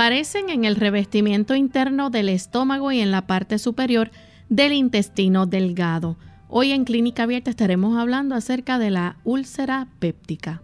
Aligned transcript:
aparecen 0.00 0.48
en 0.48 0.64
el 0.64 0.76
revestimiento 0.76 1.54
interno 1.54 2.08
del 2.08 2.30
estómago 2.30 2.90
y 2.90 3.00
en 3.00 3.10
la 3.10 3.26
parte 3.26 3.58
superior 3.58 4.10
del 4.48 4.72
intestino 4.72 5.44
delgado. 5.44 6.16
Hoy 6.48 6.72
en 6.72 6.84
Clínica 6.84 7.24
Abierta 7.24 7.50
estaremos 7.50 7.98
hablando 7.98 8.34
acerca 8.34 8.78
de 8.78 8.88
la 8.88 9.18
úlcera 9.24 9.88
péptica. 9.98 10.62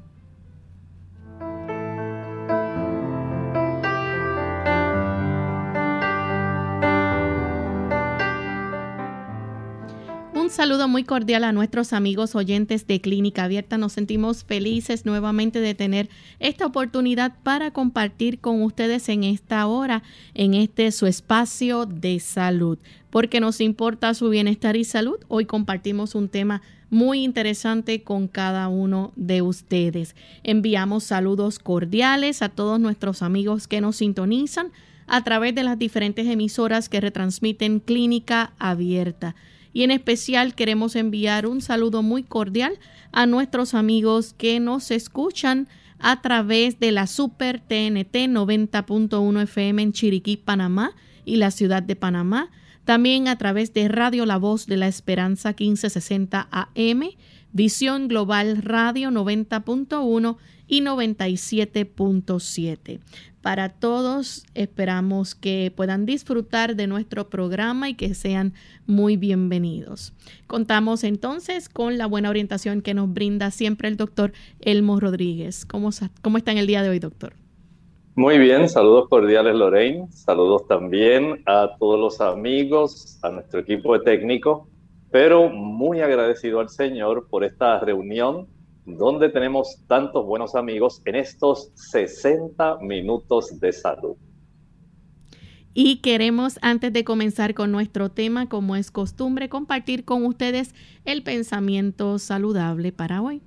Un 10.47 10.53
saludo 10.53 10.87
muy 10.87 11.03
cordial 11.03 11.43
a 11.43 11.51
nuestros 11.51 11.93
amigos 11.93 12.37
oyentes 12.37 12.87
de 12.87 13.01
Clínica 13.01 13.43
Abierta. 13.43 13.79
Nos 13.79 13.95
sentimos 13.95 14.45
felices 14.45 15.05
nuevamente 15.05 15.59
de 15.59 15.75
tener 15.75 16.09
esta 16.39 16.67
oportunidad 16.67 17.35
para 17.43 17.73
compartir 17.73 18.39
con 18.39 18.63
ustedes 18.63 19.09
en 19.09 19.25
esta 19.25 19.67
hora, 19.67 20.05
en 20.35 20.55
este 20.55 20.93
su 20.93 21.09
espacio 21.09 21.85
de 21.85 22.21
salud. 22.21 22.79
Porque 23.11 23.41
nos 23.41 23.61
importa 23.61 24.15
su 24.15 24.29
bienestar 24.29 24.77
y 24.77 24.85
salud, 24.85 25.19
hoy 25.27 25.47
compartimos 25.47 26.15
un 26.15 26.29
tema 26.29 26.63
muy 26.91 27.25
interesante 27.25 28.05
con 28.05 28.29
cada 28.29 28.69
uno 28.69 29.13
de 29.17 29.43
ustedes. 29.43 30.15
Enviamos 30.45 31.03
saludos 31.03 31.59
cordiales 31.59 32.41
a 32.41 32.51
todos 32.51 32.79
nuestros 32.79 33.21
amigos 33.21 33.67
que 33.67 33.81
nos 33.81 33.97
sintonizan 33.97 34.71
a 35.09 35.25
través 35.25 35.57
de 35.57 35.65
las 35.65 35.77
diferentes 35.77 36.29
emisoras 36.29 36.89
que 36.89 37.01
retransmiten 37.01 37.81
Clínica 37.81 38.53
Abierta 38.61 39.35
y 39.77 39.83
en 39.83 39.91
especial 39.91 40.55
queremos 40.55 40.97
enviar 40.97 41.47
un 41.47 41.61
saludo 41.61 42.03
muy 42.03 42.23
cordial 42.23 42.79
a 43.13 43.27
nuestros 43.27 43.75
amigos 43.75 44.33
que 44.33 44.59
nos 44.59 44.91
escuchan 44.91 45.69
a 45.99 46.23
través 46.23 46.81
de 46.81 46.93
la 46.93 47.07
Super 47.07 47.61
TNT 47.61 48.15
90.1 48.15 49.43
FM 49.43 49.83
en 49.83 49.93
Chiriquí, 49.93 50.39
Panamá 50.39 50.97
y 51.27 51.37
la 51.37 51.51
ciudad 51.51 51.83
de 51.83 51.95
Panamá. 51.95 52.49
También 52.87 53.29
a 53.29 53.37
través 53.37 53.75
de 53.75 53.87
Radio 53.89 54.25
La 54.25 54.39
Voz 54.39 54.67
de 54.67 54.79
la 54.79 54.89
Esperanza 54.89 55.51
1560 55.51 56.49
AM, 56.51 57.11
Visión 57.53 58.09
Global 58.09 58.63
Radio 58.63 59.11
90.1 59.11 60.39
y 60.69 60.81
97.7 60.81 63.01
para 63.47 63.69
todos. 63.69 64.45
Esperamos 64.57 65.37
que 65.37 65.73
puedan 65.77 66.05
disfrutar 66.05 66.75
de 66.75 66.89
nuestro 66.89 67.31
programa 67.31 67.89
y 67.89 67.95
que 67.95 68.13
sean 68.13 68.55
muy 68.89 69.17
bienvenidos. 69.17 70.13
Contamos 70.49 71.05
entonces 71.05 71.69
con 71.69 71.97
la 71.97 72.07
buena 72.07 72.29
orientación 72.29 72.83
que 72.83 72.93
nos 72.93 73.15
brinda 73.15 73.53
siempre 73.53 73.87
el 73.87 73.97
doctor 73.97 74.33
Elmo 74.59 74.99
Rodríguez. 74.99 75.65
¿Cómo, 75.65 75.91
está 75.91 76.51
en 76.51 76.59
el 76.59 76.67
día 76.67 76.83
de 76.83 76.89
hoy, 76.89 76.99
doctor? 76.99 77.35
Muy 78.17 78.37
bien, 78.39 78.69
saludos 78.69 79.09
cordiales 79.09 79.55
Lorraine, 79.55 80.09
saludos 80.11 80.67
también 80.67 81.45
a 81.47 81.77
todos 81.79 82.01
los 82.01 82.21
amigos, 82.21 83.17
a 83.23 83.31
nuestro 83.31 83.61
equipo 83.61 83.97
de 83.97 84.03
técnico, 84.03 84.69
pero 85.13 85.49
muy 85.49 86.01
agradecido 86.01 86.59
al 86.59 86.69
Señor 86.69 87.29
por 87.29 87.45
esta 87.45 87.79
reunión 87.79 88.49
donde 88.87 89.29
tenemos 89.29 89.83
tantos 89.89 90.25
buenos 90.25 90.55
amigos 90.55 91.03
en 91.05 91.17
estos 91.17 91.73
60 91.75 92.79
minutos 92.81 93.59
de 93.59 93.73
salud. 93.73 94.17
Y 95.75 95.97
queremos, 95.97 96.59
antes 96.63 96.93
de 96.93 97.05
comenzar 97.05 97.53
con 97.53 97.71
nuestro 97.71 98.11
tema, 98.11 98.49
como 98.49 98.77
es 98.77 98.91
costumbre, 98.91 99.51
compartir 99.51 100.07
con 100.07 100.25
ustedes 100.25 100.75
el 101.05 101.23
pensamiento 101.23 102.19
saludable 102.19 102.93
para 102.93 103.21
hoy. 103.21 103.43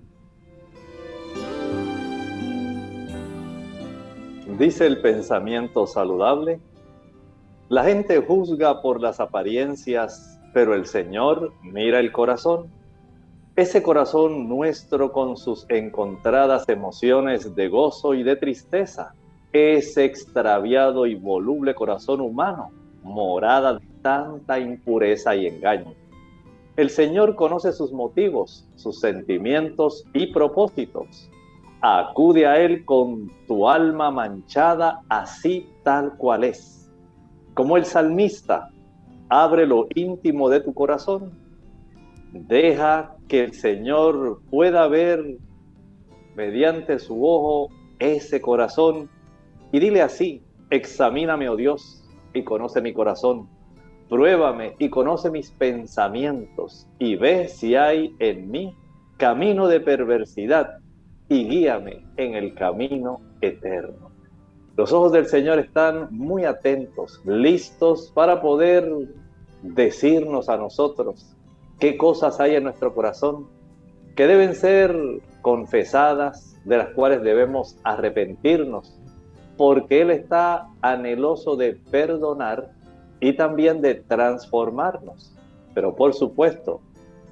Dice 4.59 4.85
el 4.85 5.01
pensamiento 5.01 5.88
saludable, 5.88 6.59
la 7.69 7.85
gente 7.85 8.19
juzga 8.19 8.81
por 8.81 9.01
las 9.01 9.19
apariencias, 9.19 10.39
pero 10.53 10.75
el 10.75 10.85
Señor 10.85 11.53
mira 11.63 12.00
el 12.00 12.11
corazón. 12.11 12.78
Ese 13.59 13.84
corazón 13.84 14.47
nuestro 14.47 15.12
con 15.12 15.36
sus 15.36 15.66
encontradas 15.68 16.64
emociones 16.70 17.56
de 17.56 17.68
gozo 17.68 18.14
y 18.14 18.24
de 18.24 18.38
tristeza, 18.38 19.14
ese 19.52 20.06
extraviado 20.06 21.06
y 21.06 21.16
voluble 21.16 21.75
corazón 21.75 22.22
humano, 22.22 22.72
morada 23.03 23.74
de 23.74 23.86
tanta 24.02 24.59
impureza 24.59 25.36
y 25.36 25.46
engaño. 25.46 25.94
El 26.78 26.90
Señor 26.90 27.36
conoce 27.36 27.74
sus 27.74 27.92
motivos, 27.92 28.66
sus 28.78 29.02
sentimientos 29.02 30.06
y 30.14 30.28
propósitos. 30.28 31.30
Acude 31.81 32.48
a 32.48 32.62
Él 32.62 32.86
con 32.86 33.30
tu 33.46 33.68
alma 33.68 34.09
manchada 34.09 35.02
así 35.09 35.68
tal 35.84 36.16
cual 36.16 36.46
es. 36.46 36.90
Como 37.56 37.75
el 37.75 37.84
salmista, 37.84 38.69
abre 39.28 39.68
lo 39.68 39.86
íntimo 39.96 40.50
de 40.50 40.62
tu 40.62 40.74
corazón 40.74 41.50
Deja 42.31 43.16
que 43.29 43.44
el 43.44 43.53
Señor 43.53 44.41
pueda 44.50 44.88
ver 44.88 45.38
mediante 46.35 47.00
su 47.00 47.25
ojo 47.25 47.69
ese 48.00 48.41
corazón 48.41 49.09
y 49.72 49.79
dile 49.79 50.01
así, 50.01 50.41
examíname, 50.72 51.47
oh 51.47 51.56
Dios, 51.56 52.03
y 52.34 52.44
conoce 52.44 52.81
mi 52.81 52.91
corazón. 52.91 53.47
Pruébame 54.09 54.73
y 54.79 54.89
conoce 54.89 55.29
mis 55.29 55.51
pensamientos 55.51 56.88
y 56.97 57.16
ve 57.16 57.47
si 57.47 57.75
hay 57.75 58.16
en 58.18 58.50
mí 58.50 58.75
camino 59.18 59.68
de 59.68 59.79
perversidad 59.79 60.79
y 61.29 61.47
guíame 61.47 62.07
en 62.18 62.34
el 62.34 62.56
camino 62.56 63.22
eterno. 63.41 64.09
Los 64.75 64.91
ojos 64.91 65.12
del 65.12 65.28
Señor 65.28 65.59
están 65.59 66.07
muy 66.09 66.45
atentos, 66.45 67.22
listos 67.25 68.12
para 68.16 68.41
poder 68.41 68.91
decirnos 69.62 70.50
a 70.50 70.57
nosotros 70.57 71.35
qué 71.79 71.97
cosas 71.97 72.40
hay 72.40 72.56
en 72.56 72.63
nuestro 72.63 72.94
corazón 72.94 73.47
que 74.16 74.28
deben 74.28 74.53
ser 74.53 74.95
confesadas, 75.41 76.57
de 76.66 76.78
las 76.78 76.90
cuales 76.90 77.22
debemos 77.23 77.78
arrepentirnos, 77.84 79.00
porque 79.57 80.01
Él 80.01 80.12
está 80.12 80.68
anheloso 80.81 81.56
de 81.56 81.79
perdonar 81.89 82.72
y 83.22 83.34
también 83.34 83.81
de 83.81 83.95
transformarnos. 83.95 85.33
Pero 85.74 85.95
por 85.95 86.13
supuesto, 86.13 86.81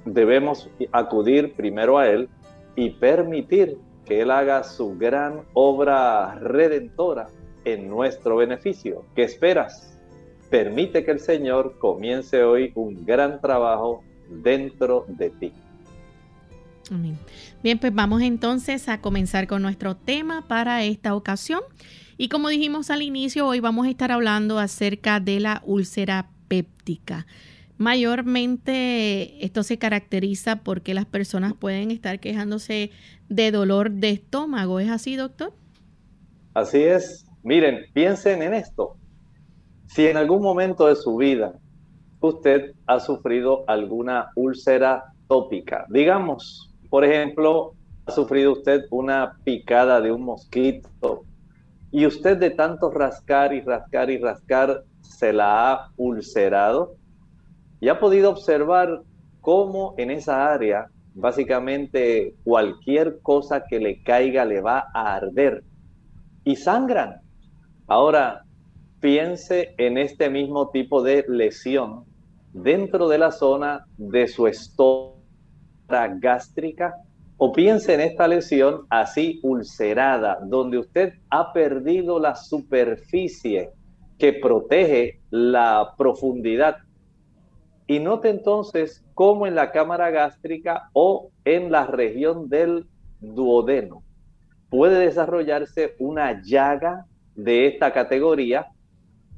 debemos 0.05 0.69
acudir 0.93 1.53
primero 1.55 1.97
a 1.97 2.07
Él 2.07 2.29
y 2.75 2.91
permitir 2.91 3.77
que 4.05 4.21
Él 4.21 4.31
haga 4.31 4.63
su 4.63 4.97
gran 4.97 5.41
obra 5.53 6.35
redentora 6.35 7.27
en 7.65 7.89
nuestro 7.89 8.37
beneficio. 8.37 9.03
¿Qué 9.13 9.23
esperas? 9.23 9.99
Permite 10.49 11.03
que 11.03 11.11
el 11.11 11.19
Señor 11.19 11.77
comience 11.79 12.41
hoy 12.43 12.71
un 12.75 13.05
gran 13.05 13.41
trabajo 13.41 14.03
dentro 14.29 15.05
de 15.07 15.29
ti. 15.29 15.51
Bien, 17.63 17.79
pues 17.79 17.93
vamos 17.93 18.21
entonces 18.21 18.87
a 18.87 19.01
comenzar 19.01 19.47
con 19.47 19.61
nuestro 19.61 19.95
tema 19.95 20.47
para 20.47 20.83
esta 20.83 21.15
ocasión. 21.15 21.61
Y 22.17 22.29
como 22.29 22.49
dijimos 22.49 22.89
al 22.89 23.01
inicio, 23.01 23.45
hoy 23.45 23.59
vamos 23.59 23.87
a 23.87 23.89
estar 23.89 24.11
hablando 24.11 24.57
acerca 24.57 25.19
de 25.19 25.39
la 25.39 25.61
úlcera 25.65 26.29
péptica. 26.47 27.27
Mayormente 27.77 29.45
esto 29.45 29.61
se 29.61 29.77
caracteriza 29.77 30.63
porque 30.63 30.93
las 30.93 31.05
personas 31.05 31.53
pueden 31.53 31.91
estar 31.91 32.19
quejándose 32.19 32.91
de 33.29 33.51
dolor 33.51 33.91
de 33.91 34.09
estómago. 34.09 34.79
¿Es 34.79 34.89
así, 34.89 35.15
doctor? 35.15 35.53
Así 36.53 36.81
es. 36.81 37.25
Miren, 37.43 37.85
piensen 37.93 38.41
en 38.41 38.55
esto. 38.55 38.97
Si 39.87 40.07
en 40.07 40.17
algún 40.17 40.41
momento 40.41 40.87
de 40.87 40.95
su 40.95 41.15
vida 41.17 41.53
usted 42.21 42.73
ha 42.85 42.99
sufrido 42.99 43.63
alguna 43.67 44.31
úlcera 44.35 45.05
tópica. 45.27 45.85
Digamos, 45.89 46.73
por 46.89 47.03
ejemplo, 47.03 47.73
ha 48.05 48.11
sufrido 48.11 48.53
usted 48.53 48.85
una 48.91 49.37
picada 49.43 50.01
de 50.01 50.11
un 50.11 50.23
mosquito 50.23 51.23
y 51.91 52.05
usted 52.05 52.37
de 52.37 52.51
tanto 52.51 52.89
rascar 52.89 53.53
y 53.53 53.61
rascar 53.61 54.09
y 54.09 54.17
rascar 54.17 54.83
se 55.01 55.33
la 55.33 55.71
ha 55.71 55.91
ulcerado 55.97 56.95
y 57.79 57.89
ha 57.89 57.99
podido 57.99 58.29
observar 58.29 59.01
cómo 59.41 59.93
en 59.97 60.11
esa 60.11 60.51
área 60.51 60.87
básicamente 61.13 62.35
cualquier 62.43 63.19
cosa 63.21 63.65
que 63.65 63.79
le 63.79 64.03
caiga 64.03 64.45
le 64.45 64.61
va 64.61 64.87
a 64.93 65.15
arder 65.15 65.63
y 66.43 66.55
sangran. 66.55 67.21
Ahora, 67.87 68.43
piense 68.99 69.75
en 69.77 69.97
este 69.97 70.29
mismo 70.29 70.69
tipo 70.69 71.01
de 71.01 71.25
lesión 71.27 72.05
dentro 72.53 73.07
de 73.07 73.17
la 73.17 73.31
zona 73.31 73.85
de 73.97 74.27
su 74.27 74.47
estómago 74.47 75.17
gástrica 75.87 76.95
o 77.37 77.53
piense 77.53 77.93
en 77.93 78.01
esta 78.01 78.27
lesión 78.27 78.85
así 78.89 79.39
ulcerada, 79.43 80.39
donde 80.43 80.79
usted 80.79 81.13
ha 81.29 81.53
perdido 81.53 82.19
la 82.19 82.35
superficie 82.35 83.69
que 84.17 84.33
protege 84.33 85.21
la 85.29 85.93
profundidad. 85.97 86.77
Y 87.85 87.99
note 87.99 88.29
entonces 88.29 89.05
cómo 89.13 89.45
en 89.45 89.55
la 89.55 89.71
cámara 89.71 90.09
gástrica 90.09 90.89
o 90.93 91.29
en 91.45 91.71
la 91.71 91.85
región 91.85 92.49
del 92.49 92.87
duodeno 93.21 94.03
puede 94.69 94.99
desarrollarse 94.99 95.95
una 95.99 96.41
llaga 96.43 97.05
de 97.35 97.67
esta 97.67 97.93
categoría. 97.93 98.67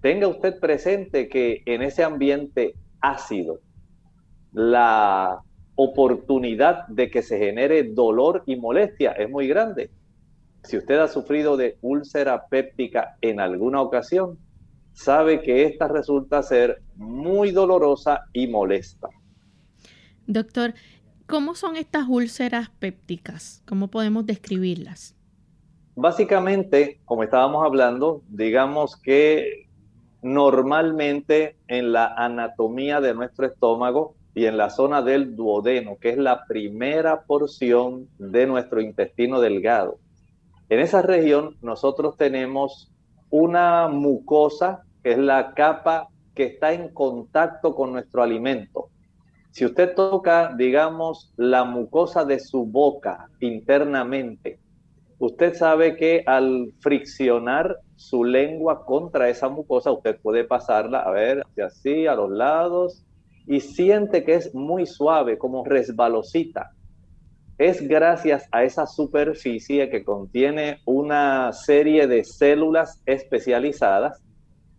Tenga 0.02 0.28
usted 0.28 0.60
presente 0.60 1.28
que 1.28 1.62
en 1.66 1.82
ese 1.82 2.04
ambiente 2.04 2.76
ácido, 3.02 3.60
la 4.54 5.42
oportunidad 5.76 6.88
de 6.88 7.10
que 7.10 7.22
se 7.22 7.38
genere 7.38 7.84
dolor 7.84 8.44
y 8.46 8.56
molestia 8.56 9.12
es 9.12 9.30
muy 9.30 9.48
grande. 9.48 9.92
Si 10.64 10.78
usted 10.78 11.00
ha 11.00 11.08
sufrido 11.08 11.58
de 11.58 11.78
úlcera 11.82 12.48
péptica 12.48 13.18
en 13.22 13.40
alguna 13.40 13.82
ocasión, 13.82 14.38
sabe 14.94 15.42
que 15.42 15.64
esta 15.64 15.88
resulta 15.88 16.44
ser 16.44 16.82
muy 16.96 17.52
dolorosa 17.52 18.26
y 18.34 18.48
molesta. 18.48 19.08
Doctor, 20.28 20.74
¿cómo 21.28 21.56
son 21.56 21.78
estas 21.78 22.08
úlceras 22.10 22.70
pépticas? 22.70 23.64
¿Cómo 23.66 23.88
podemos 23.88 24.26
describirlas? 24.26 25.16
Básicamente, 25.96 27.00
como 27.06 27.24
estábamos 27.24 27.66
hablando, 27.66 28.22
digamos 28.30 28.96
que 28.98 29.69
normalmente 30.22 31.56
en 31.68 31.92
la 31.92 32.14
anatomía 32.16 33.00
de 33.02 33.14
nuestro 33.14 33.46
estómago 33.46 34.16
y 34.34 34.46
en 34.46 34.58
la 34.58 34.70
zona 34.70 35.02
del 35.02 35.36
duodeno, 35.36 35.98
que 36.00 36.10
es 36.10 36.18
la 36.18 36.46
primera 36.46 37.24
porción 37.24 38.08
de 38.18 38.48
nuestro 38.48 38.82
intestino 38.82 39.40
delgado. 39.40 39.98
En 40.70 40.80
esa 40.80 41.02
región 41.02 41.58
nosotros 41.62 42.16
tenemos 42.18 42.92
una 43.30 43.88
mucosa, 43.88 44.84
que 45.04 45.12
es 45.12 45.18
la 45.18 45.54
capa 45.54 46.08
que 46.36 46.46
está 46.46 46.74
en 46.74 46.90
contacto 46.90 47.76
con 47.76 47.92
nuestro 47.92 48.22
alimento. 48.22 48.90
Si 49.52 49.66
usted 49.66 49.96
toca, 49.96 50.54
digamos, 50.56 51.34
la 51.36 51.64
mucosa 51.64 52.24
de 52.24 52.40
su 52.40 52.66
boca 52.66 53.28
internamente, 53.40 54.60
usted 55.20 55.54
sabe 55.54 55.96
que 55.96 56.24
al 56.26 56.74
friccionar 56.80 57.78
su 57.96 58.24
lengua 58.24 58.86
contra 58.86 59.30
esa 59.30 59.50
mucosa, 59.50 59.92
usted 59.92 60.18
puede 60.22 60.46
pasarla, 60.46 61.00
a 61.00 61.12
ver, 61.12 61.44
hacia 61.46 61.66
así, 61.66 62.08
a 62.08 62.16
los 62.16 62.32
lados, 62.32 63.06
y 63.46 63.60
siente 63.60 64.24
que 64.24 64.36
es 64.36 64.56
muy 64.56 64.86
suave, 64.86 65.38
como 65.38 65.66
resbalosita. 65.66 66.72
Es 67.58 67.86
gracias 67.86 68.48
a 68.52 68.64
esa 68.64 68.88
superficie 68.88 69.90
que 69.90 70.06
contiene 70.06 70.80
una 70.86 71.52
serie 71.52 72.08
de 72.08 72.24
células 72.24 73.02
especializadas 73.06 74.24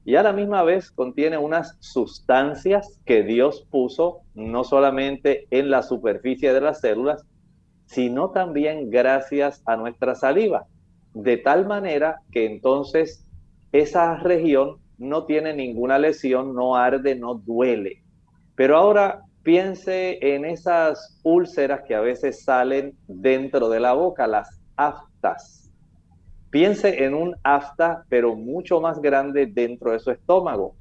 y 0.04 0.16
a 0.16 0.22
la 0.22 0.32
misma 0.32 0.62
vez 0.62 0.90
contiene 0.90 1.36
unas 1.36 1.76
sustancias 1.80 2.98
que 3.04 3.22
Dios 3.22 3.66
puso 3.70 4.22
no 4.34 4.64
solamente 4.64 5.46
en 5.50 5.70
la 5.70 5.82
superficie 5.82 6.54
de 6.54 6.60
las 6.62 6.80
células, 6.80 7.26
sino 7.90 8.30
también 8.30 8.88
gracias 8.88 9.62
a 9.66 9.76
nuestra 9.76 10.14
saliva, 10.14 10.66
de 11.12 11.36
tal 11.38 11.66
manera 11.66 12.20
que 12.30 12.46
entonces 12.46 13.26
esa 13.72 14.16
región 14.18 14.76
no 14.96 15.24
tiene 15.24 15.54
ninguna 15.54 15.98
lesión, 15.98 16.54
no 16.54 16.76
arde, 16.76 17.16
no 17.16 17.34
duele. 17.34 18.04
Pero 18.54 18.76
ahora 18.76 19.22
piense 19.42 20.18
en 20.22 20.44
esas 20.44 21.18
úlceras 21.24 21.80
que 21.82 21.96
a 21.96 22.00
veces 22.00 22.44
salen 22.44 22.96
dentro 23.08 23.68
de 23.68 23.80
la 23.80 23.92
boca, 23.92 24.28
las 24.28 24.60
aftas. 24.76 25.72
Piense 26.50 27.04
en 27.04 27.14
un 27.14 27.34
afta, 27.42 28.04
pero 28.08 28.36
mucho 28.36 28.80
más 28.80 29.00
grande 29.00 29.46
dentro 29.46 29.90
de 29.90 29.98
su 29.98 30.12
estómago, 30.12 30.76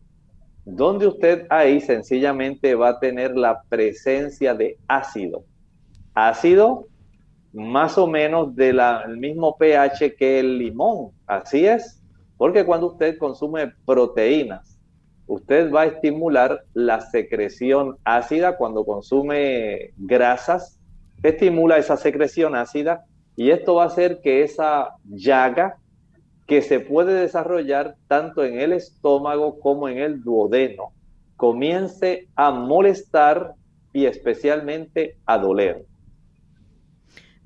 donde 0.63 1.07
usted 1.07 1.47
ahí 1.49 1.81
sencillamente 1.81 2.75
va 2.75 2.89
a 2.89 2.99
tener 2.99 3.35
la 3.35 3.63
presencia 3.63 4.53
de 4.53 4.77
ácido. 4.87 5.43
Ácido 6.13 6.85
más 7.53 7.97
o 7.97 8.07
menos 8.07 8.55
del 8.55 8.79
mismo 9.17 9.57
pH 9.57 10.15
que 10.15 10.39
el 10.39 10.57
limón, 10.57 11.11
así 11.27 11.65
es, 11.65 12.01
porque 12.37 12.65
cuando 12.65 12.87
usted 12.87 13.17
consume 13.17 13.73
proteínas, 13.85 14.79
usted 15.27 15.71
va 15.71 15.81
a 15.81 15.85
estimular 15.85 16.63
la 16.73 17.01
secreción 17.01 17.97
ácida 18.03 18.57
cuando 18.57 18.85
consume 18.85 19.91
grasas, 19.97 20.79
estimula 21.23 21.77
esa 21.77 21.97
secreción 21.97 22.55
ácida 22.55 23.05
y 23.35 23.51
esto 23.51 23.75
va 23.75 23.83
a 23.83 23.87
hacer 23.87 24.21
que 24.21 24.43
esa 24.43 24.95
llaga 25.05 25.77
que 26.47 26.61
se 26.61 26.79
puede 26.79 27.13
desarrollar 27.13 27.95
tanto 28.07 28.43
en 28.43 28.59
el 28.59 28.73
estómago 28.73 29.59
como 29.59 29.87
en 29.87 29.99
el 29.99 30.23
duodeno 30.23 30.93
comience 31.37 32.27
a 32.35 32.51
molestar 32.51 33.53
y 33.93 34.05
especialmente 34.05 35.15
a 35.25 35.37
doler. 35.37 35.85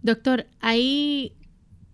Doctor, 0.03 0.47
hay 0.59 1.33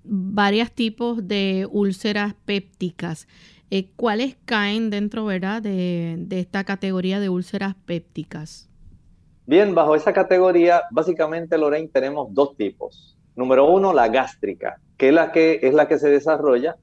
varios 0.03 0.71
tipos 0.71 1.27
de 1.27 1.67
úlceras 1.69 2.33
pépticas. 2.45 3.27
Eh, 3.69 3.91
¿Cuáles 3.95 4.35
caen 4.45 4.89
dentro 4.89 5.25
¿verdad? 5.25 5.61
De, 5.61 6.25
esta 6.31 6.63
categoría 6.63 7.19
de 7.19 7.29
úlceras 7.29 7.75
pépticas? 7.85 8.67
Bien, 9.45 9.75
bajo 9.75 9.93
esa 9.93 10.11
categoría, 10.11 10.81
básicamente, 10.89 11.55
Lorraine, 11.59 11.87
tenemos 11.87 12.33
dos 12.33 12.57
tipos. 12.57 13.15
Número 13.35 13.69
uno, 13.69 13.93
la 13.93 14.07
gástrica, 14.07 14.79
que 14.97 15.09
es 15.09 15.13
la 15.13 15.31
que, 15.31 15.59
es 15.61 15.75
la 15.75 15.87
que 15.87 15.99
se 15.99 16.09
desarrolla, 16.09 16.77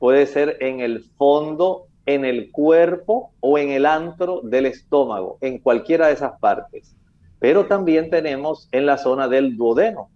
puede 0.00 0.26
ser 0.26 0.56
en 0.58 0.80
el 0.80 1.04
fondo, 1.16 1.86
en 2.06 2.24
el 2.24 2.50
cuerpo 2.50 3.30
o 3.38 3.56
en 3.56 3.70
el 3.70 3.86
antro 3.86 4.40
del 4.42 4.66
estómago, 4.66 5.38
en 5.42 5.58
cualquiera 5.58 6.08
de 6.08 6.14
esas 6.14 6.40
partes. 6.40 6.96
Pero 7.38 7.66
también 7.66 8.10
tenemos 8.10 8.68
en 8.72 8.86
la 8.86 8.98
zona 8.98 9.28
del 9.28 9.56
duodeno. 9.56 10.10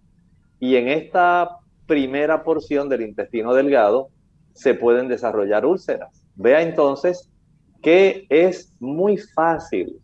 Y 0.59 0.75
en 0.75 0.87
esta 0.87 1.57
primera 1.85 2.43
porción 2.43 2.89
del 2.89 3.01
intestino 3.01 3.53
delgado 3.53 4.09
se 4.53 4.73
pueden 4.73 5.07
desarrollar 5.07 5.65
úlceras. 5.65 6.23
Vea 6.35 6.61
entonces 6.61 7.29
que 7.81 8.25
es 8.29 8.73
muy 8.79 9.17
fácil 9.17 9.99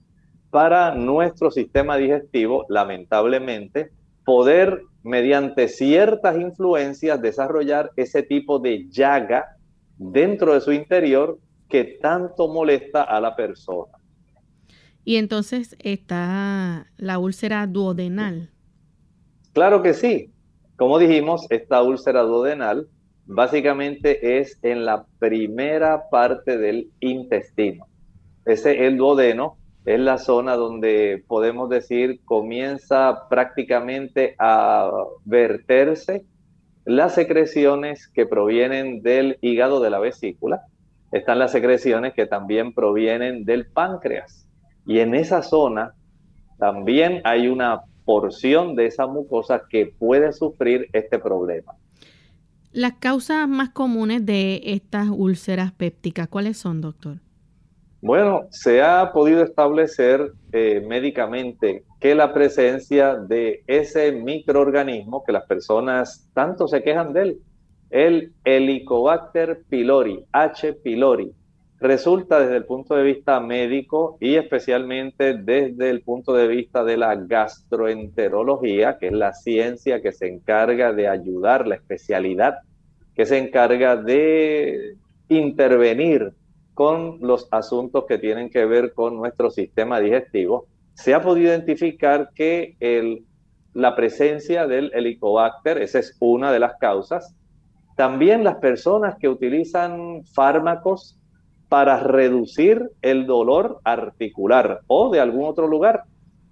para 0.50 0.94
nuestro 0.94 1.50
sistema 1.50 1.98
digestivo, 1.98 2.66
lamentablemente, 2.70 3.92
poder, 4.24 4.84
mediante 5.02 5.68
ciertas 5.68 6.40
influencias, 6.40 7.22
desarrollar 7.22 7.92
ese 7.96 8.24
tipo 8.24 8.60
de 8.60 8.88
llaga 8.90 9.58
dentro 9.98 10.54
de 10.54 10.62
su 10.62 10.72
interior 10.72 11.40
que 11.68 11.98
tanto 12.02 12.48
molesta 12.48 13.04
a 13.04 13.20
la 13.20 13.36
persona. 13.36 13.94
Y 15.04 15.18
entonces 15.18 15.76
está 15.80 16.88
la 16.98 17.18
úlcera 17.18 17.68
duodenal. 17.68 18.52
Claro 19.54 19.82
que 19.82 19.94
sí. 19.94 20.33
Como 20.76 20.98
dijimos, 20.98 21.46
esta 21.50 21.84
úlcera 21.84 22.22
duodenal 22.22 22.88
básicamente 23.26 24.40
es 24.40 24.60
en 24.64 24.86
la 24.86 25.06
primera 25.20 26.10
parte 26.10 26.58
del 26.58 26.90
intestino. 27.00 27.86
Ese 28.46 28.86
el 28.86 28.98
duodeno 28.98 29.58
es 29.86 30.00
la 30.00 30.18
zona 30.18 30.56
donde 30.56 31.24
podemos 31.28 31.70
decir 31.70 32.22
comienza 32.26 33.28
prácticamente 33.30 34.36
a 34.40 34.90
verterse 35.26 36.26
las 36.86 37.14
secreciones 37.14 38.08
que 38.08 38.26
provienen 38.26 39.02
del 39.02 39.38
hígado 39.42 39.80
de 39.80 39.90
la 39.90 40.00
vesícula. 40.00 40.64
Están 41.12 41.40
las 41.40 41.52
secreciones 41.52 42.14
que 42.14 42.26
también 42.26 42.74
provienen 42.74 43.46
del 43.46 43.68
páncreas. 43.68 44.48
Y 44.86 45.00
en 45.00 45.16
esa 45.16 45.44
zona 45.44 45.94
también 46.58 47.22
hay 47.24 47.48
una 47.48 47.84
porción 48.06 48.76
de 48.76 48.88
esa 48.88 49.08
mucosa 49.08 49.64
que 49.70 49.88
puede 49.88 50.34
sufrir 50.34 50.90
este 50.94 51.20
problema. 51.20 51.74
Las 52.72 52.94
causas 52.94 53.48
más 53.48 53.70
comunes 53.70 54.26
de 54.26 54.62
estas 54.66 55.10
úlceras 55.10 55.72
pépticas, 55.72 56.28
¿cuáles 56.28 56.58
son, 56.58 56.82
doctor? 56.82 57.18
Bueno, 58.02 58.48
se 58.50 58.82
ha 58.82 59.14
podido 59.14 59.44
establecer 59.44 60.34
eh, 60.52 60.84
médicamente 60.86 61.86
que 62.02 62.16
la 62.16 62.34
presencia 62.34 63.16
de 63.16 63.64
ese 63.68 64.12
microorganismo 64.12 65.24
que 65.24 65.32
las 65.32 65.46
personas 65.46 66.30
tanto 66.34 66.68
se 66.68 66.84
quejan 66.84 67.14
de 67.14 67.22
él, 67.22 67.42
el 67.92 68.34
Helicobacter 68.44 69.64
pylori, 69.70 70.26
H. 70.34 70.74
pylori. 70.74 71.32
Resulta 71.84 72.40
desde 72.40 72.56
el 72.56 72.64
punto 72.64 72.96
de 72.96 73.04
vista 73.04 73.42
médico 73.42 74.16
y 74.22 74.36
especialmente 74.36 75.34
desde 75.34 75.90
el 75.90 76.02
punto 76.02 76.32
de 76.32 76.48
vista 76.48 76.82
de 76.86 76.96
la 76.96 77.14
gastroenterología, 77.14 78.98
que 78.98 79.08
es 79.08 79.12
la 79.12 79.34
ciencia 79.34 80.02
que 80.02 80.14
se 80.14 80.30
encarga 80.30 80.94
de 80.94 81.10
ayudar, 81.10 81.68
la 81.68 81.76
especialidad 81.76 82.60
que 83.14 83.26
se 83.26 83.38
encarga 83.38 83.98
de 83.98 84.96
intervenir 85.28 86.32
con 86.74 87.18
los 87.20 87.50
asuntos 87.52 88.06
que 88.08 88.18
tienen 88.18 88.50
que 88.50 88.64
ver 88.64 88.94
con 88.94 89.18
nuestro 89.18 89.52
sistema 89.52 90.00
digestivo, 90.00 90.68
se 90.94 91.14
ha 91.14 91.22
podido 91.22 91.50
identificar 91.50 92.30
que 92.34 92.78
el, 92.80 93.26
la 93.74 93.94
presencia 93.94 94.68
del 94.68 94.90
helicobacter, 94.94 95.80
esa 95.80 96.00
es 96.00 96.16
una 96.22 96.54
de 96.54 96.60
las 96.60 96.78
causas, 96.78 97.36
también 97.98 98.46
las 98.46 98.56
personas 98.56 99.18
que 99.20 99.28
utilizan 99.28 100.24
fármacos 100.34 101.20
para 101.74 101.98
reducir 102.02 102.92
el 103.02 103.26
dolor 103.26 103.80
articular 103.84 104.82
o 104.86 105.10
de 105.10 105.20
algún 105.20 105.46
otro 105.46 105.68
lugar. 105.68 106.04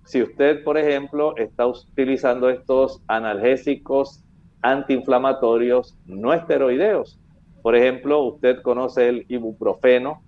Si 0.03 0.19
usted, 0.19 0.63
por 0.63 0.79
ejemplo, 0.79 1.37
está 1.37 1.67
utilizando 1.67 2.49
estos 2.49 3.03
analgésicos 3.05 4.23
antiinflamatorios 4.63 5.95
no 6.07 6.33
esteroideos, 6.33 7.19
por 7.61 7.75
ejemplo, 7.75 8.23
usted 8.23 8.63
conoce 8.63 9.09
el 9.09 9.25
ibuprofeno, 9.27 10.23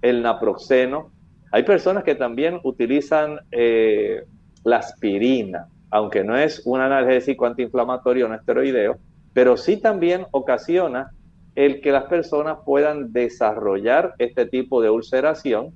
el 0.00 0.22
naproxeno. 0.22 1.12
Hay 1.52 1.62
personas 1.62 2.02
que 2.02 2.16
también 2.16 2.58
utilizan 2.64 3.38
eh, 3.52 4.24
la 4.64 4.78
aspirina, 4.78 5.68
aunque 5.88 6.24
no 6.24 6.36
es 6.36 6.62
un 6.66 6.80
analgésico 6.80 7.46
antiinflamatorio 7.46 8.26
no 8.26 8.34
esteroideo, 8.34 8.96
pero 9.34 9.56
sí 9.56 9.76
también 9.76 10.26
ocasiona 10.32 11.12
el 11.54 11.80
que 11.80 11.92
las 11.92 12.04
personas 12.04 12.58
puedan 12.64 13.12
desarrollar 13.12 14.14
este 14.18 14.46
tipo 14.46 14.80
de 14.80 14.90
ulceración. 14.90 15.72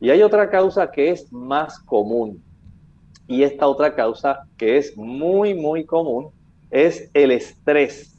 Y 0.00 0.10
hay 0.10 0.22
otra 0.22 0.50
causa 0.50 0.90
que 0.90 1.10
es 1.10 1.32
más 1.32 1.78
común. 1.80 2.42
Y 3.26 3.42
esta 3.42 3.66
otra 3.66 3.94
causa 3.94 4.46
que 4.56 4.78
es 4.78 4.96
muy, 4.96 5.54
muy 5.54 5.84
común 5.84 6.28
es 6.70 7.10
el 7.14 7.32
estrés. 7.32 8.16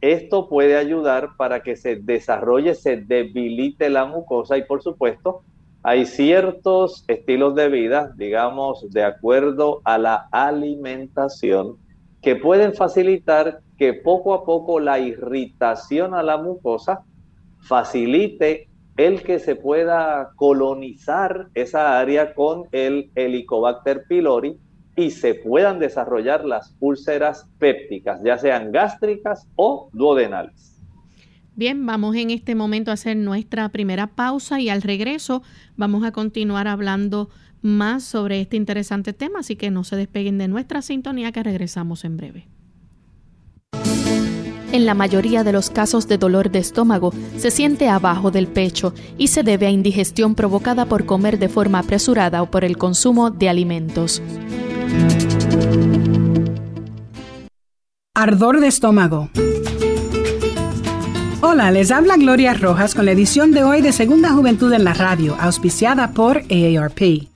Esto 0.00 0.48
puede 0.48 0.76
ayudar 0.76 1.30
para 1.36 1.62
que 1.62 1.74
se 1.74 1.96
desarrolle, 1.96 2.74
se 2.74 2.96
debilite 2.96 3.88
la 3.88 4.04
mucosa 4.04 4.58
y 4.58 4.62
por 4.64 4.82
supuesto 4.82 5.42
hay 5.82 6.04
ciertos 6.04 7.04
estilos 7.06 7.54
de 7.54 7.68
vida, 7.68 8.12
digamos, 8.16 8.90
de 8.90 9.04
acuerdo 9.04 9.80
a 9.84 9.98
la 9.98 10.26
alimentación, 10.32 11.76
que 12.26 12.34
pueden 12.34 12.74
facilitar 12.74 13.60
que 13.78 13.94
poco 13.94 14.34
a 14.34 14.44
poco 14.44 14.80
la 14.80 14.98
irritación 14.98 16.12
a 16.12 16.24
la 16.24 16.36
mucosa 16.36 17.04
facilite 17.60 18.68
el 18.96 19.22
que 19.22 19.38
se 19.38 19.54
pueda 19.54 20.30
colonizar 20.34 21.46
esa 21.54 22.00
área 22.00 22.34
con 22.34 22.64
el 22.72 23.12
Helicobacter 23.14 24.06
pylori 24.08 24.56
y 24.96 25.12
se 25.12 25.34
puedan 25.34 25.78
desarrollar 25.78 26.44
las 26.44 26.74
úlceras 26.80 27.48
pépticas, 27.60 28.20
ya 28.24 28.36
sean 28.38 28.72
gástricas 28.72 29.46
o 29.54 29.88
duodenales. 29.92 30.82
Bien, 31.54 31.86
vamos 31.86 32.16
en 32.16 32.30
este 32.30 32.56
momento 32.56 32.90
a 32.90 32.94
hacer 32.94 33.16
nuestra 33.16 33.68
primera 33.68 34.08
pausa 34.08 34.60
y 34.60 34.68
al 34.68 34.82
regreso 34.82 35.44
vamos 35.76 36.02
a 36.02 36.10
continuar 36.10 36.66
hablando 36.66 37.30
más 37.62 38.04
sobre 38.04 38.40
este 38.40 38.56
interesante 38.56 39.12
tema, 39.12 39.40
así 39.40 39.56
que 39.56 39.70
no 39.70 39.84
se 39.84 39.96
despeguen 39.96 40.38
de 40.38 40.48
nuestra 40.48 40.82
sintonía 40.82 41.32
que 41.32 41.42
regresamos 41.42 42.04
en 42.04 42.16
breve. 42.16 42.48
En 44.72 44.84
la 44.84 44.94
mayoría 44.94 45.44
de 45.44 45.52
los 45.52 45.70
casos 45.70 46.06
de 46.08 46.18
dolor 46.18 46.50
de 46.50 46.58
estómago 46.58 47.12
se 47.38 47.50
siente 47.50 47.88
abajo 47.88 48.30
del 48.30 48.46
pecho 48.46 48.92
y 49.16 49.28
se 49.28 49.42
debe 49.42 49.66
a 49.66 49.70
indigestión 49.70 50.34
provocada 50.34 50.86
por 50.86 51.06
comer 51.06 51.38
de 51.38 51.48
forma 51.48 51.78
apresurada 51.78 52.42
o 52.42 52.50
por 52.50 52.64
el 52.64 52.76
consumo 52.76 53.30
de 53.30 53.48
alimentos. 53.48 54.22
Ardor 58.14 58.60
de 58.60 58.66
estómago. 58.66 59.30
Hola, 61.42 61.70
les 61.70 61.90
habla 61.90 62.16
Gloria 62.16 62.54
Rojas 62.54 62.94
con 62.94 63.04
la 63.04 63.12
edición 63.12 63.52
de 63.52 63.62
hoy 63.62 63.82
de 63.82 63.92
Segunda 63.92 64.32
Juventud 64.32 64.72
en 64.72 64.84
la 64.84 64.94
Radio, 64.94 65.36
auspiciada 65.38 66.10
por 66.12 66.38
AARP. 66.50 67.35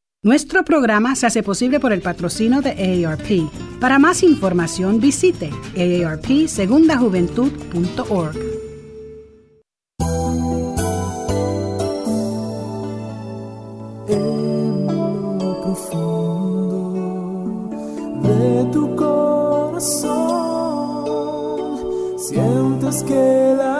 Nuestro 0.23 0.63
programa 0.63 1.15
se 1.15 1.25
hace 1.25 1.41
posible 1.41 1.79
por 1.79 1.93
el 1.93 2.03
patrocinio 2.03 2.61
de 2.61 3.07
AARP. 3.07 3.49
Para 3.79 3.97
más 3.97 4.21
información 4.21 4.99
visite 4.99 5.49
aarpsegundajuventud.org. 5.75 8.37
Profundo 15.63 17.69
de 18.21 18.65
tu 18.71 18.95
corazón 18.95 20.21
sientes 22.19 23.03
que 23.05 23.55
la 23.57 23.70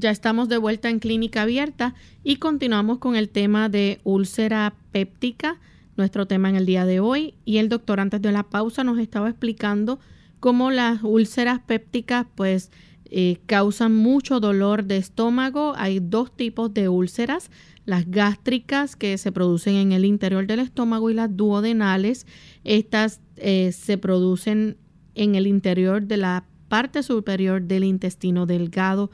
Ya 0.00 0.08
estamos 0.08 0.48
de 0.48 0.56
vuelta 0.56 0.88
en 0.88 0.98
clínica 0.98 1.42
abierta 1.42 1.94
y 2.24 2.36
continuamos 2.36 2.96
con 3.00 3.16
el 3.16 3.28
tema 3.28 3.68
de 3.68 4.00
úlcera 4.02 4.72
péptica, 4.92 5.60
nuestro 5.98 6.26
tema 6.26 6.48
en 6.48 6.56
el 6.56 6.64
día 6.64 6.86
de 6.86 7.00
hoy. 7.00 7.34
Y 7.44 7.58
el 7.58 7.68
doctor 7.68 8.00
antes 8.00 8.22
de 8.22 8.32
la 8.32 8.44
pausa 8.44 8.82
nos 8.82 8.98
estaba 8.98 9.28
explicando 9.28 10.00
cómo 10.38 10.70
las 10.70 11.02
úlceras 11.02 11.60
pépticas 11.60 12.26
pues 12.34 12.70
eh, 13.04 13.40
causan 13.44 13.94
mucho 13.94 14.40
dolor 14.40 14.84
de 14.84 14.96
estómago. 14.96 15.74
Hay 15.76 16.00
dos 16.00 16.34
tipos 16.34 16.72
de 16.72 16.88
úlceras, 16.88 17.50
las 17.84 18.10
gástricas 18.10 18.96
que 18.96 19.18
se 19.18 19.32
producen 19.32 19.74
en 19.74 19.92
el 19.92 20.06
interior 20.06 20.46
del 20.46 20.60
estómago 20.60 21.10
y 21.10 21.14
las 21.14 21.36
duodenales. 21.36 22.26
Estas 22.64 23.20
eh, 23.36 23.72
se 23.72 23.98
producen 23.98 24.78
en 25.14 25.34
el 25.34 25.46
interior 25.46 26.00
de 26.00 26.16
la 26.16 26.46
parte 26.68 27.02
superior 27.02 27.60
del 27.60 27.84
intestino 27.84 28.46
delgado 28.46 29.10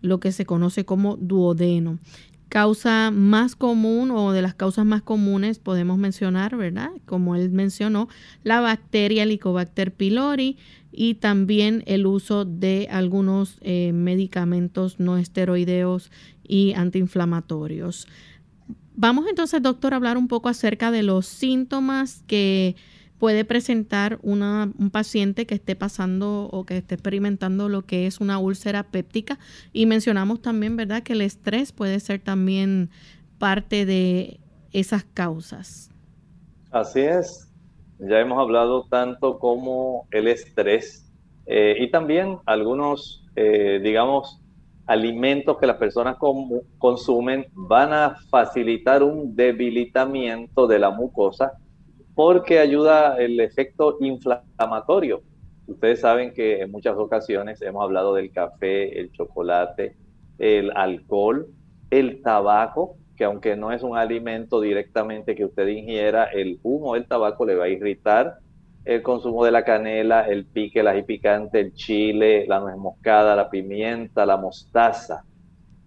lo 0.00 0.20
que 0.20 0.32
se 0.32 0.46
conoce 0.46 0.84
como 0.84 1.16
duodeno. 1.16 1.98
Causa 2.48 3.10
más 3.10 3.56
común 3.56 4.10
o 4.10 4.32
de 4.32 4.40
las 4.40 4.54
causas 4.54 4.86
más 4.86 5.02
comunes 5.02 5.58
podemos 5.58 5.98
mencionar, 5.98 6.56
¿verdad? 6.56 6.90
Como 7.04 7.36
él 7.36 7.50
mencionó, 7.50 8.08
la 8.42 8.60
bacteria 8.60 9.24
Helicobacter 9.24 9.92
pylori 9.92 10.56
y 10.90 11.14
también 11.14 11.82
el 11.86 12.06
uso 12.06 12.46
de 12.46 12.88
algunos 12.90 13.58
eh, 13.60 13.92
medicamentos 13.92 14.98
no 14.98 15.18
esteroideos 15.18 16.10
y 16.42 16.72
antiinflamatorios. 16.72 18.08
Vamos 18.94 19.26
entonces, 19.28 19.62
doctor, 19.62 19.92
a 19.92 19.96
hablar 19.96 20.16
un 20.16 20.26
poco 20.26 20.48
acerca 20.48 20.90
de 20.90 21.02
los 21.02 21.26
síntomas 21.26 22.24
que 22.26 22.74
puede 23.18 23.44
presentar 23.44 24.18
una, 24.22 24.72
un 24.78 24.90
paciente 24.90 25.46
que 25.46 25.54
esté 25.54 25.76
pasando 25.76 26.48
o 26.52 26.64
que 26.64 26.78
esté 26.78 26.94
experimentando 26.94 27.68
lo 27.68 27.82
que 27.82 28.06
es 28.06 28.20
una 28.20 28.38
úlcera 28.38 28.84
péptica. 28.84 29.38
Y 29.72 29.86
mencionamos 29.86 30.40
también, 30.40 30.76
¿verdad?, 30.76 31.02
que 31.02 31.14
el 31.14 31.20
estrés 31.20 31.72
puede 31.72 32.00
ser 32.00 32.20
también 32.20 32.90
parte 33.38 33.86
de 33.86 34.40
esas 34.72 35.04
causas. 35.04 35.90
Así 36.70 37.00
es. 37.00 37.48
Ya 37.98 38.20
hemos 38.20 38.38
hablado 38.38 38.84
tanto 38.84 39.38
como 39.38 40.06
el 40.12 40.28
estrés 40.28 41.04
eh, 41.46 41.76
y 41.80 41.90
también 41.90 42.38
algunos, 42.46 43.24
eh, 43.34 43.80
digamos, 43.82 44.40
alimentos 44.86 45.58
que 45.58 45.66
las 45.66 45.76
personas 45.76 46.16
consumen 46.78 47.46
van 47.52 47.92
a 47.92 48.16
facilitar 48.30 49.02
un 49.02 49.34
debilitamiento 49.34 50.66
de 50.66 50.78
la 50.78 50.90
mucosa 50.90 51.52
porque 52.18 52.58
ayuda 52.58 53.16
el 53.16 53.38
efecto 53.38 53.96
inflamatorio. 54.00 55.22
Ustedes 55.68 56.00
saben 56.00 56.34
que 56.34 56.62
en 56.62 56.72
muchas 56.72 56.96
ocasiones 56.96 57.62
hemos 57.62 57.84
hablado 57.84 58.12
del 58.12 58.32
café, 58.32 58.98
el 58.98 59.12
chocolate, 59.12 59.94
el 60.36 60.72
alcohol, 60.74 61.46
el 61.90 62.20
tabaco, 62.20 62.96
que 63.16 63.22
aunque 63.22 63.54
no 63.54 63.70
es 63.70 63.84
un 63.84 63.96
alimento 63.96 64.60
directamente 64.60 65.36
que 65.36 65.44
usted 65.44 65.68
ingiera, 65.68 66.24
el 66.24 66.58
humo 66.64 66.94
del 66.94 67.06
tabaco 67.06 67.46
le 67.46 67.54
va 67.54 67.66
a 67.66 67.68
irritar. 67.68 68.38
El 68.84 69.00
consumo 69.02 69.44
de 69.44 69.52
la 69.52 69.62
canela, 69.62 70.22
el 70.22 70.44
pique, 70.44 70.80
el 70.80 70.88
ají 70.88 71.04
picante, 71.04 71.60
el 71.60 71.72
chile, 71.74 72.46
la 72.48 72.58
nuez 72.58 72.76
moscada, 72.76 73.36
la 73.36 73.48
pimienta, 73.48 74.26
la 74.26 74.36
mostaza. 74.36 75.22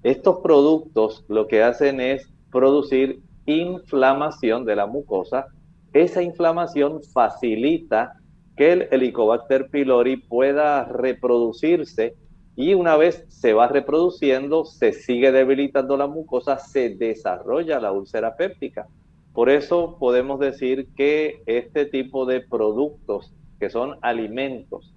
Estos 0.02 0.38
productos 0.38 1.26
lo 1.28 1.50
que 1.50 1.62
hacen 1.62 2.00
es 2.00 2.32
producir 2.50 3.20
inflamación 3.46 4.64
de 4.64 4.78
la 4.78 4.86
mucosa 4.86 5.48
esa 5.94 6.22
inflamación 6.22 7.02
facilita 7.04 8.14
que 8.56 8.74
el 8.74 8.88
Helicobacter 8.92 9.70
pylori 9.70 10.18
pueda 10.18 10.86
reproducirse 10.86 12.16
y 12.56 12.74
una 12.74 12.98
vez 12.98 13.26
se 13.30 13.54
va 13.54 13.68
reproduciendo, 13.68 14.66
se 14.66 14.94
sigue 14.94 15.32
debilitando 15.32 15.98
la 15.98 16.08
mucosa, 16.08 16.60
se 16.60 16.90
desarrolla 16.90 17.80
la 17.80 17.92
úlcera 17.92 18.36
péptica. 18.36 18.88
Por 19.34 19.50
eso 19.50 19.98
podemos 19.98 20.40
decir 20.40 20.90
que 20.96 21.42
este 21.46 21.86
tipo 21.86 22.26
de 22.26 22.42
productos, 22.42 23.34
que 23.60 23.70
son 23.70 23.98
alimentos, 24.02 24.94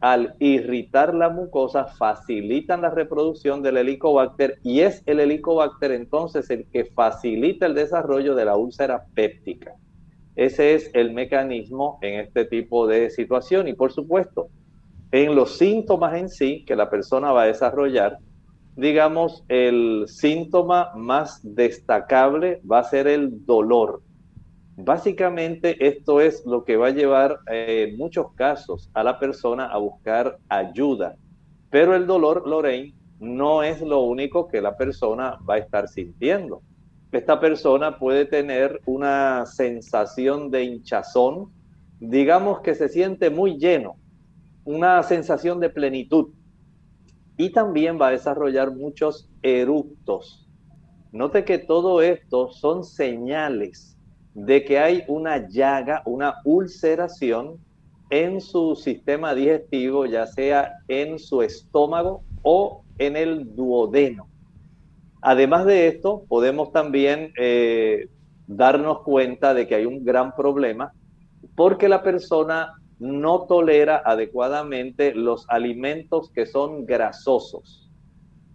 al 0.00 0.34
irritar 0.40 1.14
la 1.14 1.28
mucosa 1.28 1.84
facilitan 1.84 2.82
la 2.82 2.90
reproducción 2.90 3.62
del 3.62 3.76
helicobacter 3.76 4.58
y 4.64 4.80
es 4.80 5.02
el 5.06 5.20
helicobacter 5.20 5.92
entonces 5.92 6.50
el 6.50 6.66
que 6.66 6.86
facilita 6.86 7.66
el 7.66 7.74
desarrollo 7.74 8.34
de 8.34 8.44
la 8.44 8.56
úlcera 8.56 9.04
péptica. 9.14 9.74
Ese 10.34 10.74
es 10.74 10.90
el 10.94 11.12
mecanismo 11.12 11.98
en 12.00 12.20
este 12.20 12.44
tipo 12.44 12.86
de 12.86 13.10
situación. 13.10 13.68
Y 13.68 13.74
por 13.74 13.92
supuesto, 13.92 14.48
en 15.10 15.34
los 15.34 15.58
síntomas 15.58 16.14
en 16.14 16.28
sí 16.28 16.64
que 16.66 16.74
la 16.74 16.88
persona 16.88 17.32
va 17.32 17.42
a 17.42 17.46
desarrollar, 17.46 18.18
digamos, 18.76 19.44
el 19.48 20.04
síntoma 20.08 20.92
más 20.96 21.40
destacable 21.42 22.62
va 22.70 22.78
a 22.78 22.84
ser 22.84 23.06
el 23.06 23.44
dolor. 23.44 24.02
Básicamente 24.76 25.86
esto 25.86 26.22
es 26.22 26.46
lo 26.46 26.64
que 26.64 26.78
va 26.78 26.86
a 26.86 26.92
llevar 26.92 27.40
eh, 27.50 27.88
en 27.90 27.98
muchos 27.98 28.32
casos 28.34 28.88
a 28.94 29.04
la 29.04 29.18
persona 29.18 29.66
a 29.66 29.76
buscar 29.76 30.38
ayuda. 30.48 31.14
Pero 31.68 31.94
el 31.94 32.06
dolor, 32.06 32.48
Lorraine, 32.48 32.94
no 33.20 33.62
es 33.62 33.82
lo 33.82 34.00
único 34.00 34.48
que 34.48 34.62
la 34.62 34.76
persona 34.78 35.38
va 35.48 35.54
a 35.54 35.58
estar 35.58 35.88
sintiendo 35.88 36.62
esta 37.12 37.38
persona 37.38 37.98
puede 37.98 38.24
tener 38.24 38.80
una 38.86 39.44
sensación 39.44 40.50
de 40.50 40.64
hinchazón, 40.64 41.52
digamos 42.00 42.60
que 42.60 42.74
se 42.74 42.88
siente 42.88 43.28
muy 43.28 43.58
lleno, 43.58 43.96
una 44.64 45.02
sensación 45.02 45.60
de 45.60 45.68
plenitud. 45.68 46.30
Y 47.36 47.50
también 47.50 48.00
va 48.00 48.08
a 48.08 48.12
desarrollar 48.12 48.74
muchos 48.74 49.28
eructos. 49.42 50.48
Note 51.12 51.44
que 51.44 51.58
todo 51.58 52.00
esto 52.00 52.50
son 52.50 52.82
señales 52.84 53.98
de 54.34 54.64
que 54.64 54.78
hay 54.78 55.04
una 55.08 55.48
llaga, 55.48 56.02
una 56.06 56.36
ulceración 56.44 57.58
en 58.08 58.40
su 58.40 58.74
sistema 58.74 59.34
digestivo, 59.34 60.06
ya 60.06 60.26
sea 60.26 60.72
en 60.88 61.18
su 61.18 61.42
estómago 61.42 62.22
o 62.42 62.84
en 62.98 63.16
el 63.16 63.54
duodeno. 63.54 64.31
Además 65.22 65.64
de 65.66 65.86
esto, 65.86 66.24
podemos 66.28 66.72
también 66.72 67.32
eh, 67.38 68.08
darnos 68.48 69.02
cuenta 69.02 69.54
de 69.54 69.68
que 69.68 69.76
hay 69.76 69.86
un 69.86 70.04
gran 70.04 70.34
problema 70.34 70.92
porque 71.54 71.88
la 71.88 72.02
persona 72.02 72.74
no 72.98 73.46
tolera 73.46 74.02
adecuadamente 74.04 75.14
los 75.14 75.46
alimentos 75.48 76.30
que 76.30 76.46
son 76.46 76.86
grasosos. 76.86 77.88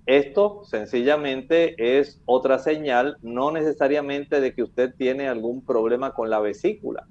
Esto 0.06 0.63
sencillamente 0.63 1.99
es 1.99 2.21
otra 2.25 2.60
señal, 2.60 3.17
no 3.21 3.51
necesariamente 3.51 4.39
de 4.39 4.53
que 4.53 4.63
usted 4.63 4.93
tiene 4.97 5.27
algún 5.27 5.65
problema 5.65 6.13
con 6.13 6.30
la 6.30 6.39
vesícula, 6.39 7.06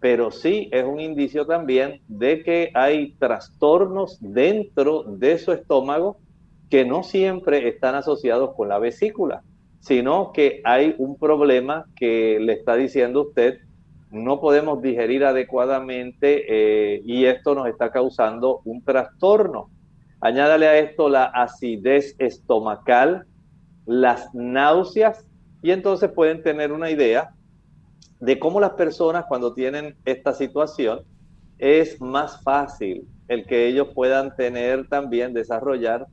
pero 0.00 0.32
sí 0.32 0.68
es 0.72 0.84
un 0.84 0.98
indicio 0.98 1.46
también 1.46 2.02
de 2.08 2.42
que 2.42 2.70
hay 2.74 3.12
trastornos 3.14 4.18
dentro 4.20 5.04
de 5.04 5.38
su 5.38 5.52
estómago 5.52 6.18
que 6.72 6.86
no 6.86 7.02
siempre 7.02 7.68
están 7.68 7.96
asociados 7.96 8.54
con 8.54 8.70
la 8.70 8.78
vesícula, 8.78 9.42
sino 9.80 10.32
que 10.32 10.62
hay 10.64 10.94
un 10.96 11.18
problema 11.18 11.84
que 11.94 12.38
le 12.40 12.54
está 12.54 12.76
diciendo 12.76 13.28
usted, 13.28 13.58
no 14.10 14.40
podemos 14.40 14.80
digerir 14.80 15.22
adecuadamente 15.26 16.46
eh, 16.48 17.02
y 17.04 17.26
esto 17.26 17.54
nos 17.54 17.68
está 17.68 17.90
causando 17.90 18.62
un 18.64 18.82
trastorno. 18.82 19.68
Añádale 20.22 20.66
a 20.66 20.78
esto 20.78 21.10
la 21.10 21.24
acidez 21.24 22.16
estomacal, 22.18 23.26
las 23.84 24.34
náuseas 24.34 25.26
y 25.62 25.72
entonces 25.72 26.10
pueden 26.10 26.42
tener 26.42 26.72
una 26.72 26.90
idea 26.90 27.34
de 28.18 28.38
cómo 28.38 28.60
las 28.60 28.70
personas 28.70 29.26
cuando 29.28 29.52
tienen 29.52 29.94
esta 30.06 30.32
situación 30.32 31.02
es 31.58 32.00
más 32.00 32.42
fácil 32.42 33.06
el 33.28 33.44
que 33.44 33.66
ellos 33.66 33.88
puedan 33.94 34.34
tener 34.36 34.88
también, 34.88 35.34
desarrollar 35.34 36.06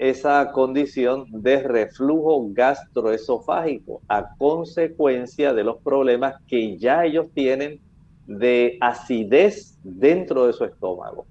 esa 0.00 0.50
condición 0.52 1.26
de 1.30 1.62
reflujo 1.62 2.46
gastroesofágico 2.52 4.00
a 4.08 4.34
consecuencia 4.38 5.52
de 5.52 5.62
los 5.62 5.76
problemas 5.82 6.36
que 6.48 6.78
ya 6.78 7.04
ellos 7.04 7.26
tienen 7.34 7.80
de 8.26 8.78
acidez 8.80 9.78
dentro 9.84 10.46
de 10.46 10.54
su 10.54 10.64
estómago. 10.64 11.26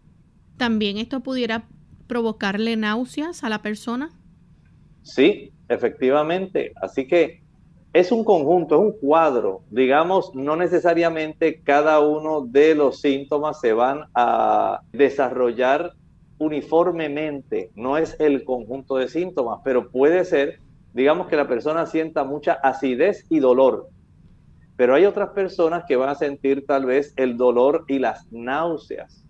¿También 0.58 0.98
esto 0.98 1.22
pudiera 1.22 1.64
provocarle 2.06 2.78
náuseas 2.78 3.44
a 3.44 3.50
la 3.50 3.64
persona? 3.64 4.12
Sí, 5.02 5.52
efectivamente. 5.68 6.72
Así 6.80 7.08
que 7.08 7.42
es 7.92 8.12
un 8.12 8.24
conjunto, 8.24 8.76
es 8.76 8.82
un 8.82 9.00
cuadro. 9.00 9.64
Digamos, 9.72 10.36
no 10.36 10.56
necesariamente 10.56 11.62
cada 11.64 12.02
uno 12.02 12.42
de 12.42 12.76
los 12.76 13.02
síntomas 13.02 13.60
se 13.60 13.74
van 13.74 14.04
a 14.14 14.82
desarrollar 14.92 15.94
uniformemente, 16.40 17.72
no 17.76 17.98
es 17.98 18.16
el 18.20 18.44
conjunto 18.44 18.96
de 18.96 19.08
síntomas, 19.08 19.60
pero 19.64 19.92
puede 19.92 20.26
ser, 20.26 20.62
digamos 20.94 21.28
que 21.28 21.36
la 21.36 21.48
persona 21.48 21.86
sienta 21.86 22.24
mucha 22.24 22.54
acidez 22.54 23.26
y 23.30 23.40
dolor, 23.40 23.90
pero 24.76 24.96
hay 24.96 25.06
otras 25.06 25.30
personas 25.32 25.84
que 25.86 25.98
van 25.98 26.10
a 26.10 26.16
sentir 26.16 26.66
tal 26.66 26.86
vez 26.86 27.14
el 27.18 27.36
dolor 27.38 27.84
y 27.90 28.00
las 28.00 28.32
náuseas. 28.32 29.26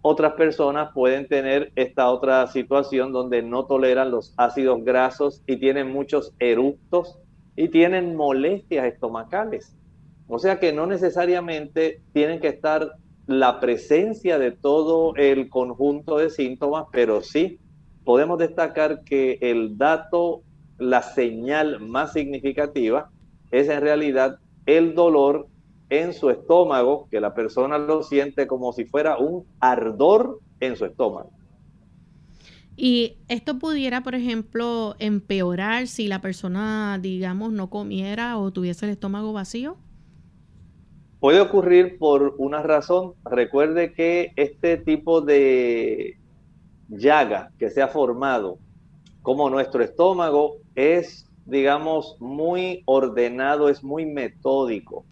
Otras 0.00 0.34
personas 0.34 0.90
pueden 0.94 1.28
tener 1.28 1.72
esta 1.74 2.08
otra 2.08 2.46
situación 2.46 3.12
donde 3.12 3.42
no 3.42 3.66
toleran 3.66 4.10
los 4.10 4.32
ácidos 4.36 4.84
grasos 4.84 5.42
y 5.46 5.56
tienen 5.56 5.92
muchos 5.92 6.32
eructos 6.38 7.18
y 7.56 7.68
tienen 7.68 8.16
molestias 8.16 8.86
estomacales. 8.86 9.76
O 10.28 10.38
sea 10.38 10.58
que 10.58 10.72
no 10.72 10.86
necesariamente 10.86 12.00
tienen 12.12 12.40
que 12.40 12.48
estar 12.48 12.92
la 13.38 13.60
presencia 13.60 14.38
de 14.38 14.52
todo 14.52 15.14
el 15.16 15.48
conjunto 15.48 16.18
de 16.18 16.30
síntomas, 16.30 16.86
pero 16.92 17.22
sí 17.22 17.58
podemos 18.04 18.38
destacar 18.38 19.04
que 19.04 19.38
el 19.40 19.78
dato, 19.78 20.42
la 20.78 21.02
señal 21.02 21.80
más 21.80 22.12
significativa 22.12 23.10
es 23.50 23.68
en 23.68 23.80
realidad 23.80 24.38
el 24.66 24.94
dolor 24.94 25.46
en 25.90 26.14
su 26.14 26.30
estómago, 26.30 27.06
que 27.10 27.20
la 27.20 27.34
persona 27.34 27.78
lo 27.78 28.02
siente 28.02 28.46
como 28.46 28.72
si 28.72 28.86
fuera 28.86 29.18
un 29.18 29.44
ardor 29.60 30.40
en 30.60 30.76
su 30.76 30.86
estómago. 30.86 31.30
Y 32.76 33.18
esto 33.28 33.58
pudiera, 33.58 34.02
por 34.02 34.14
ejemplo, 34.14 34.96
empeorar 34.98 35.86
si 35.86 36.08
la 36.08 36.22
persona, 36.22 36.98
digamos, 37.00 37.52
no 37.52 37.68
comiera 37.68 38.38
o 38.38 38.50
tuviese 38.50 38.86
el 38.86 38.92
estómago 38.92 39.34
vacío. 39.34 39.76
Puede 41.22 41.40
ocurrir 41.40 41.98
por 41.98 42.34
una 42.38 42.64
razón. 42.64 43.14
Recuerde 43.24 43.92
que 43.92 44.32
este 44.34 44.76
tipo 44.76 45.20
de 45.20 46.18
llaga 46.88 47.52
que 47.60 47.70
se 47.70 47.80
ha 47.80 47.86
formado, 47.86 48.58
como 49.22 49.48
nuestro 49.48 49.84
estómago, 49.84 50.56
es, 50.74 51.30
digamos, 51.46 52.16
muy 52.18 52.82
ordenado, 52.86 53.68
es 53.68 53.84
muy 53.84 54.04
metódico. 54.04 55.04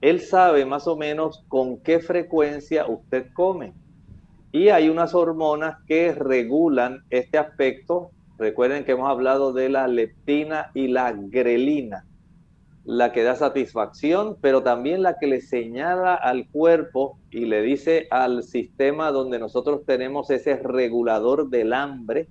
Él 0.00 0.20
sabe 0.20 0.66
más 0.66 0.86
o 0.86 0.94
menos 0.96 1.44
con 1.48 1.78
qué 1.78 1.98
frecuencia 1.98 2.86
usted 2.86 3.26
come. 3.32 3.72
Y 4.52 4.68
hay 4.68 4.88
unas 4.88 5.16
hormonas 5.16 5.78
que 5.88 6.12
regulan 6.12 7.02
este 7.10 7.38
aspecto. 7.38 8.12
Recuerden 8.38 8.84
que 8.84 8.92
hemos 8.92 9.10
hablado 9.10 9.52
de 9.52 9.68
la 9.68 9.88
leptina 9.88 10.70
y 10.74 10.86
la 10.86 11.12
grelina 11.12 12.04
la 12.84 13.12
que 13.12 13.22
da 13.22 13.34
satisfacción, 13.34 14.36
pero 14.40 14.62
también 14.62 15.02
la 15.02 15.18
que 15.18 15.26
le 15.26 15.40
señala 15.40 16.14
al 16.14 16.48
cuerpo 16.48 17.18
y 17.30 17.46
le 17.46 17.62
dice 17.62 18.06
al 18.10 18.42
sistema 18.42 19.10
donde 19.10 19.38
nosotros 19.38 19.84
tenemos 19.86 20.30
ese 20.30 20.56
regulador 20.56 21.48
del 21.48 21.72
hambre 21.72 22.28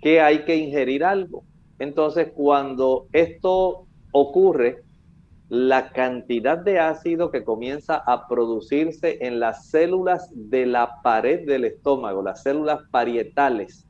que 0.00 0.20
hay 0.20 0.44
que 0.44 0.56
ingerir 0.56 1.04
algo. 1.04 1.44
Entonces, 1.78 2.30
cuando 2.34 3.06
esto 3.12 3.86
ocurre, 4.12 4.84
la 5.50 5.90
cantidad 5.90 6.56
de 6.56 6.78
ácido 6.78 7.32
que 7.32 7.42
comienza 7.42 7.96
a 7.96 8.28
producirse 8.28 9.18
en 9.26 9.40
las 9.40 9.66
células 9.66 10.30
de 10.32 10.64
la 10.64 11.02
pared 11.02 11.44
del 11.44 11.64
estómago, 11.64 12.22
las 12.22 12.44
células 12.44 12.82
parietales, 12.92 13.84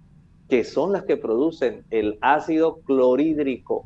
que 0.48 0.64
son 0.64 0.92
las 0.92 1.04
que 1.04 1.18
producen 1.18 1.84
el 1.90 2.16
ácido 2.22 2.80
clorhídrico, 2.80 3.84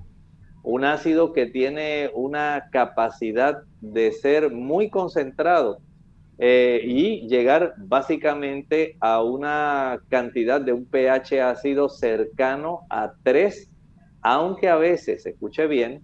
un 0.64 0.82
ácido 0.84 1.34
que 1.34 1.46
tiene 1.46 2.10
una 2.14 2.68
capacidad 2.72 3.62
de 3.82 4.12
ser 4.12 4.50
muy 4.50 4.88
concentrado 4.88 5.78
eh, 6.38 6.80
y 6.82 7.28
llegar 7.28 7.74
básicamente 7.76 8.96
a 8.98 9.22
una 9.22 10.00
cantidad 10.08 10.62
de 10.62 10.72
un 10.72 10.86
pH 10.86 11.42
ácido 11.42 11.90
cercano 11.90 12.80
a 12.88 13.12
3, 13.22 13.70
aunque 14.22 14.68
a 14.68 14.76
veces, 14.76 15.26
escuche 15.26 15.66
bien, 15.66 16.02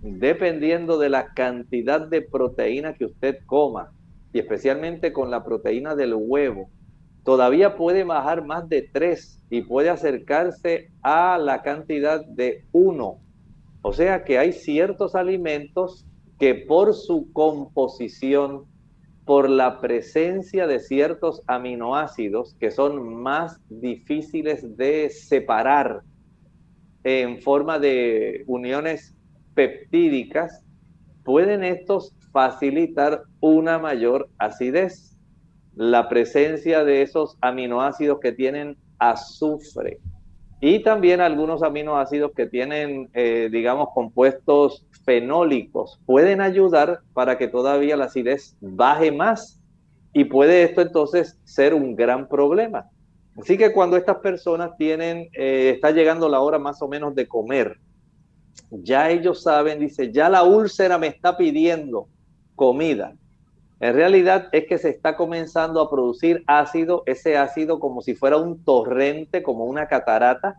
dependiendo 0.00 0.98
de 0.98 1.08
la 1.08 1.34
cantidad 1.34 2.00
de 2.00 2.22
proteína 2.22 2.94
que 2.94 3.06
usted 3.06 3.38
coma, 3.44 3.90
y 4.32 4.38
especialmente 4.38 5.12
con 5.12 5.32
la 5.32 5.44
proteína 5.44 5.96
del 5.96 6.14
huevo, 6.14 6.70
todavía 7.24 7.76
puede 7.76 8.04
bajar 8.04 8.44
más 8.44 8.68
de 8.68 8.88
3 8.92 9.42
y 9.50 9.62
puede 9.62 9.90
acercarse 9.90 10.90
a 11.02 11.38
la 11.38 11.62
cantidad 11.62 12.24
de 12.24 12.64
1 12.70 13.25
o 13.82 13.92
sea 13.92 14.24
que 14.24 14.38
hay 14.38 14.52
ciertos 14.52 15.14
alimentos 15.14 16.06
que 16.38 16.54
por 16.54 16.94
su 16.94 17.32
composición, 17.32 18.64
por 19.24 19.48
la 19.48 19.80
presencia 19.80 20.66
de 20.66 20.80
ciertos 20.80 21.42
aminoácidos 21.46 22.54
que 22.60 22.70
son 22.70 23.22
más 23.22 23.60
difíciles 23.68 24.76
de 24.76 25.10
separar 25.10 26.02
en 27.02 27.40
forma 27.40 27.78
de 27.78 28.44
uniones 28.46 29.14
peptídicas, 29.54 30.64
pueden 31.24 31.64
estos 31.64 32.14
facilitar 32.32 33.22
una 33.40 33.78
mayor 33.78 34.28
acidez. 34.38 35.16
La 35.74 36.08
presencia 36.08 36.84
de 36.84 37.02
esos 37.02 37.36
aminoácidos 37.40 38.20
que 38.20 38.32
tienen 38.32 38.76
azufre, 38.98 39.98
y 40.60 40.82
también 40.82 41.20
algunos 41.20 41.62
aminoácidos 41.62 42.32
que 42.34 42.46
tienen, 42.46 43.10
eh, 43.12 43.48
digamos, 43.52 43.88
compuestos 43.94 44.86
fenólicos 45.04 46.00
pueden 46.06 46.40
ayudar 46.40 47.00
para 47.12 47.36
que 47.36 47.48
todavía 47.48 47.96
la 47.96 48.06
acidez 48.06 48.56
baje 48.60 49.12
más 49.12 49.60
y 50.12 50.24
puede 50.24 50.62
esto 50.62 50.80
entonces 50.80 51.38
ser 51.44 51.74
un 51.74 51.94
gran 51.94 52.26
problema. 52.28 52.86
Así 53.38 53.58
que 53.58 53.72
cuando 53.72 53.98
estas 53.98 54.16
personas 54.16 54.70
tienen, 54.78 55.28
eh, 55.34 55.72
está 55.74 55.90
llegando 55.90 56.28
la 56.28 56.40
hora 56.40 56.58
más 56.58 56.80
o 56.80 56.88
menos 56.88 57.14
de 57.14 57.28
comer, 57.28 57.76
ya 58.70 59.10
ellos 59.10 59.42
saben, 59.42 59.78
dice, 59.78 60.10
ya 60.10 60.30
la 60.30 60.42
úlcera 60.42 60.96
me 60.96 61.08
está 61.08 61.36
pidiendo 61.36 62.08
comida. 62.54 63.14
En 63.78 63.94
realidad 63.94 64.48
es 64.52 64.66
que 64.66 64.78
se 64.78 64.88
está 64.88 65.16
comenzando 65.16 65.80
a 65.80 65.90
producir 65.90 66.42
ácido, 66.46 67.02
ese 67.06 67.36
ácido 67.36 67.78
como 67.78 68.00
si 68.00 68.14
fuera 68.14 68.38
un 68.38 68.64
torrente, 68.64 69.42
como 69.42 69.64
una 69.64 69.86
catarata, 69.86 70.56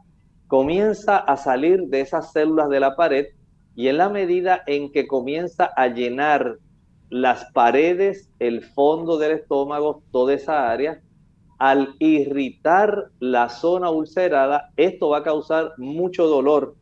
comienza 0.48 1.18
a 1.18 1.36
salir 1.36 1.88
de 1.88 2.02
esas 2.02 2.32
células 2.32 2.70
de 2.70 2.80
la 2.80 2.96
pared 2.96 3.28
y 3.76 3.88
en 3.88 3.98
la 3.98 4.10
medida 4.10 4.62
en 4.68 4.92
que 4.92 5.08
comienza 5.08 5.66
a 5.66 5.88
llenar 5.88 6.58
las 7.10 7.46
paredes, 7.54 8.30
el 8.40 8.64
fondo 8.64 9.18
del 9.18 9.32
estómago, 9.32 10.04
toda 10.12 10.34
esa 10.34 10.70
área, 10.70 11.02
al 11.58 11.96
irritar 12.00 13.10
la 13.20 13.50
zona 13.50 13.90
ulcerada, 13.90 14.72
esto 14.78 15.10
va 15.10 15.20
a 15.20 15.24
causar 15.24 15.74
mucho 15.78 16.28
dolor. 16.28 16.76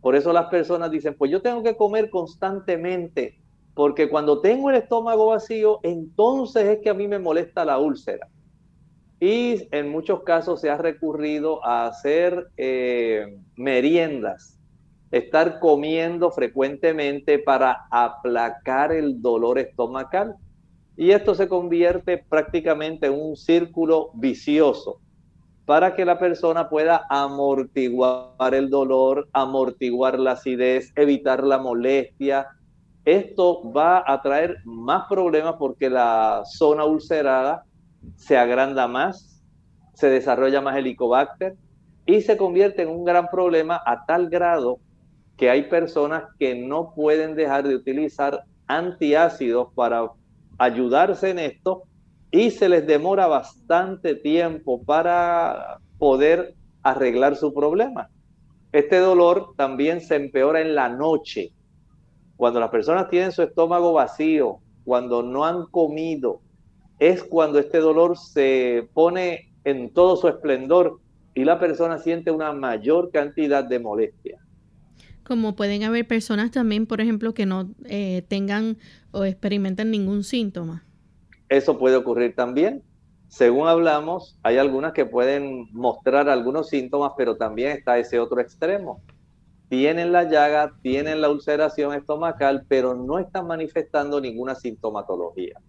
Por 0.00 0.16
eso 0.16 0.32
las 0.32 0.46
personas 0.46 0.90
dicen, 0.90 1.14
pues 1.16 1.30
yo 1.30 1.40
tengo 1.40 1.62
que 1.62 1.76
comer 1.76 2.10
constantemente 2.10 3.37
porque 3.78 4.08
cuando 4.08 4.40
tengo 4.40 4.70
el 4.70 4.74
estómago 4.74 5.26
vacío, 5.26 5.78
entonces 5.84 6.64
es 6.64 6.78
que 6.80 6.90
a 6.90 6.94
mí 6.94 7.06
me 7.06 7.20
molesta 7.20 7.64
la 7.64 7.78
úlcera. 7.78 8.26
Y 9.20 9.68
en 9.70 9.88
muchos 9.88 10.24
casos 10.24 10.60
se 10.60 10.68
ha 10.68 10.76
recurrido 10.76 11.64
a 11.64 11.86
hacer 11.86 12.48
eh, 12.56 13.38
meriendas, 13.54 14.58
estar 15.12 15.60
comiendo 15.60 16.32
frecuentemente 16.32 17.38
para 17.38 17.86
aplacar 17.92 18.90
el 18.90 19.22
dolor 19.22 19.60
estomacal. 19.60 20.34
Y 20.96 21.12
esto 21.12 21.36
se 21.36 21.46
convierte 21.46 22.18
prácticamente 22.18 23.06
en 23.06 23.12
un 23.12 23.36
círculo 23.36 24.10
vicioso 24.14 24.98
para 25.66 25.94
que 25.94 26.04
la 26.04 26.18
persona 26.18 26.68
pueda 26.68 27.06
amortiguar 27.10 28.54
el 28.54 28.70
dolor, 28.70 29.28
amortiguar 29.32 30.18
la 30.18 30.32
acidez, 30.32 30.92
evitar 30.96 31.44
la 31.44 31.58
molestia, 31.58 32.48
esto 33.04 33.72
va 33.72 34.02
a 34.06 34.20
traer 34.20 34.58
más 34.64 35.06
problemas 35.08 35.54
porque 35.58 35.88
la 35.88 36.42
zona 36.44 36.84
ulcerada 36.84 37.64
se 38.16 38.36
agranda 38.36 38.86
más, 38.86 39.42
se 39.94 40.08
desarrolla 40.08 40.60
más 40.60 40.76
helicobacter 40.76 41.56
y 42.06 42.20
se 42.20 42.36
convierte 42.36 42.82
en 42.82 42.88
un 42.88 43.04
gran 43.04 43.28
problema 43.28 43.80
a 43.84 44.04
tal 44.06 44.28
grado 44.28 44.78
que 45.36 45.50
hay 45.50 45.64
personas 45.64 46.24
que 46.38 46.54
no 46.54 46.92
pueden 46.94 47.34
dejar 47.34 47.66
de 47.66 47.76
utilizar 47.76 48.42
antiácidos 48.66 49.68
para 49.74 50.10
ayudarse 50.58 51.30
en 51.30 51.38
esto 51.38 51.84
y 52.30 52.50
se 52.50 52.68
les 52.68 52.86
demora 52.86 53.26
bastante 53.26 54.14
tiempo 54.14 54.82
para 54.82 55.78
poder 55.98 56.54
arreglar 56.82 57.36
su 57.36 57.54
problema. 57.54 58.08
Este 58.72 58.98
dolor 58.98 59.54
también 59.56 60.00
se 60.00 60.16
empeora 60.16 60.60
en 60.60 60.74
la 60.74 60.88
noche 60.88 61.52
cuando 62.38 62.60
las 62.60 62.70
personas 62.70 63.10
tienen 63.10 63.32
su 63.32 63.42
estómago 63.42 63.92
vacío, 63.92 64.60
cuando 64.84 65.24
no 65.24 65.44
han 65.44 65.66
comido, 65.66 66.40
es 67.00 67.24
cuando 67.24 67.58
este 67.58 67.78
dolor 67.78 68.16
se 68.16 68.88
pone 68.94 69.52
en 69.64 69.92
todo 69.92 70.16
su 70.16 70.28
esplendor 70.28 71.00
y 71.34 71.44
la 71.44 71.58
persona 71.58 71.98
siente 71.98 72.30
una 72.30 72.52
mayor 72.52 73.10
cantidad 73.10 73.64
de 73.64 73.80
molestia. 73.80 74.38
Como 75.24 75.56
pueden 75.56 75.82
haber 75.82 76.06
personas 76.06 76.52
también, 76.52 76.86
por 76.86 77.00
ejemplo, 77.00 77.34
que 77.34 77.44
no 77.44 77.70
eh, 77.86 78.22
tengan 78.28 78.78
o 79.10 79.24
experimenten 79.24 79.90
ningún 79.90 80.22
síntoma. 80.22 80.84
Eso 81.48 81.76
puede 81.76 81.96
ocurrir 81.96 82.36
también. 82.36 82.84
Según 83.26 83.66
hablamos, 83.66 84.38
hay 84.44 84.58
algunas 84.58 84.92
que 84.92 85.04
pueden 85.04 85.66
mostrar 85.72 86.28
algunos 86.28 86.68
síntomas, 86.68 87.12
pero 87.16 87.36
también 87.36 87.72
está 87.72 87.98
ese 87.98 88.20
otro 88.20 88.40
extremo 88.40 89.02
tienen 89.68 90.12
la 90.12 90.24
llaga, 90.24 90.72
tienen 90.82 91.20
la 91.20 91.30
ulceración 91.30 91.94
estomacal, 91.94 92.64
pero 92.68 92.94
no 92.94 93.18
están 93.18 93.46
manifestando 93.46 94.20
ninguna 94.20 94.54
sintomatología. 94.54 95.60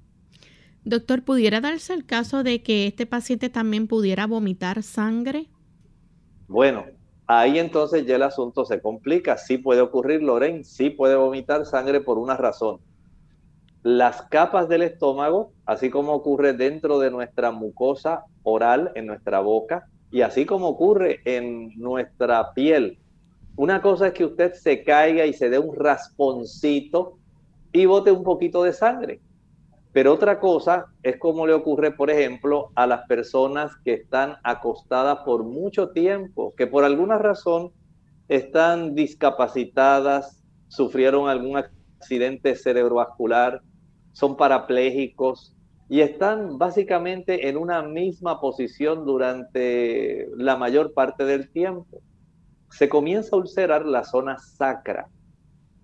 Doctor, 0.85 1.23
¿pudiera 1.23 1.59
darse 1.59 1.93
el 1.93 2.05
caso 2.05 2.43
de 2.43 2.63
que 2.63 2.87
este 2.87 3.05
paciente 3.05 3.49
también 3.49 3.87
pudiera 3.87 4.25
vomitar 4.27 4.81
sangre? 4.81 5.49
Bueno, 6.47 6.85
ahí 7.27 7.59
entonces 7.59 8.05
ya 8.05 8.15
el 8.15 8.23
asunto 8.23 8.65
se 8.65 8.81
complica. 8.81 9.37
Sí 9.37 9.57
puede 9.57 9.81
ocurrir, 9.81 10.23
Loren, 10.23 10.63
sí 10.63 10.89
puede 10.89 11.15
vomitar 11.15 11.65
sangre 11.65 11.99
por 11.99 12.17
una 12.17 12.37
razón. 12.37 12.79
Las 13.83 14.23
capas 14.23 14.67
del 14.67 14.81
estómago, 14.81 15.53
así 15.65 15.89
como 15.89 16.13
ocurre 16.13 16.53
dentro 16.53 16.99
de 16.99 17.11
nuestra 17.11 17.51
mucosa 17.51 18.23
oral, 18.43 18.91
en 18.95 19.05
nuestra 19.05 19.41
boca, 19.41 19.87
y 20.11 20.21
así 20.21 20.45
como 20.45 20.69
ocurre 20.69 21.21
en 21.25 21.77
nuestra 21.77 22.53
piel. 22.53 22.99
Una 23.59 23.81
cosa 23.81 24.07
es 24.07 24.13
que 24.13 24.23
usted 24.23 24.53
se 24.53 24.85
caiga 24.85 25.25
y 25.25 25.33
se 25.33 25.49
dé 25.49 25.59
un 25.59 25.75
rasponcito 25.75 27.17
y 27.73 27.87
bote 27.87 28.09
un 28.09 28.23
poquito 28.23 28.63
de 28.63 28.71
sangre. 28.71 29.19
Pero 29.91 30.13
otra 30.13 30.39
cosa 30.39 30.85
es 31.03 31.17
como 31.17 31.45
le 31.45 31.51
ocurre, 31.51 31.91
por 31.91 32.09
ejemplo, 32.09 32.71
a 32.75 32.87
las 32.87 33.05
personas 33.05 33.73
que 33.83 33.95
están 33.95 34.37
acostadas 34.45 35.25
por 35.25 35.43
mucho 35.43 35.89
tiempo, 35.89 36.53
que 36.55 36.67
por 36.67 36.85
alguna 36.85 37.17
razón 37.17 37.73
están 38.29 38.95
discapacitadas, 38.95 40.41
sufrieron 40.69 41.27
algún 41.27 41.57
accidente 41.57 42.55
cerebrovascular, 42.55 43.61
son 44.13 44.37
parapléjicos 44.37 45.53
y 45.89 45.99
están 45.99 46.57
básicamente 46.57 47.49
en 47.49 47.57
una 47.57 47.81
misma 47.81 48.39
posición 48.39 49.05
durante 49.05 50.29
la 50.37 50.55
mayor 50.55 50.93
parte 50.93 51.25
del 51.25 51.51
tiempo. 51.51 52.01
Se 52.71 52.89
comienza 52.89 53.35
a 53.35 53.39
ulcerar 53.39 53.85
la 53.85 54.03
zona 54.03 54.37
sacra 54.37 55.07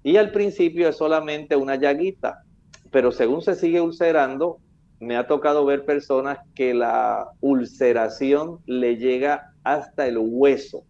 y 0.04 0.17
al 0.17 0.32
principio 0.32 0.88
es 0.88 0.98
solamente 0.98 1.56
una 1.56 1.76
llaguita, 1.76 2.43
pero 2.91 3.12
según 3.12 3.41
se 3.41 3.56
sigue 3.56 3.82
ulcerando, 3.82 4.60
me 5.00 5.17
ha 5.17 5.28
tocado 5.28 5.65
ver 5.65 5.84
personas 5.86 6.39
que 6.54 6.74
la 6.74 7.30
ulceración 7.41 8.60
le 8.65 8.98
llega 8.98 9.54
hasta 9.63 10.08
el 10.08 10.17
hueso. 10.19 10.84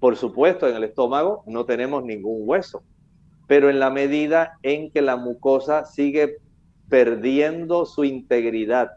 Por 0.00 0.16
supuesto, 0.16 0.68
en 0.68 0.76
el 0.76 0.84
estómago 0.84 1.42
no 1.46 1.64
tenemos 1.64 2.04
ningún 2.04 2.42
hueso, 2.48 2.82
pero 3.46 3.70
en 3.70 3.78
la 3.78 3.90
medida 3.90 4.58
en 4.62 4.90
que 4.90 5.02
la 5.02 5.16
mucosa 5.16 5.84
sigue 5.84 6.38
perdiendo 6.88 7.86
su 7.86 8.04
integridad, 8.04 8.90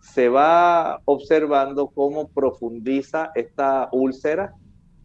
se 0.00 0.28
va 0.28 1.00
observando 1.04 1.88
cómo 1.88 2.28
profundiza 2.28 3.32
esta 3.34 3.88
úlcera, 3.92 4.54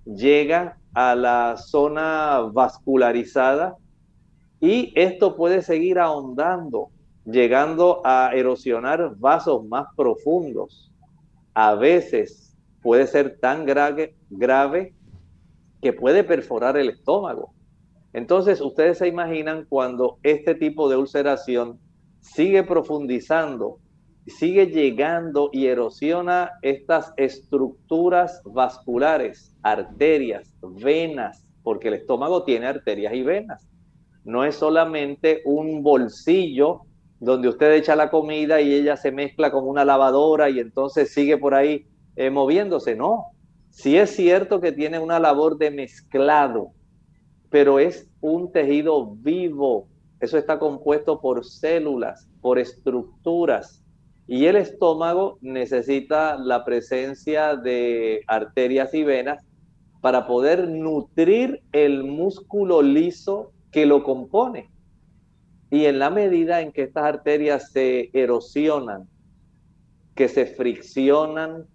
llega 0.06 0.78
a 0.94 1.16
la 1.16 1.58
zona 1.58 2.50
vascularizada 2.52 3.76
y 4.62 4.94
esto 4.96 5.36
puede 5.36 5.62
seguir 5.62 6.00
ahondando, 6.00 6.90
llegando 7.26 8.02
a 8.06 8.32
erosionar 8.34 9.16
vasos 9.18 9.66
más 9.66 9.88
profundos. 9.96 10.92
A 11.54 11.76
veces 11.76 12.56
puede 12.82 13.08
ser 13.08 13.40
tan 13.40 13.66
grave, 13.66 14.94
que 15.82 15.94
puede 15.94 16.24
perforar 16.24 16.78
el 16.78 16.90
estómago. 16.90 17.54
Entonces, 18.14 18.62
ustedes 18.62 18.98
se 19.00 19.08
imaginan 19.08 19.66
cuando 19.68 20.18
este 20.24 20.56
tipo 20.56 20.90
de 20.90 20.96
ulceración 20.96 21.80
sigue 22.22 22.64
profundizando, 22.64 23.80
sigue 24.28 24.68
llegando 24.68 25.50
y 25.52 25.68
erosiona 25.68 26.52
estas 26.62 27.14
estructuras 27.18 28.42
vasculares, 28.46 29.56
arterias, 29.62 30.54
venas, 30.62 31.46
porque 31.64 31.90
el 31.90 31.96
estómago 31.96 32.44
tiene 32.44 32.68
arterias 32.68 33.14
y 33.14 33.24
venas 33.24 33.68
no 34.26 34.44
es 34.44 34.56
solamente 34.56 35.42
un 35.46 35.84
bolsillo 35.84 36.82
donde 37.20 37.48
usted 37.48 37.72
echa 37.74 37.96
la 37.96 38.10
comida 38.10 38.60
y 38.60 38.74
ella 38.74 38.98
se 38.98 39.12
mezcla 39.12 39.52
con 39.52 39.68
una 39.68 39.86
lavadora 39.86 40.50
y 40.50 40.60
entonces 40.60 41.14
sigue 41.14 41.38
por 41.38 41.54
ahí 41.54 41.88
eh, 42.16 42.30
moviéndose. 42.30 42.96
No, 42.96 43.28
sí 43.70 43.98
es 43.98 44.10
cierto 44.16 44.60
que 44.60 44.72
tiene 44.72 45.00
una 45.00 45.20
labor 45.20 45.58
de 45.58 45.72
mezclado, 45.72 46.72
pero 47.50 47.80
es 47.80 48.10
un 48.20 48.52
tejido 48.52 49.16
vivo. 49.16 49.88
Eso 50.20 50.38
está 50.38 50.58
compuesto 50.60 51.22
por 51.22 51.46
células, 51.46 52.28
por 52.42 52.58
estructuras. 52.58 53.84
Y 54.28 54.46
el 54.46 54.56
estómago 54.56 55.38
necesita 55.42 56.38
la 56.38 56.66
presencia 56.66 57.56
de 57.56 58.22
arterias 58.28 58.94
y 58.94 59.04
venas 59.04 59.46
para 60.02 60.26
poder 60.28 60.68
nutrir 60.68 61.62
el 61.72 62.04
músculo 62.04 62.82
liso 62.82 63.52
que 63.72 63.86
lo 63.86 64.04
compone. 64.04 64.70
Y 65.70 65.86
en 65.86 66.00
la 66.00 66.10
medida 66.10 66.62
en 66.62 66.72
que 66.72 66.84
estas 66.84 67.06
arterias 67.06 67.72
se 67.72 68.10
erosionan, 68.14 69.08
que 70.16 70.28
se 70.28 70.46
friccionan, 70.46 71.66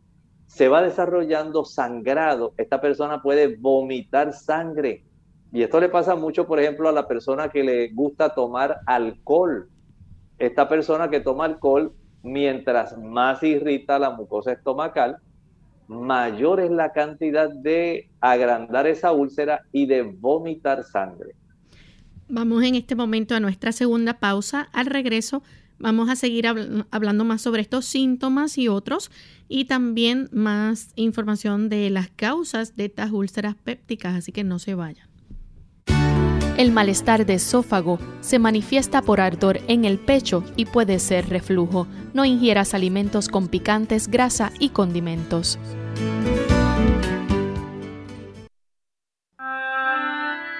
se 0.47 0.69
va 0.69 0.83
desarrollando 0.83 1.65
sangrado. 1.65 2.55
Esta 2.57 2.81
persona 2.81 3.23
puede 3.23 3.57
vomitar 3.57 4.33
sangre. 4.33 5.05
Y 5.53 5.63
esto 5.63 5.79
le 5.79 5.89
pasa 5.89 6.17
mucho, 6.17 6.47
por 6.47 6.59
ejemplo, 6.59 6.89
a 6.89 6.93
la 6.93 7.07
persona 7.07 7.49
que 7.49 7.63
le 7.63 7.89
gusta 7.93 8.35
tomar 8.35 8.81
alcohol. 8.87 9.69
Esta 10.39 10.69
persona 10.69 11.11
que 11.11 11.21
toma 11.21 11.45
alcohol, 11.45 11.93
mientras 12.23 12.97
más 12.99 13.43
irrita 13.43 13.99
la 13.99 14.11
mucosa 14.11 14.53
estomacal, 14.53 15.17
mayor 15.89 16.61
es 16.61 16.71
la 16.71 16.93
cantidad 16.93 17.51
de 17.51 18.09
agrandar 18.21 18.87
esa 18.87 19.13
úlcera 19.13 19.63
y 19.73 19.87
de 19.87 20.03
vomitar 20.03 20.85
sangre. 20.85 21.35
Vamos 22.29 22.63
en 22.63 22.77
este 22.77 22.95
momento 22.95 23.35
a 23.35 23.41
nuestra 23.41 23.73
segunda 23.73 24.21
pausa. 24.21 24.69
Al 24.73 24.87
regreso 24.87 25.43
vamos 25.81 26.09
a 26.09 26.15
seguir 26.15 26.47
hablando 26.91 27.25
más 27.25 27.43
sobre 27.43 27.63
estos 27.63 27.87
síntomas 27.87 28.57
y 28.57 28.69
otros 28.69 29.11
y 29.49 29.65
también 29.65 30.29
más 30.31 30.93
información 30.95 31.69
de 31.69 31.91
las 31.91 32.09
causas 32.11 32.77
de 32.77 32.85
estas 32.85 33.11
úlceras 33.11 33.57
pépticas, 33.57 34.15
así 34.15 34.31
que 34.31 34.45
no 34.45 34.61
se 34.61 34.77
vayan. 34.77 35.10
El 36.61 36.73
malestar 36.73 37.25
de 37.25 37.33
esófago 37.37 37.99
se 38.21 38.39
manifiesta 38.39 39.01
por 39.01 39.23
ardor 39.23 39.61
en 39.67 39.87
el 39.87 39.99
pecho 39.99 40.45
y 40.57 40.67
puede 40.67 40.99
ser 40.99 41.31
reflujo. 41.31 41.87
No 42.13 42.27
ingieras 42.27 42.75
alimentos 42.75 43.29
con 43.29 43.49
picantes, 43.49 44.09
grasa 44.09 44.53
y 44.59 44.69
condimentos. 44.69 45.59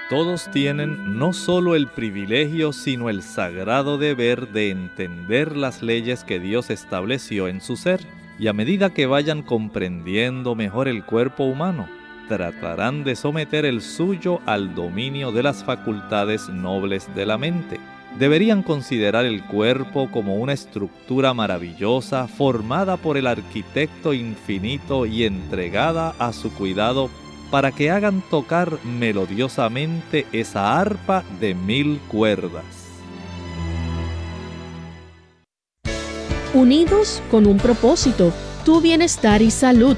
Todos 0.09 0.49
tienen 0.49 1.19
no 1.19 1.33
solo 1.33 1.75
el 1.75 1.85
privilegio, 1.87 2.73
sino 2.73 3.11
el 3.11 3.21
sagrado 3.21 3.99
deber 3.99 4.51
de 4.51 4.71
entender 4.71 5.55
las 5.55 5.83
leyes 5.83 6.23
que 6.23 6.39
Dios 6.39 6.71
estableció 6.71 7.47
en 7.47 7.61
su 7.61 7.75
ser, 7.75 8.01
y 8.39 8.47
a 8.47 8.53
medida 8.53 8.91
que 8.91 9.05
vayan 9.05 9.43
comprendiendo 9.43 10.55
mejor 10.55 10.87
el 10.87 11.05
cuerpo 11.05 11.43
humano, 11.43 11.87
tratarán 12.31 13.03
de 13.03 13.17
someter 13.17 13.65
el 13.65 13.81
suyo 13.81 14.39
al 14.45 14.73
dominio 14.73 15.33
de 15.33 15.43
las 15.43 15.65
facultades 15.65 16.47
nobles 16.47 17.13
de 17.13 17.25
la 17.25 17.37
mente. 17.37 17.77
Deberían 18.17 18.63
considerar 18.63 19.25
el 19.25 19.43
cuerpo 19.43 20.09
como 20.09 20.35
una 20.35 20.53
estructura 20.53 21.33
maravillosa 21.33 22.29
formada 22.29 22.95
por 22.95 23.17
el 23.17 23.27
arquitecto 23.27 24.13
infinito 24.13 25.05
y 25.05 25.25
entregada 25.25 26.15
a 26.19 26.31
su 26.31 26.53
cuidado 26.53 27.09
para 27.51 27.73
que 27.73 27.91
hagan 27.91 28.23
tocar 28.29 28.77
melodiosamente 28.85 30.25
esa 30.31 30.79
arpa 30.79 31.25
de 31.41 31.53
mil 31.53 31.99
cuerdas. 32.07 32.63
Unidos 36.53 37.21
con 37.29 37.45
un 37.45 37.57
propósito, 37.57 38.31
tu 38.63 38.79
bienestar 38.79 39.41
y 39.41 39.51
salud. 39.51 39.97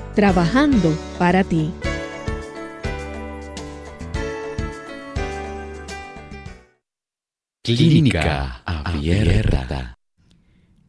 trabajando 0.15 0.97
para 1.17 1.43
ti. 1.43 1.71
Clínica 7.63 8.61
Abierta. 8.65 9.95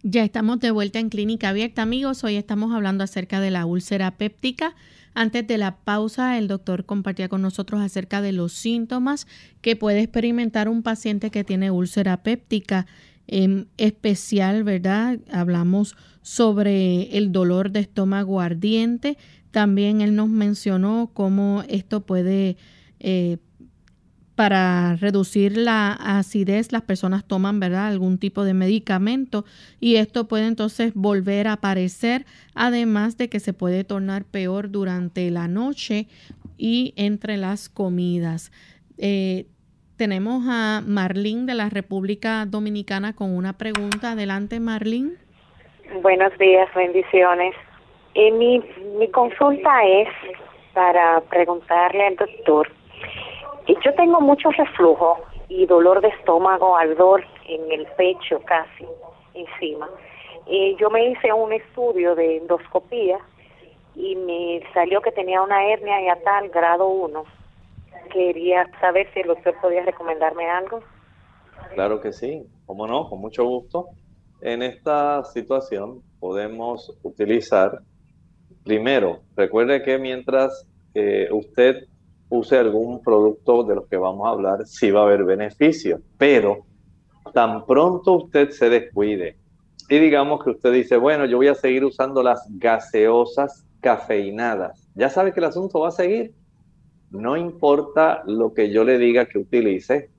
Ya 0.03 0.25
estamos 0.25 0.59
de 0.61 0.71
vuelta 0.71 0.99
en 0.99 1.11
Clínica 1.11 1.51
Abierta, 1.51 1.83
amigos. 1.83 2.25
Hoy 2.25 2.37
estamos 2.37 2.75
hablando 2.75 3.05
acerca 3.05 3.41
de 3.41 3.51
la 3.51 3.67
úlcera 3.67 4.13
péptica 4.13 4.75
antes 5.15 5.47
de 5.47 5.59
la 5.59 5.77
pausa, 5.77 6.39
el 6.39 6.49
doctor 6.49 6.87
compartía 6.87 7.29
con 7.29 7.43
nosotros 7.43 7.81
acerca 7.81 8.23
de 8.23 8.33
los 8.33 8.53
síntomas 8.53 9.27
que 9.61 9.77
puede 9.77 10.01
experimentar 10.01 10.69
un 10.69 10.83
paciente 10.83 11.31
que 11.31 11.45
tiene 11.45 11.71
úlcera 11.71 12.23
péptica 12.23 12.87
en 13.27 13.69
especial, 13.77 14.65
¿verdad? 14.65 15.19
Hablamos 15.31 15.97
sobre 16.23 17.17
el 17.17 17.33
dolor 17.33 17.71
de 17.71 17.81
estómago 17.81 18.41
ardiente. 18.41 19.19
También 19.51 20.01
él 20.01 20.17
nos 20.17 20.29
mencionó 20.29 21.11
cómo 21.13 21.65
esto 21.69 22.01
puede 22.01 22.57
eh, 23.01 23.39
para 24.35 24.97
reducir 24.97 25.57
la 25.57 25.93
acidez, 25.93 26.73
las 26.73 26.83
personas 26.83 27.25
toman, 27.25 27.61
¿verdad?, 27.61 27.87
algún 27.87 28.19
tipo 28.19 28.45
de 28.45 28.55
medicamento 28.55 29.45
y 29.79 29.97
esto 29.97 30.27
puede 30.27 30.47
entonces 30.47 30.93
volver 30.95 31.49
a 31.49 31.55
aparecer, 31.55 32.25
además 32.55 33.19
de 33.19 33.29
que 33.29 33.41
se 33.41 33.53
puede 33.53 33.85
tornar 33.85 34.25
peor 34.25 34.71
durante 34.71 35.31
la 35.31 35.49
noche 35.49 36.09
y 36.57 36.95
entre 36.97 37.37
las 37.37 37.69
comidas. 37.69 38.53
Eh, 38.97 39.47
tenemos 39.97 40.45
a 40.49 40.83
Marlene 40.85 41.45
de 41.45 41.55
la 41.55 41.69
República 41.69 42.47
Dominicana 42.47 43.13
con 43.15 43.31
una 43.31 43.59
pregunta. 43.59 44.13
Adelante, 44.13 44.59
Marlene. 44.59 45.13
Buenos 46.03 46.37
días, 46.39 46.69
bendiciones. 46.75 47.55
Eh, 48.15 48.31
mi, 48.31 48.63
mi 48.99 49.09
consulta 49.11 49.85
es 49.85 50.09
para 50.75 51.21
preguntarle 51.23 52.07
al 52.07 52.17
doctor 52.17 52.69
yo 53.85 53.95
tengo 53.95 54.21
mucho 54.21 54.51
reflujo 54.51 55.19
y 55.49 55.67
dolor 55.67 56.01
de 56.01 56.09
estómago, 56.09 56.77
ardor 56.77 57.25
en 57.47 57.71
el 57.73 57.87
pecho 57.97 58.41
casi, 58.45 58.87
encima. 59.35 59.89
yo 60.79 60.91
me 60.91 61.11
hice 61.11 61.33
un 61.33 61.53
estudio 61.53 62.15
de 62.15 62.39
endoscopía 62.39 63.19
y 63.95 64.17
me 64.17 64.63
salió 64.73 65.01
que 65.01 65.13
tenía 65.13 65.43
una 65.43 65.67
hernia 65.67 66.01
ya 66.03 66.23
tal 66.23 66.49
grado 66.49 66.89
1. 66.89 67.25
Quería 68.13 68.69
saber 68.81 69.09
si 69.13 69.21
el 69.21 69.29
doctor 69.29 69.55
podía 69.61 69.83
recomendarme 69.85 70.49
algo. 70.49 70.81
Claro 71.75 72.01
que 72.01 72.13
sí, 72.13 72.47
cómo 72.67 72.87
no, 72.87 73.09
con 73.09 73.21
mucho 73.21 73.45
gusto. 73.45 73.89
En 74.43 74.63
esta 74.63 75.23
situación 75.25 76.03
podemos 76.19 76.99
utilizar, 77.03 77.81
primero, 78.65 79.21
recuerde 79.37 79.83
que 79.83 79.99
mientras 79.99 80.67
eh, 80.95 81.29
usted 81.31 81.87
use 82.29 82.59
algún 82.59 83.01
producto 83.03 83.63
de 83.63 83.77
los 83.77 83.87
que 83.87 83.97
vamos 83.97 84.27
a 84.27 84.31
hablar, 84.31 84.67
sí 84.67 84.91
va 84.91 85.01
a 85.01 85.05
haber 85.05 85.23
beneficio, 85.23 86.01
pero 86.19 86.67
tan 87.33 87.65
pronto 87.67 88.15
usted 88.15 88.51
se 88.51 88.69
descuide 88.69 89.37
y 89.89 89.99
digamos 89.99 90.43
que 90.43 90.51
usted 90.51 90.73
dice, 90.73 90.97
bueno, 90.97 91.27
yo 91.27 91.37
voy 91.37 91.49
a 91.49 91.55
seguir 91.55 91.85
usando 91.85 92.23
las 92.23 92.45
gaseosas 92.59 93.65
cafeinadas, 93.81 94.89
ya 94.95 95.09
sabe 95.09 95.33
que 95.33 95.41
el 95.41 95.47
asunto 95.47 95.81
va 95.81 95.89
a 95.89 95.93
seguir. 95.93 96.35
No 97.11 97.37
importa 97.37 98.23
lo 98.27 98.55
que 98.55 98.71
yo 98.71 98.85
le 98.85 98.97
diga 98.97 99.27
que 99.27 99.39
utilice, 99.39 100.11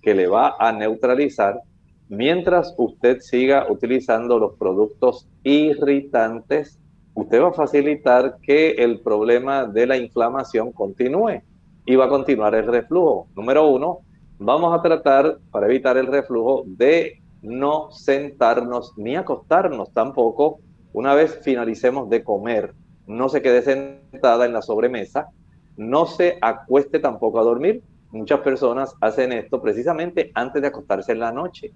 que 0.00 0.14
le 0.14 0.28
va 0.28 0.54
a 0.60 0.72
neutralizar, 0.72 1.60
mientras 2.08 2.74
usted 2.76 3.20
siga 3.20 3.66
utilizando 3.70 4.38
los 4.38 4.54
productos 4.56 5.28
irritantes, 5.42 6.78
usted 7.14 7.42
va 7.42 7.48
a 7.48 7.52
facilitar 7.52 8.36
que 8.42 8.70
el 8.72 9.00
problema 9.00 9.64
de 9.64 9.86
la 9.86 9.96
inflamación 9.96 10.72
continúe 10.72 11.42
y 11.86 11.96
va 11.96 12.06
a 12.06 12.08
continuar 12.08 12.54
el 12.54 12.66
reflujo. 12.66 13.28
Número 13.34 13.68
uno, 13.68 14.00
vamos 14.38 14.78
a 14.78 14.82
tratar, 14.82 15.38
para 15.50 15.66
evitar 15.66 15.96
el 15.96 16.06
reflujo, 16.06 16.64
de 16.66 17.22
no 17.42 17.90
sentarnos 17.90 18.92
ni 18.96 19.16
acostarnos 19.16 19.92
tampoco 19.92 20.60
una 20.92 21.14
vez 21.14 21.40
finalicemos 21.42 22.08
de 22.10 22.24
comer. 22.24 22.74
No 23.06 23.28
se 23.28 23.40
quede 23.40 23.62
sentada 23.62 24.46
en 24.46 24.52
la 24.52 24.62
sobremesa, 24.62 25.28
no 25.76 26.06
se 26.06 26.38
acueste 26.40 26.98
tampoco 26.98 27.38
a 27.38 27.44
dormir. 27.44 27.82
Muchas 28.10 28.40
personas 28.40 28.94
hacen 29.00 29.32
esto 29.32 29.60
precisamente 29.60 30.30
antes 30.34 30.62
de 30.62 30.68
acostarse 30.68 31.12
en 31.12 31.20
la 31.20 31.32
noche. 31.32 31.72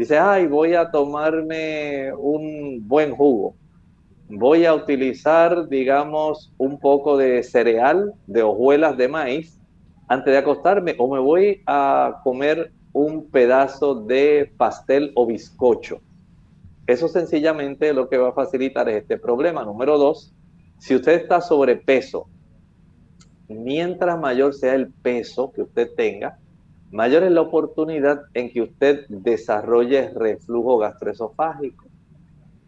Dice, 0.00 0.18
ay, 0.18 0.46
voy 0.46 0.74
a 0.74 0.90
tomarme 0.90 2.12
un 2.14 2.80
buen 2.88 3.14
jugo 3.14 3.54
voy 4.30 4.64
a 4.64 4.74
utilizar, 4.74 5.68
digamos, 5.68 6.52
un 6.56 6.78
poco 6.78 7.16
de 7.16 7.42
cereal, 7.42 8.14
de 8.26 8.42
hojuelas 8.42 8.96
de 8.96 9.08
maíz, 9.08 9.60
antes 10.08 10.32
de 10.32 10.38
acostarme, 10.38 10.94
o 10.98 11.12
me 11.12 11.20
voy 11.20 11.62
a 11.66 12.20
comer 12.22 12.72
un 12.92 13.28
pedazo 13.30 13.94
de 13.94 14.52
pastel 14.56 15.12
o 15.14 15.26
bizcocho. 15.26 16.00
Eso 16.86 17.08
sencillamente 17.08 17.92
lo 17.92 18.08
que 18.08 18.18
va 18.18 18.30
a 18.30 18.32
facilitar 18.32 18.88
es 18.88 19.02
este 19.02 19.18
problema. 19.18 19.64
Número 19.64 19.98
dos, 19.98 20.34
si 20.78 20.94
usted 20.94 21.12
está 21.12 21.40
sobrepeso, 21.40 22.28
mientras 23.48 24.18
mayor 24.18 24.54
sea 24.54 24.74
el 24.74 24.92
peso 24.92 25.52
que 25.52 25.62
usted 25.62 25.90
tenga, 25.96 26.38
mayor 26.90 27.22
es 27.22 27.30
la 27.30 27.40
oportunidad 27.40 28.22
en 28.34 28.50
que 28.50 28.62
usted 28.62 29.06
desarrolle 29.08 30.10
reflujo 30.10 30.78
gastroesofágico. 30.78 31.86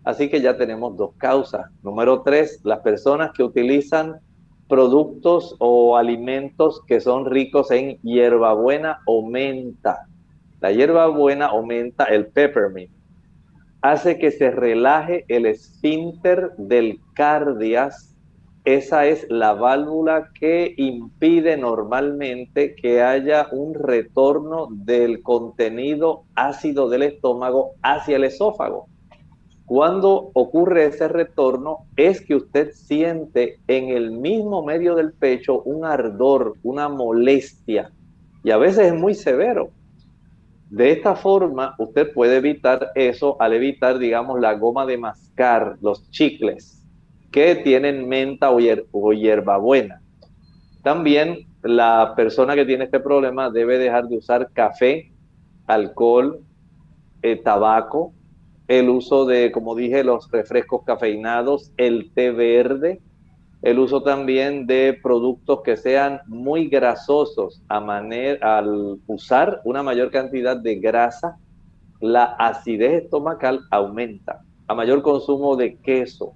Así 0.04 0.28
que 0.28 0.40
ya 0.40 0.56
tenemos 0.56 0.96
dos 0.96 1.12
causas. 1.16 1.70
Número 1.82 2.22
tres, 2.22 2.60
las 2.64 2.80
personas 2.80 3.32
que 3.32 3.42
utilizan 3.42 4.20
productos 4.68 5.54
o 5.58 5.96
alimentos 5.96 6.80
que 6.86 7.00
son 7.00 7.26
ricos 7.26 7.70
en 7.70 7.98
hierbabuena 8.02 9.00
o 9.06 9.28
menta. 9.28 10.06
La 10.60 10.72
hierbabuena 10.72 11.46
aumenta 11.46 12.04
el 12.04 12.26
peppermint. 12.26 12.90
Hace 13.80 14.18
que 14.18 14.30
se 14.30 14.50
relaje 14.50 15.24
el 15.28 15.46
esfínter 15.46 16.52
del 16.56 17.00
cardias. 17.14 18.11
Esa 18.64 19.06
es 19.06 19.26
la 19.28 19.54
válvula 19.54 20.30
que 20.38 20.72
impide 20.76 21.56
normalmente 21.56 22.76
que 22.76 23.02
haya 23.02 23.48
un 23.50 23.74
retorno 23.74 24.68
del 24.70 25.20
contenido 25.20 26.22
ácido 26.36 26.88
del 26.88 27.02
estómago 27.02 27.72
hacia 27.82 28.14
el 28.14 28.22
esófago. 28.22 28.86
Cuando 29.66 30.30
ocurre 30.34 30.84
ese 30.84 31.08
retorno 31.08 31.86
es 31.96 32.20
que 32.20 32.36
usted 32.36 32.70
siente 32.72 33.58
en 33.66 33.88
el 33.88 34.12
mismo 34.12 34.64
medio 34.64 34.94
del 34.94 35.12
pecho 35.12 35.62
un 35.62 35.84
ardor, 35.84 36.54
una 36.62 36.88
molestia, 36.88 37.90
y 38.44 38.52
a 38.52 38.58
veces 38.58 38.92
es 38.92 38.94
muy 38.94 39.14
severo. 39.14 39.70
De 40.70 40.92
esta 40.92 41.16
forma, 41.16 41.74
usted 41.78 42.12
puede 42.12 42.36
evitar 42.36 42.92
eso 42.94 43.36
al 43.40 43.54
evitar, 43.54 43.98
digamos, 43.98 44.40
la 44.40 44.54
goma 44.54 44.86
de 44.86 44.98
mascar, 44.98 45.78
los 45.80 46.08
chicles 46.10 46.81
que 47.32 47.56
tienen 47.56 48.08
menta 48.08 48.50
o, 48.50 49.12
hierbabuena. 49.12 50.00
También 50.82 51.46
la 51.62 52.12
persona 52.14 52.54
que 52.54 52.66
tiene 52.66 52.84
este 52.84 53.00
problema 53.00 53.50
debe 53.50 53.78
dejar 53.78 54.06
de 54.06 54.18
usar 54.18 54.50
café, 54.52 55.10
alcohol, 55.66 56.40
eh, 57.22 57.36
tabaco, 57.36 58.12
el 58.68 58.88
uso 58.88 59.24
de, 59.24 59.50
como 59.50 59.74
dije, 59.74 60.04
los 60.04 60.30
refrescos 60.30 60.82
cafeinados, 60.84 61.72
el 61.76 62.12
té 62.12 62.30
verde, 62.30 63.00
el 63.62 63.78
uso 63.78 64.02
también 64.02 64.66
de 64.66 64.98
productos 65.02 65.62
que 65.62 65.76
sean 65.76 66.20
muy 66.26 66.68
grasosos 66.68 67.62
a 67.68 67.80
manera, 67.80 68.58
al 68.58 68.98
usar 69.06 69.60
una 69.64 69.82
mayor 69.82 70.10
cantidad 70.10 70.56
de 70.56 70.76
grasa, 70.76 71.36
la 72.00 72.24
acidez 72.24 73.04
estomacal 73.04 73.60
aumenta. 73.70 74.42
A 74.66 74.74
mayor 74.74 75.02
consumo 75.02 75.54
de 75.56 75.76
queso, 75.76 76.34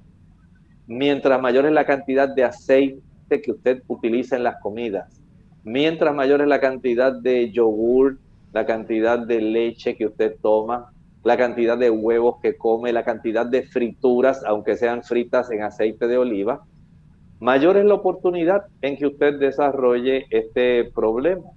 mientras 0.87 1.41
mayor 1.41 1.67
es 1.67 1.73
la 1.73 1.85
cantidad 1.85 2.29
de 2.29 2.45
aceite 2.45 3.43
que 3.43 3.53
usted 3.53 3.83
utiliza 3.89 4.37
en 4.37 4.45
las 4.45 4.61
comidas, 4.61 5.21
mientras 5.65 6.15
mayor 6.15 6.41
es 6.43 6.49
la 6.49 6.61
cantidad 6.61 7.13
de 7.13 7.51
yogur, 7.51 8.19
la 8.53 8.67
cantidad 8.67 9.19
de 9.19 9.41
leche 9.41 9.97
que 9.97 10.07
usted 10.07 10.37
toma, 10.41 10.93
la 11.25 11.37
cantidad 11.37 11.77
de 11.77 11.91
huevos 11.91 12.37
que 12.41 12.57
come, 12.57 12.93
la 12.93 13.05
cantidad 13.05 13.45
de 13.45 13.65
frituras, 13.65 14.45
aunque 14.45 14.77
sean 14.77 15.03
fritas 15.03 15.51
en 15.51 15.63
aceite 15.63 16.07
de 16.07 16.19
oliva, 16.19 16.65
mayor 17.41 17.77
es 17.77 17.85
la 17.85 17.95
oportunidad 17.95 18.67
en 18.81 18.97
que 18.97 19.07
usted 19.07 19.39
desarrolle 19.39 20.27
este 20.31 20.85
problema. 20.95 21.51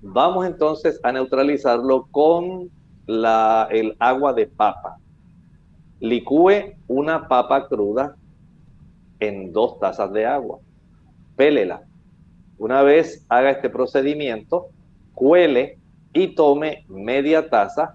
Vamos 0.00 0.46
entonces 0.46 0.98
a 1.04 1.12
neutralizarlo 1.12 2.08
con 2.10 2.70
el 3.06 3.94
agua 4.00 4.32
de 4.32 4.48
papa. 4.48 4.96
Licúe 6.00 6.74
una 6.88 7.28
papa 7.28 7.68
cruda 7.68 8.16
en 9.22 9.52
dos 9.52 9.78
tazas 9.78 10.12
de 10.12 10.26
agua. 10.26 10.58
Pélela. 11.36 11.82
Una 12.58 12.82
vez 12.82 13.24
haga 13.28 13.50
este 13.50 13.70
procedimiento, 13.70 14.66
cuele 15.14 15.78
y 16.12 16.34
tome 16.34 16.84
media 16.88 17.48
taza 17.48 17.94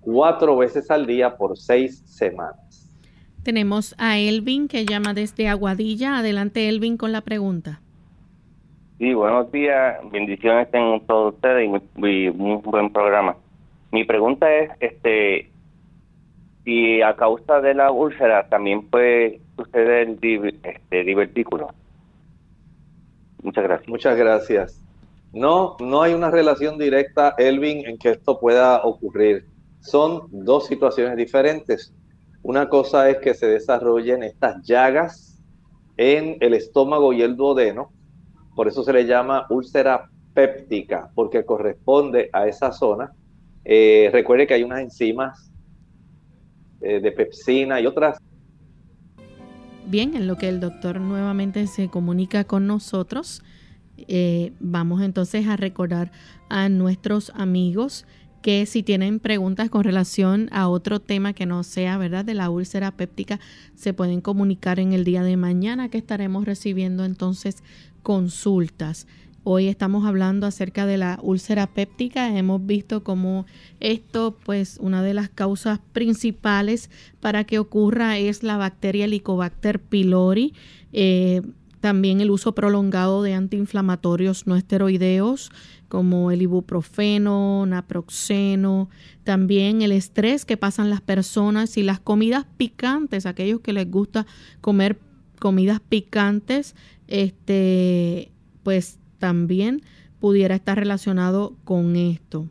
cuatro 0.00 0.56
veces 0.56 0.90
al 0.90 1.06
día 1.06 1.36
por 1.36 1.58
seis 1.58 2.02
semanas. 2.06 2.96
Tenemos 3.42 3.94
a 3.98 4.18
Elvin 4.18 4.68
que 4.68 4.84
llama 4.84 5.12
desde 5.12 5.48
Aguadilla. 5.48 6.18
Adelante 6.18 6.68
Elvin 6.68 6.96
con 6.96 7.12
la 7.12 7.22
pregunta. 7.22 7.80
Sí, 8.98 9.14
buenos 9.14 9.50
días, 9.52 9.98
bendiciones 10.10 10.68
en 10.72 11.00
todos 11.06 11.34
ustedes 11.34 11.64
y 11.64 11.98
muy, 11.98 12.30
buen 12.30 12.92
programa. 12.92 13.36
Mi 13.92 14.04
pregunta 14.04 14.52
es, 14.52 14.70
este, 14.80 15.50
si 16.68 17.00
a 17.00 17.16
causa 17.16 17.62
de 17.62 17.72
la 17.72 17.90
úlcera 17.90 18.46
también 18.50 18.90
puede 18.90 19.40
suceder 19.56 20.18
el 20.20 20.60
este, 20.62 21.02
divertículo. 21.02 21.68
Muchas 23.42 23.64
gracias. 23.64 23.88
Muchas 23.88 24.18
gracias. 24.18 24.84
No, 25.32 25.78
no 25.80 26.02
hay 26.02 26.12
una 26.12 26.30
relación 26.30 26.76
directa, 26.76 27.34
Elvin, 27.38 27.86
en 27.86 27.96
que 27.96 28.10
esto 28.10 28.38
pueda 28.38 28.82
ocurrir. 28.84 29.46
son 29.80 30.28
dos 30.30 30.66
situaciones 30.66 31.16
diferentes. 31.16 31.94
Una 32.42 32.68
cosa 32.68 33.08
es 33.08 33.16
que 33.16 33.32
se 33.32 33.46
desarrollen 33.46 34.22
estas 34.22 34.62
llagas 34.62 35.42
en 35.96 36.36
el 36.40 36.52
estómago 36.52 37.14
y 37.14 37.22
el 37.22 37.34
duodeno, 37.34 37.92
por 38.54 38.68
eso 38.68 38.84
se 38.84 38.92
le 38.92 39.06
llama 39.06 39.46
úlcera 39.48 40.10
péptica, 40.34 41.10
porque 41.14 41.46
corresponde 41.46 42.28
a 42.30 42.46
esa 42.46 42.72
zona. 42.72 43.10
Eh, 43.64 44.10
recuerde 44.12 44.46
que 44.46 44.52
hay 44.52 44.64
unas 44.64 44.80
enzimas 44.80 45.48
eh, 46.80 47.00
de 47.00 47.12
pepsina 47.12 47.80
y 47.80 47.86
otras. 47.86 48.18
Bien, 49.86 50.14
en 50.14 50.26
lo 50.26 50.36
que 50.36 50.48
el 50.48 50.60
doctor 50.60 51.00
nuevamente 51.00 51.66
se 51.66 51.88
comunica 51.88 52.44
con 52.44 52.66
nosotros, 52.66 53.42
eh, 53.96 54.52
vamos 54.60 55.02
entonces 55.02 55.46
a 55.48 55.56
recordar 55.56 56.12
a 56.48 56.68
nuestros 56.68 57.32
amigos 57.34 58.06
que 58.42 58.66
si 58.66 58.82
tienen 58.82 59.18
preguntas 59.18 59.70
con 59.70 59.84
relación 59.84 60.48
a 60.52 60.68
otro 60.68 61.00
tema 61.00 61.32
que 61.32 61.46
no 61.46 61.64
sea, 61.64 61.98
¿verdad?, 61.98 62.24
de 62.24 62.34
la 62.34 62.50
úlcera 62.50 62.92
péptica, 62.92 63.40
se 63.74 63.92
pueden 63.92 64.20
comunicar 64.20 64.78
en 64.78 64.92
el 64.92 65.04
día 65.04 65.22
de 65.22 65.36
mañana 65.36 65.88
que 65.88 65.98
estaremos 65.98 66.44
recibiendo 66.44 67.04
entonces 67.04 67.62
consultas. 68.02 69.06
Hoy 69.50 69.68
estamos 69.68 70.04
hablando 70.04 70.46
acerca 70.46 70.84
de 70.84 70.98
la 70.98 71.18
úlcera 71.22 71.68
péptica. 71.68 72.36
Hemos 72.36 72.66
visto 72.66 73.02
cómo 73.02 73.46
esto, 73.80 74.36
pues, 74.44 74.76
una 74.78 75.02
de 75.02 75.14
las 75.14 75.30
causas 75.30 75.80
principales 75.94 76.90
para 77.20 77.44
que 77.44 77.58
ocurra 77.58 78.18
es 78.18 78.42
la 78.42 78.58
bacteria 78.58 79.06
Helicobacter 79.06 79.80
pylori. 79.80 80.52
Eh, 80.92 81.40
también 81.80 82.20
el 82.20 82.30
uso 82.30 82.54
prolongado 82.54 83.22
de 83.22 83.32
antiinflamatorios 83.32 84.46
no 84.46 84.54
esteroideos 84.54 85.50
como 85.88 86.30
el 86.30 86.42
ibuprofeno, 86.42 87.64
naproxeno, 87.64 88.90
también 89.24 89.80
el 89.80 89.92
estrés 89.92 90.44
que 90.44 90.58
pasan 90.58 90.90
las 90.90 91.00
personas 91.00 91.78
y 91.78 91.82
las 91.82 92.00
comidas 92.00 92.44
picantes, 92.58 93.24
aquellos 93.24 93.60
que 93.62 93.72
les 93.72 93.90
gusta 93.90 94.26
comer 94.60 94.98
comidas 95.38 95.80
picantes, 95.80 96.74
este, 97.06 98.30
pues 98.62 98.98
también 99.18 99.82
pudiera 100.20 100.54
estar 100.54 100.78
relacionado 100.78 101.56
con 101.64 101.96
esto. 101.96 102.48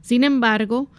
Sin 0.00 0.24
embargo, 0.24 0.90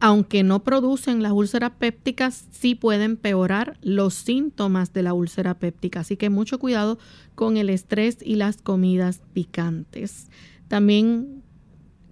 aunque 0.00 0.42
no 0.42 0.64
producen 0.64 1.22
las 1.22 1.32
úlceras 1.32 1.72
pépticas, 1.78 2.46
sí 2.50 2.74
pueden 2.74 3.02
empeorar 3.02 3.78
los 3.80 4.14
síntomas 4.14 4.92
de 4.92 5.02
la 5.02 5.14
úlcera 5.14 5.58
péptica. 5.58 6.00
Así 6.00 6.16
que 6.16 6.28
mucho 6.28 6.58
cuidado 6.58 6.98
con 7.34 7.56
el 7.56 7.70
estrés 7.70 8.18
y 8.22 8.34
las 8.34 8.60
comidas 8.60 9.22
picantes. 9.32 10.28
También 10.68 11.42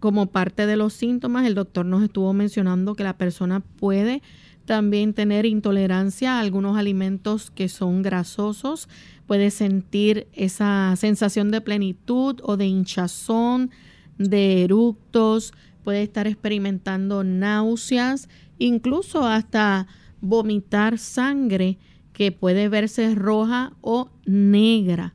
como 0.01 0.27
parte 0.27 0.67
de 0.67 0.77
los 0.77 0.95
síntomas, 0.95 1.47
el 1.47 1.55
doctor 1.55 1.85
nos 1.85 2.03
estuvo 2.03 2.33
mencionando 2.33 2.95
que 2.95 3.05
la 3.05 3.19
persona 3.19 3.61
puede 3.61 4.23
también 4.65 5.15
tener 5.15 5.47
intolerancia 5.47 6.37
a 6.37 6.41
algunos 6.41 6.77
alimentos 6.77 7.51
que 7.51 7.69
son 7.69 8.03
grasosos, 8.03 8.89
puede 9.27 9.51
sentir 9.51 10.29
esa 10.33 10.95
sensación 10.97 11.51
de 11.51 11.61
plenitud 11.61 12.41
o 12.43 12.57
de 12.57 12.67
hinchazón, 12.67 13.71
de 14.19 14.65
eructos, 14.65 15.53
puede 15.85 16.03
estar 16.03 16.27
experimentando 16.27 17.25
náuseas, 17.25 18.29
incluso 18.59 19.27
hasta 19.27 19.87
vomitar 20.21 20.99
sangre 20.99 21.79
que 22.13 22.31
puede 22.33 22.69
verse 22.69 23.15
roja 23.15 23.73
o 23.81 24.11
negra. 24.25 25.15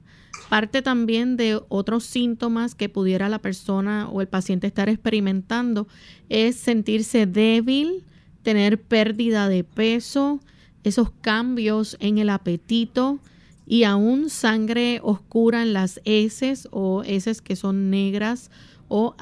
Parte 0.49 0.81
también 0.81 1.35
de 1.35 1.59
otros 1.67 2.05
síntomas 2.05 2.73
que 2.73 2.89
pudiera 2.89 3.27
la 3.27 3.39
persona 3.39 4.07
o 4.09 4.21
el 4.21 4.27
paciente 4.27 4.67
estar 4.67 4.87
experimentando 4.87 5.87
es 6.29 6.55
sentirse 6.55 7.25
débil, 7.25 8.05
tener 8.47 8.81
pérdida 8.81 9.49
de 9.49 9.65
peso, 9.65 10.39
esos 10.85 11.09
cambios 11.19 11.97
en 11.99 12.17
el 12.17 12.29
apetito 12.29 13.19
y 13.65 13.83
aún 13.83 14.29
sangre 14.29 15.01
oscura 15.03 15.63
en 15.63 15.73
las 15.73 15.99
heces 16.05 16.69
o 16.71 17.03
heces 17.03 17.41
que 17.41 17.57
son 17.57 17.89
negras 17.89 18.49
o 18.87 19.17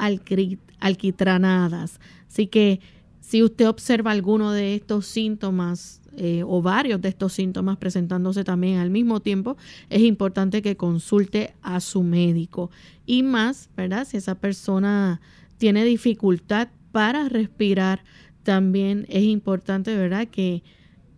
alquitranadas. 0.80 2.00
Así 2.28 2.46
que 2.46 2.82
si 3.20 3.42
usted 3.42 3.68
observa 3.68 4.12
alguno 4.12 4.52
de 4.52 4.76
estos 4.76 5.08
síntomas 5.08 6.02
eh, 6.18 6.44
o 6.46 6.62
varios 6.62 7.02
de 7.02 7.10
estos 7.10 7.34
síntomas 7.34 7.78
presentándose 7.78 8.44
también 8.44 8.78
al 8.78 8.92
mismo 8.92 9.22
tiempo, 9.22 9.58
es 9.90 10.04
importante 10.04 10.62
que 10.62 10.78
consulte 10.78 11.56
a 11.64 11.80
su 11.80 12.04
médico. 12.04 12.70
Y 13.08 13.24
más, 13.24 13.72
¿verdad? 13.76 14.06
Si 14.08 14.18
esa 14.18 14.36
persona 14.36 15.20
tiene 15.58 15.84
dificultad 15.84 16.68
para 16.92 17.28
respirar, 17.28 18.06
también 18.46 19.08
es 19.10 19.24
importante, 19.24 19.98
¿verdad? 19.98 20.28
Que 20.28 20.64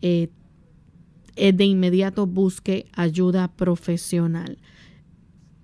eh, 0.01 0.29
eh, 1.35 1.51
de 1.51 1.65
inmediato 1.65 2.25
busque 2.25 2.87
ayuda 2.93 3.49
profesional. 3.49 4.57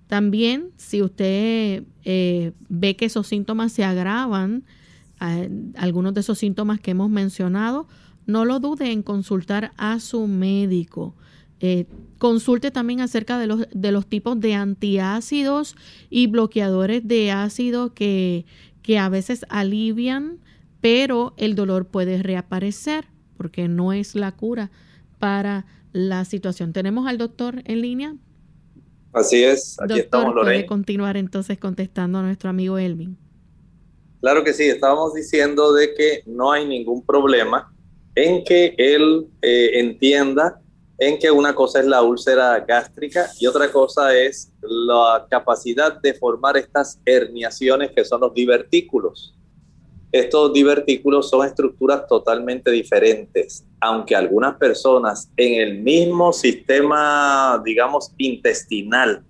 También, 0.06 0.68
si 0.76 1.02
usted 1.02 1.84
eh, 2.04 2.52
ve 2.68 2.96
que 2.96 3.06
esos 3.06 3.26
síntomas 3.26 3.72
se 3.72 3.82
agravan, 3.82 4.62
algunos 5.76 6.12
de 6.12 6.20
esos 6.20 6.38
síntomas 6.38 6.80
que 6.80 6.90
hemos 6.90 7.08
mencionado, 7.08 7.88
no 8.26 8.44
lo 8.44 8.60
dude 8.60 8.92
en 8.92 9.02
consultar 9.02 9.72
a 9.78 9.98
su 10.00 10.26
médico. 10.26 11.14
Consulte 12.18 12.70
también 12.70 13.00
acerca 13.00 13.38
de 13.38 13.46
los, 13.46 13.66
de 13.72 13.90
los 13.90 14.06
tipos 14.06 14.38
de 14.38 14.52
antiácidos 14.52 15.76
y 16.10 16.26
bloqueadores 16.26 17.08
de 17.08 17.32
ácido 17.32 17.94
que, 17.94 18.44
que 18.82 18.98
a 18.98 19.08
veces 19.08 19.46
alivian, 19.48 20.40
pero 20.84 21.32
el 21.38 21.54
dolor 21.54 21.86
puede 21.86 22.22
reaparecer 22.22 23.06
porque 23.38 23.68
no 23.68 23.94
es 23.94 24.14
la 24.14 24.32
cura 24.32 24.70
para 25.18 25.64
la 25.94 26.26
situación. 26.26 26.74
Tenemos 26.74 27.08
al 27.08 27.16
doctor 27.16 27.62
en 27.64 27.80
línea. 27.80 28.14
Así 29.14 29.42
es, 29.42 29.80
aquí 29.80 30.00
estamos, 30.00 30.34
Lorena. 30.34 30.56
Puede 30.56 30.66
continuar 30.66 31.16
entonces 31.16 31.56
contestando 31.56 32.18
a 32.18 32.22
nuestro 32.22 32.50
amigo 32.50 32.76
Elvin. 32.76 33.16
Claro 34.20 34.44
que 34.44 34.52
sí, 34.52 34.64
estábamos 34.64 35.14
diciendo 35.14 35.72
de 35.72 35.94
que 35.94 36.22
no 36.26 36.52
hay 36.52 36.66
ningún 36.66 37.02
problema 37.02 37.74
en 38.14 38.44
que 38.44 38.74
él 38.76 39.26
eh, 39.40 39.80
entienda 39.80 40.60
en 40.98 41.18
que 41.18 41.30
una 41.30 41.54
cosa 41.54 41.80
es 41.80 41.86
la 41.86 42.02
úlcera 42.02 42.60
gástrica 42.60 43.30
y 43.40 43.46
otra 43.46 43.72
cosa 43.72 44.14
es 44.14 44.52
la 44.60 45.26
capacidad 45.30 45.98
de 46.02 46.12
formar 46.12 46.58
estas 46.58 47.00
herniaciones 47.06 47.90
que 47.92 48.04
son 48.04 48.20
los 48.20 48.34
divertículos. 48.34 49.33
Estos 50.14 50.52
divertículos 50.52 51.28
son 51.28 51.44
estructuras 51.44 52.06
totalmente 52.06 52.70
diferentes, 52.70 53.66
aunque 53.80 54.14
algunas 54.14 54.54
personas 54.58 55.28
en 55.36 55.60
el 55.60 55.80
mismo 55.80 56.32
sistema, 56.32 57.60
digamos, 57.64 58.12
intestinal 58.16 59.24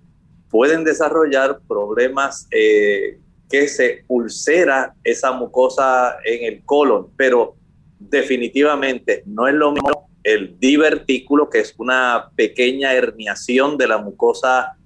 pueden 0.47 0.83
desarrollar 0.83 1.59
problemas 1.67 2.47
eh, 2.51 3.17
que 3.49 3.67
se 3.67 4.05
ulcera 4.07 4.93
esa 5.03 5.31
mucosa 5.31 6.17
en 6.23 6.53
el 6.53 6.63
colon, 6.63 7.07
pero 7.17 7.55
definitivamente 7.97 9.23
no 9.25 9.47
es 9.47 9.55
lo 9.55 9.71
mismo 9.71 10.07
el 10.23 10.59
divertículo, 10.59 11.49
que 11.49 11.61
es 11.61 11.73
una 11.79 12.29
pequeña 12.35 12.93
herniación 12.93 13.79
de 13.79 13.87
la 13.87 13.97
mucosa 13.97 14.77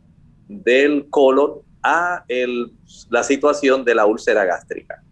del 0.48 1.10
colon, 1.10 1.56
a 1.84 2.24
la 3.10 3.24
situación 3.24 3.84
de 3.84 3.96
la 3.96 4.06
úlcera 4.06 4.46
gástrica. 4.46 5.04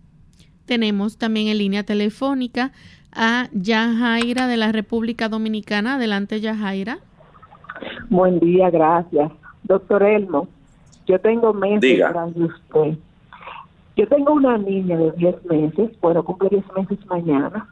Tenemos 0.68 1.18
también 1.18 1.48
en 1.48 1.58
línea 1.58 1.84
telefónica 1.84 2.72
a 3.14 3.48
Yajaira 3.54 4.48
de 4.48 4.58
la 4.58 4.72
República 4.72 5.30
Dominicana. 5.30 5.96
Adelante, 5.96 6.42
Yajaira. 6.42 7.00
Buen 8.10 8.40
día, 8.40 8.70
gracias. 8.70 9.32
Doctor 9.64 10.04
Elmo, 10.04 10.48
yo 11.08 11.20
tengo 11.20 11.54
meses 11.54 12.00
tras 12.00 12.36
de 12.36 12.44
usted. 12.44 12.98
Yo 13.96 14.08
tengo 14.08 14.34
una 14.34 14.58
niña 14.58 14.98
de 14.98 15.12
10 15.14 15.46
meses, 15.46 15.92
bueno, 16.02 16.24
cumple 16.24 16.50
10 16.50 16.66
meses 16.76 17.06
mañana. 17.08 17.68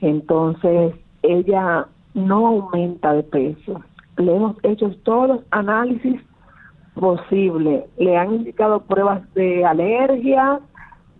Entonces, 0.00 0.94
ella 1.22 1.86
no 2.12 2.46
aumenta 2.48 3.12
de 3.14 3.22
peso. 3.22 3.80
Le 4.18 4.36
hemos 4.36 4.56
hecho 4.64 4.90
todos 5.04 5.28
los 5.28 5.40
análisis 5.50 6.20
posibles. 6.94 7.84
Le 7.96 8.16
han 8.16 8.34
indicado 8.34 8.82
pruebas 8.82 9.22
de 9.34 9.64
alergia, 9.64 10.60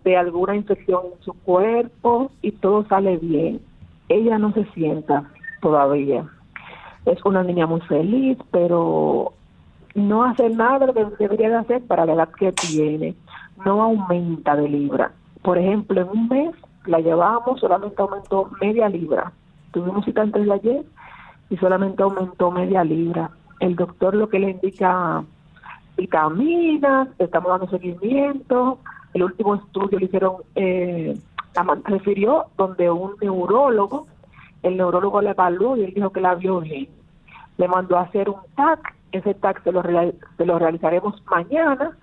de 0.05 0.15
alguna 0.15 0.55
infección 0.55 1.01
en 1.13 1.23
su 1.23 1.33
cuerpo 1.33 2.31
y 2.43 2.51
todo 2.51 2.85
sale 2.87 3.17
bien. 3.17 3.59
Ella 4.07 4.37
no 4.37 4.53
se 4.53 4.63
sienta 4.65 5.23
todavía. 5.61 6.25
Es 7.05 7.25
una 7.25 7.43
niña 7.43 7.65
muy 7.65 7.81
feliz, 7.81 8.37
pero 8.51 9.33
no 9.95 10.23
hace 10.23 10.49
nada 10.51 10.85
lo 10.85 10.93
que 10.93 11.05
debería 11.17 11.49
de 11.49 11.55
hacer 11.55 11.83
para 11.87 12.05
la 12.05 12.13
edad 12.13 12.29
que 12.29 12.51
tiene. 12.51 13.15
No 13.65 13.81
aumenta 13.81 14.55
de 14.55 14.69
libra. 14.69 15.11
Por 15.41 15.57
ejemplo, 15.57 16.01
en 16.01 16.09
un 16.09 16.27
mes 16.29 16.55
la 16.85 16.99
llevamos, 16.99 17.59
solamente 17.59 17.99
aumentó 17.99 18.51
media 18.61 18.87
libra. 18.87 19.31
Tuvimos 19.71 20.05
cita 20.05 20.21
antes 20.21 20.45
de 20.45 20.53
ayer 20.53 20.85
y 21.49 21.57
solamente 21.57 22.03
aumentó 22.03 22.51
media 22.51 22.83
libra. 22.83 23.31
El 23.59 23.75
doctor 23.75 24.13
lo 24.13 24.29
que 24.29 24.39
le 24.39 24.51
indica 24.51 25.23
vitaminas, 25.97 27.07
estamos 27.17 27.49
dando 27.49 27.69
seguimiento, 27.69 28.77
el 29.15 29.23
último 29.23 29.55
estudio 29.55 29.97
le 29.97 30.05
hicieron 30.05 30.35
eh, 30.55 31.17
refirió 31.85 32.47
donde 32.57 32.91
un 32.91 33.15
neurólogo, 33.21 34.07
el 34.61 34.75
neurólogo 34.75 35.21
la 35.21 35.31
evaluó 35.31 35.77
y 35.77 35.85
él 35.85 35.93
dijo 35.93 36.09
que 36.09 36.19
la 36.19 36.35
vio 36.35 36.59
bien. 36.59 36.89
Le 37.57 37.69
mandó 37.69 37.97
a 37.97 38.01
hacer 38.01 38.29
un 38.29 38.41
TAC, 38.57 38.93
ese 39.13 39.33
TAC 39.33 39.63
se 39.63 39.71
lo, 39.71 39.81
se 39.81 40.45
lo 40.45 40.59
realizaremos 40.59 41.23
mañana, 41.31 41.97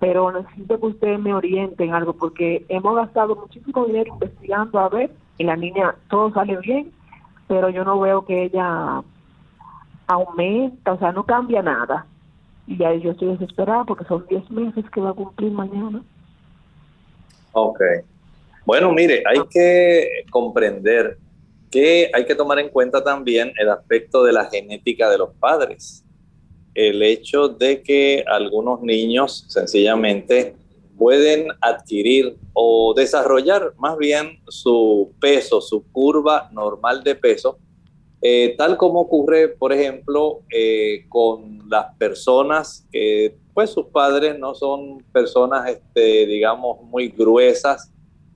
pero 0.00 0.30
necesito 0.32 0.78
que 0.78 0.86
ustedes 0.86 1.18
me 1.18 1.32
orienten 1.32 1.94
algo 1.94 2.12
porque 2.12 2.66
hemos 2.68 2.94
gastado 2.94 3.36
muchísimo 3.36 3.86
dinero 3.86 4.12
investigando 4.12 4.80
a 4.80 4.90
ver 4.90 5.10
y 5.38 5.44
la 5.44 5.56
niña 5.56 5.94
todo 6.10 6.30
sale 6.34 6.58
bien, 6.58 6.92
pero 7.48 7.70
yo 7.70 7.84
no 7.86 7.98
veo 7.98 8.26
que 8.26 8.44
ella 8.44 9.02
aumenta, 10.08 10.92
o 10.92 10.98
sea, 10.98 11.12
no 11.12 11.24
cambia 11.24 11.62
nada. 11.62 12.04
Y 12.66 12.82
ahí 12.84 13.00
yo 13.00 13.12
estoy 13.12 13.28
desesperada 13.28 13.84
porque 13.84 14.04
son 14.04 14.26
10 14.28 14.50
meses 14.50 14.84
que 14.90 15.00
va 15.00 15.10
a 15.10 15.14
cumplir 15.14 15.52
mañana. 15.52 16.02
Ok. 17.52 17.80
Bueno, 18.64 18.92
mire, 18.92 19.22
hay 19.26 19.40
que 19.50 20.24
comprender 20.30 21.18
que 21.70 22.10
hay 22.12 22.24
que 22.24 22.34
tomar 22.34 22.58
en 22.58 22.68
cuenta 22.68 23.02
también 23.02 23.52
el 23.58 23.68
aspecto 23.70 24.24
de 24.24 24.32
la 24.32 24.46
genética 24.46 25.08
de 25.08 25.18
los 25.18 25.30
padres. 25.34 26.04
El 26.74 27.02
hecho 27.02 27.48
de 27.48 27.82
que 27.82 28.24
algunos 28.26 28.82
niños 28.82 29.46
sencillamente 29.48 30.54
pueden 30.98 31.48
adquirir 31.60 32.36
o 32.52 32.92
desarrollar 32.94 33.72
más 33.78 33.96
bien 33.96 34.38
su 34.48 35.12
peso, 35.20 35.60
su 35.60 35.82
curva 35.90 36.50
normal 36.52 37.02
de 37.02 37.14
peso, 37.14 37.58
eh, 38.22 38.54
tal 38.58 38.76
como 38.76 39.00
ocurre, 39.00 39.48
por 39.48 39.72
ejemplo, 39.72 40.42
eh, 40.50 41.06
con 41.08 41.68
las 41.70 41.94
personas 41.96 42.86
que, 42.92 43.36
pues 43.54 43.70
sus 43.70 43.86
padres 43.86 44.38
no 44.38 44.54
son 44.54 45.02
personas, 45.12 45.70
este, 45.70 46.26
digamos, 46.26 46.82
muy 46.82 47.08
gruesas 47.08 47.90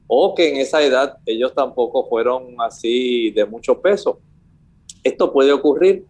o 0.07 0.35
que 0.35 0.49
en 0.49 0.57
esa 0.57 0.83
edad 0.83 1.19
ellos 1.27 1.55
tampoco 1.55 2.09
fueron 2.09 2.57
así 2.61 3.31
de 3.31 3.45
mucho 3.45 3.81
peso. 3.81 4.21
Esto 5.03 5.33
puede 5.33 5.53
ocurrir, 5.53 6.05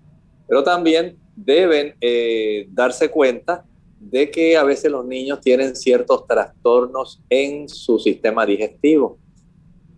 pero 0.46 0.62
también 0.62 1.16
deben 1.34 1.94
eh, 2.00 2.66
darse 2.70 3.10
cuenta 3.10 3.64
de 3.98 4.30
que 4.30 4.56
a 4.56 4.64
veces 4.64 4.90
los 4.90 5.04
niños 5.04 5.40
tienen 5.40 5.74
ciertos 5.74 6.26
trastornos 6.26 7.20
en 7.28 7.68
su 7.68 7.98
sistema 7.98 8.46
digestivo. 8.46 9.18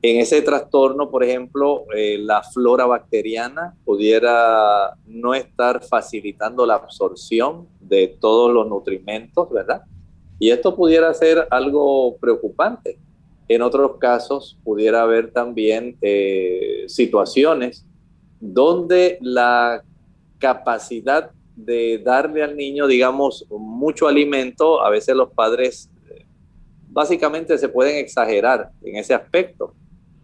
En 0.08 0.20
ese 0.20 0.40
trastorno, 0.40 1.10
por 1.10 1.24
ejemplo, 1.24 1.84
eh, 1.92 2.16
la 2.20 2.40
flora 2.40 2.86
bacteriana 2.86 3.74
pudiera 3.84 4.96
no 5.04 5.34
estar 5.34 5.82
facilitando 5.82 6.64
la 6.64 6.74
absorción 6.74 7.66
de 7.80 8.16
todos 8.20 8.54
los 8.54 8.68
nutrimentos, 8.68 9.50
¿verdad? 9.50 9.82
Y 10.38 10.50
esto 10.50 10.76
pudiera 10.76 11.12
ser 11.12 11.48
algo 11.50 12.18
preocupante. 12.18 13.00
En 13.48 13.62
otros 13.62 13.96
casos, 13.98 14.56
pudiera 14.62 15.02
haber 15.02 15.32
también 15.32 15.96
eh, 16.00 16.84
situaciones 16.86 17.84
donde 18.38 19.18
la 19.20 19.82
capacidad 20.38 21.32
de 21.56 21.98
darle 21.98 22.44
al 22.44 22.56
niño, 22.56 22.86
digamos, 22.86 23.44
mucho 23.50 24.06
alimento, 24.06 24.84
a 24.84 24.88
veces 24.88 25.16
los 25.16 25.32
padres 25.32 25.90
eh, 26.08 26.24
básicamente 26.90 27.58
se 27.58 27.68
pueden 27.68 27.96
exagerar 27.96 28.70
en 28.84 28.98
ese 28.98 29.12
aspecto. 29.12 29.74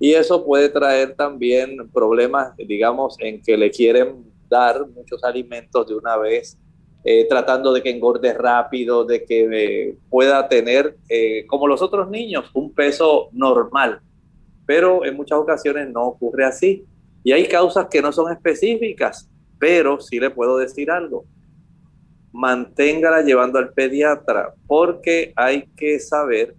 Y 0.03 0.15
eso 0.15 0.45
puede 0.45 0.69
traer 0.69 1.15
también 1.15 1.89
problemas, 1.93 2.57
digamos, 2.57 3.17
en 3.21 3.41
que 3.41 3.57
le 3.57 3.71
quieren 3.71 4.25
dar 4.49 4.85
muchos 4.89 5.23
alimentos 5.23 5.87
de 5.87 5.95
una 5.95 6.17
vez, 6.17 6.59
eh, 7.05 7.27
tratando 7.29 7.73
de 7.73 7.83
que 7.83 7.91
engorde 7.91 8.35
rápido, 8.35 9.05
de 9.05 9.25
que 9.25 9.49
eh, 9.53 9.97
pueda 10.11 10.49
tener, 10.49 10.97
como 11.47 11.69
los 11.69 11.81
otros 11.83 12.11
niños, 12.11 12.51
un 12.53 12.75
peso 12.75 13.29
normal. 13.33 14.01
Pero 14.67 15.05
en 15.05 15.17
muchas 15.17 15.39
ocasiones 15.39 15.89
no 15.89 16.03
ocurre 16.03 16.45
así. 16.45 16.85
Y 17.23 17.31
hay 17.31 17.47
causas 17.47 17.87
que 17.89 18.03
no 18.03 18.11
son 18.11 18.33
específicas 18.33 19.29
pero 19.63 20.01
sí 20.01 20.19
le 20.19 20.29
puedo 20.29 20.59
decir 20.59 20.91
algo. 20.91 21.25
Manténgala 22.33 23.23
llevando 23.23 23.61
al 23.61 23.73
pediatra 23.73 24.53
porque 24.67 25.33
hay 25.37 25.69
que 25.77 26.01
saber 26.01 26.57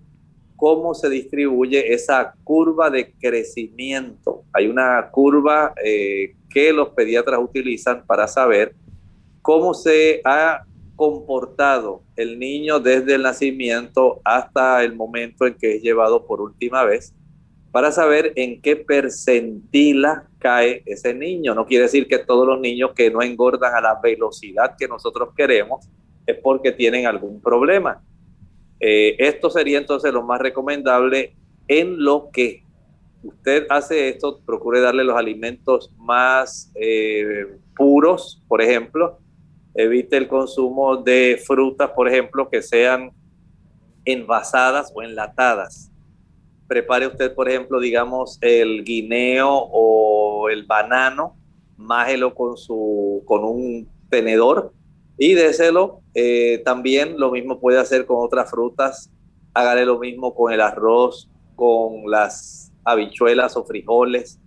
cómo 0.56 0.94
se 0.94 1.10
distribuye 1.10 1.94
esa 1.94 2.34
curva 2.44 2.90
de 2.90 3.14
crecimiento. 3.14 4.44
Hay 4.54 4.68
una 4.68 5.10
curva 5.12 5.74
eh, 5.84 6.36
que 6.50 6.72
los 6.72 6.90
pediatras 6.90 7.40
utilizan 7.42 8.06
para 8.06 8.28
saber 8.28 8.76
cómo 9.42 9.74
se 9.74 10.22
ha 10.24 10.66
comportado 10.96 12.04
el 12.16 12.40
niño 12.40 12.80
desde 12.80 13.16
el 13.16 13.24
nacimiento 13.24 14.22
hasta 14.24 14.84
el 14.84 14.96
momento 14.96 15.46
en 15.46 15.56
que 15.56 15.76
es 15.76 15.82
llevado 15.82 16.26
por 16.26 16.40
última 16.40 16.84
vez 16.84 17.14
para 17.72 17.92
saber 17.92 18.34
en 18.36 18.62
qué 18.62 18.76
percentila 18.76 20.28
cae 20.38 20.84
ese 20.86 21.14
niño. 21.16 21.56
No 21.56 21.66
quiere 21.66 21.86
decir 21.86 22.08
que 22.08 22.20
todos 22.20 22.48
los 22.48 22.60
niños 22.60 22.92
que 22.96 23.10
no 23.10 23.24
engordan 23.24 23.74
a 23.74 23.82
la 23.82 24.00
velocidad 24.00 24.76
que 24.78 24.88
nosotros 24.88 25.30
queremos 25.36 25.90
es 26.28 26.38
porque 26.38 26.72
tienen 26.72 27.08
algún 27.08 27.42
problema. 27.42 28.00
Eh, 28.86 29.16
esto 29.18 29.50
sería 29.50 29.78
entonces 29.78 30.12
lo 30.12 30.24
más 30.24 30.42
recomendable 30.42 31.38
en 31.70 32.04
lo 32.04 32.30
que 32.34 32.66
usted 33.24 33.66
hace 33.70 34.10
esto, 34.10 34.42
procure 34.46 34.82
darle 34.82 35.06
los 35.06 35.16
alimentos 35.16 35.90
más 35.96 36.70
eh, 36.76 37.46
puros, 37.78 38.44
por 38.46 38.62
ejemplo, 38.62 39.20
evite 39.74 40.18
el 40.18 40.28
consumo 40.28 40.98
de 40.98 41.42
frutas, 41.46 41.92
por 41.92 42.10
ejemplo, 42.10 42.50
que 42.50 42.62
sean 42.62 43.14
envasadas 44.04 44.92
o 44.94 45.02
enlatadas. 45.02 45.90
Prepare 46.68 47.08
usted, 47.08 47.34
por 47.34 47.48
ejemplo, 47.48 47.80
digamos, 47.80 48.38
el 48.42 48.84
guineo 48.84 49.50
o 49.50 50.50
el 50.50 50.66
banano, 50.66 51.38
májelo 51.78 52.36
con, 52.36 52.58
su, 52.58 53.24
con 53.26 53.46
un 53.46 53.88
tenedor 54.10 54.74
y 55.18 55.34
déselo. 55.34 56.02
Eh, 56.14 56.62
también 56.66 57.20
lo 57.20 57.32
mismo 57.32 57.60
puede 57.60 57.80
hacer 57.80 58.06
con 58.06 58.18
otras 58.20 58.50
frutas. 58.50 59.10
Hágale 59.54 59.86
lo 59.86 60.00
mismo 60.00 60.34
con 60.34 60.52
el 60.52 60.62
arroz, 60.62 61.30
con 61.56 62.10
las 62.10 62.72
habichuelas 62.84 63.56
o 63.56 63.64
frijoles, 63.64 64.40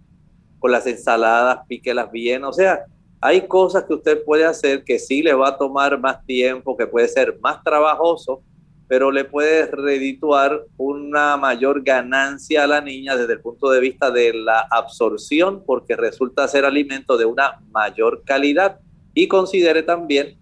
con 0.59 0.73
las 0.73 0.87
ensaladas, 0.87 1.61
píquelas 1.69 2.11
bien. 2.11 2.45
O 2.45 2.53
sea, 2.53 2.85
hay 3.21 3.47
cosas 3.47 3.85
que 3.85 3.95
usted 3.95 4.25
puede 4.25 4.45
hacer 4.45 4.85
que 4.85 4.99
sí 4.99 5.23
le 5.23 5.35
va 5.35 5.49
a 5.49 5.59
tomar 5.59 5.99
más 5.99 6.25
tiempo, 6.27 6.77
que 6.77 6.87
puede 6.87 7.09
ser 7.09 7.39
más 7.41 7.63
trabajoso, 7.63 8.43
pero 8.89 9.11
le 9.11 9.25
puede 9.25 9.67
redituar 9.67 10.65
una 10.77 11.37
mayor 11.37 11.83
ganancia 11.83 12.65
a 12.65 12.67
la 12.67 12.81
niña 12.81 13.17
desde 13.17 13.33
el 13.33 13.41
punto 13.41 13.71
de 13.71 13.81
vista 13.81 14.11
de 14.11 14.33
la 14.33 14.67
absorción, 14.71 15.65
porque 15.65 15.97
resulta 15.97 16.47
ser 16.47 16.65
alimento 16.65 17.17
de 17.17 17.25
una 17.25 17.61
mayor 17.73 18.23
calidad. 18.25 18.79
Y 19.15 19.29
considere 19.29 19.83
también 19.83 20.37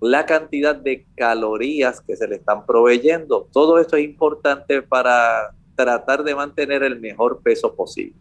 la 0.00 0.24
cantidad 0.24 0.74
de 0.74 1.06
calorías 1.14 2.00
que 2.00 2.16
se 2.16 2.26
le 2.26 2.36
están 2.36 2.64
proveyendo. 2.64 3.48
Todo 3.52 3.78
esto 3.78 3.96
es 3.96 4.04
importante 4.04 4.82
para 4.82 5.50
tratar 5.74 6.24
de 6.24 6.34
mantener 6.34 6.82
el 6.82 7.00
mejor 7.00 7.42
peso 7.42 7.74
posible. 7.74 8.16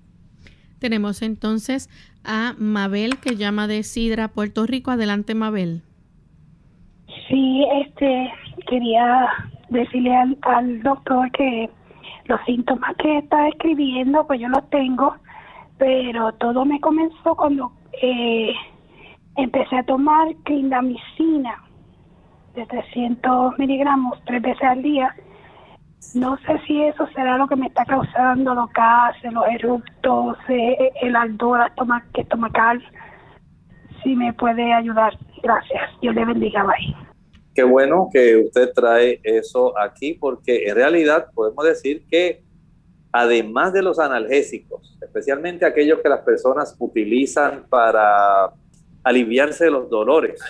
Tenemos 0.80 1.22
entonces 1.22 1.90
a 2.24 2.54
Mabel 2.58 3.18
que 3.20 3.36
llama 3.36 3.68
de 3.68 3.84
Sidra, 3.84 4.30
Puerto 4.30 4.66
Rico. 4.66 4.92
Adelante, 4.92 5.36
Mabel. 5.36 5.82
Sí, 7.28 7.66
este, 7.82 8.32
quería 8.68 9.28
decirle 9.70 10.16
al, 10.16 10.82
doctor 10.82 11.30
que 11.32 11.70
los 12.26 12.40
síntomas 12.46 12.96
que 12.98 13.20
está 13.20 13.48
escribiendo, 13.50 14.26
pues 14.26 14.40
yo 14.40 14.48
los 14.48 14.70
tengo, 14.70 15.16
pero 15.78 16.32
todo 16.34 16.66
me 16.66 16.80
comenzó 16.80 17.36
cuando 17.36 17.72
eh, 18.02 18.54
empecé 19.36 19.78
a 19.78 19.84
tomar 19.84 20.34
clindamicina 20.44 21.69
de 22.60 22.66
300 22.66 23.58
miligramos 23.58 24.20
tres 24.26 24.42
veces 24.42 24.64
al 24.64 24.82
día. 24.82 25.16
No 26.14 26.38
sé 26.40 26.60
si 26.66 26.82
eso 26.84 27.08
será 27.16 27.38
lo 27.38 27.48
que 27.48 27.56
me 27.56 27.68
está 27.68 27.86
causando 27.86 28.54
los 28.54 28.70
gases, 28.74 29.32
los 29.32 29.46
eruptos, 29.48 30.38
eh, 30.50 30.92
el 31.02 31.16
ardor 31.16 31.72
estomacal. 32.14 32.84
Si 34.04 34.16
me 34.16 34.34
puede 34.34 34.74
ayudar, 34.74 35.18
gracias. 35.42 35.82
Dios 36.02 36.16
le 36.16 36.26
bendiga, 36.26 36.64
bye. 36.64 36.96
Qué 37.54 37.64
bueno 37.64 38.10
que 38.12 38.38
usted 38.38 38.72
trae 38.74 39.20
eso 39.24 39.78
aquí 39.78 40.14
porque 40.14 40.64
en 40.68 40.76
realidad 40.76 41.28
podemos 41.34 41.66
decir 41.66 42.06
que 42.10 42.44
además 43.12 43.74
de 43.74 43.82
los 43.82 44.00
analgésicos, 44.00 44.98
especialmente 45.02 45.66
aquellos 45.66 46.00
que 46.02 46.10
las 46.10 46.22
personas 46.22 46.76
utilizan 46.80 47.66
para 47.70 48.52
aliviarse 49.04 49.66
de 49.66 49.72
los 49.72 49.90
dolores, 49.90 50.42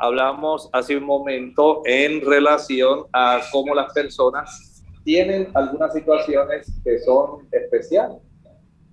hablamos 0.00 0.70
hace 0.72 0.96
un 0.96 1.04
momento 1.04 1.82
en 1.84 2.24
relación 2.24 3.04
a 3.12 3.40
cómo 3.52 3.74
las 3.74 3.92
personas 3.92 4.82
tienen 5.04 5.48
algunas 5.54 5.92
situaciones 5.92 6.72
que 6.82 6.98
son 7.00 7.46
especiales. 7.52 8.16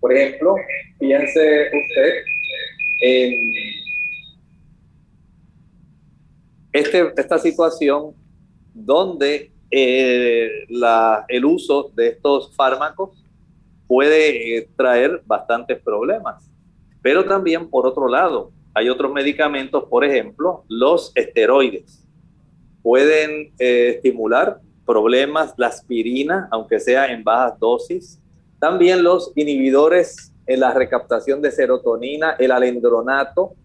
Por 0.02 0.14
ejemplo, 0.14 0.56
piense 1.00 1.70
usted 1.74 2.14
en 3.02 3.54
este, 6.74 7.14
esta 7.16 7.38
situación 7.40 8.14
donde 8.74 9.52
eh, 9.72 10.50
el 11.30 11.46
uso 11.46 11.90
de 11.96 12.10
estos 12.10 12.54
fármacos 12.54 13.24
puede 13.88 14.58
eh, 14.58 14.70
traer 14.76 15.22
bastantes 15.26 15.80
problemas. 15.80 16.52
Pero 17.02 17.24
también, 17.24 17.70
por 17.70 17.88
otro 17.88 18.10
lado, 18.10 18.52
hay 18.78 18.90
otros 18.90 19.12
medicamentos, 19.12 19.86
por 19.86 20.06
ejemplo, 20.06 20.64
los 20.70 21.12
esteroides. 21.16 22.08
Pueden 22.84 23.52
eh, 23.58 23.94
estimular 23.96 24.60
problemas, 24.86 25.56
la 25.58 25.68
aspirina, 25.68 26.48
aunque 26.52 26.80
sea 26.80 27.12
en 27.12 27.24
bajas 27.24 27.60
dosis. 27.60 28.22
También 28.60 29.04
los 29.04 29.32
inhibidores 29.36 30.32
en 30.46 30.60
la 30.60 30.76
recaptación 30.76 31.42
de 31.42 31.50
serotonina, 31.50 32.36
el 32.38 32.52
alendronato, 32.52 33.56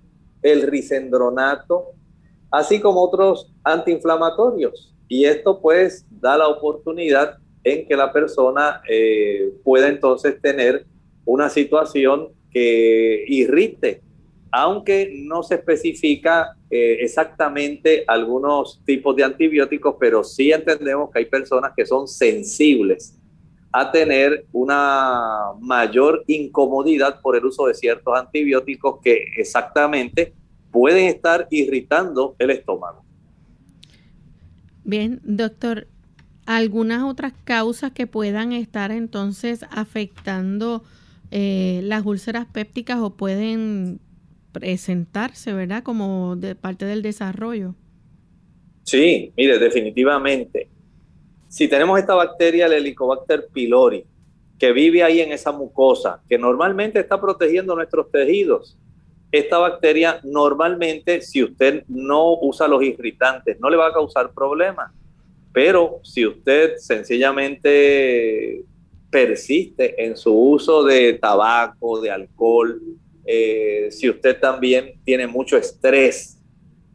el 0.40 0.62
risendronato, 0.62 1.90
así 2.50 2.80
como 2.80 3.02
otros 3.02 3.52
antiinflamatorios. 3.64 4.94
Y 5.08 5.26
esto 5.26 5.60
pues 5.60 6.06
da 6.08 6.38
la 6.38 6.48
oportunidad 6.48 7.36
en 7.64 7.86
que 7.86 7.96
la 7.96 8.14
persona 8.14 8.80
eh, 8.88 9.52
pueda 9.62 9.88
entonces 9.88 10.40
tener 10.40 10.86
una 11.26 11.50
situación 11.50 12.30
que 12.50 13.26
irrite, 13.28 14.00
aunque 14.52 15.10
no 15.24 15.42
se 15.42 15.54
especifica 15.54 16.54
eh, 16.70 16.98
exactamente 17.00 18.04
algunos 18.06 18.82
tipos 18.84 19.16
de 19.16 19.24
antibióticos, 19.24 19.96
pero 19.98 20.22
sí 20.22 20.52
entendemos 20.52 21.10
que 21.10 21.20
hay 21.20 21.24
personas 21.24 21.72
que 21.74 21.86
son 21.86 22.06
sensibles 22.06 23.18
a 23.72 23.90
tener 23.90 24.44
una 24.52 25.52
mayor 25.58 26.22
incomodidad 26.26 27.22
por 27.22 27.34
el 27.34 27.46
uso 27.46 27.66
de 27.66 27.72
ciertos 27.72 28.14
antibióticos 28.14 29.00
que 29.02 29.24
exactamente 29.38 30.34
pueden 30.70 31.06
estar 31.06 31.48
irritando 31.50 32.36
el 32.38 32.50
estómago. 32.50 33.02
Bien, 34.84 35.20
doctor, 35.24 35.86
algunas 36.44 37.04
otras 37.04 37.32
causas 37.44 37.92
que 37.92 38.06
puedan 38.06 38.52
estar 38.52 38.90
entonces 38.90 39.64
afectando 39.70 40.82
eh, 41.30 41.80
las 41.84 42.04
úlceras 42.04 42.46
pépticas 42.46 42.98
o 42.98 43.14
pueden 43.14 44.00
presentarse, 44.52 45.52
¿verdad? 45.52 45.82
Como 45.82 46.36
de 46.36 46.54
parte 46.54 46.84
del 46.84 47.02
desarrollo. 47.02 47.74
Sí, 48.84 49.32
mire, 49.36 49.58
definitivamente. 49.58 50.68
Si 51.48 51.68
tenemos 51.68 51.98
esta 51.98 52.14
bacteria, 52.14 52.66
el 52.66 52.72
Helicobacter 52.72 53.48
pylori, 53.52 54.04
que 54.58 54.72
vive 54.72 55.02
ahí 55.02 55.20
en 55.20 55.32
esa 55.32 55.52
mucosa, 55.52 56.22
que 56.28 56.38
normalmente 56.38 57.00
está 57.00 57.20
protegiendo 57.20 57.74
nuestros 57.74 58.10
tejidos, 58.10 58.78
esta 59.32 59.58
bacteria 59.58 60.20
normalmente, 60.24 61.22
si 61.22 61.42
usted 61.42 61.84
no 61.88 62.34
usa 62.40 62.68
los 62.68 62.82
irritantes, 62.82 63.58
no 63.58 63.70
le 63.70 63.78
va 63.78 63.88
a 63.88 63.92
causar 63.92 64.32
problemas. 64.32 64.92
Pero 65.52 66.00
si 66.02 66.26
usted 66.26 66.76
sencillamente 66.76 68.64
persiste 69.10 70.04
en 70.04 70.16
su 70.16 70.34
uso 70.34 70.84
de 70.84 71.14
tabaco, 71.14 72.00
de 72.00 72.10
alcohol, 72.10 72.80
eh, 73.24 73.88
si 73.90 74.08
usted 74.10 74.38
también 74.40 75.00
tiene 75.04 75.26
mucho 75.26 75.56
estrés, 75.56 76.38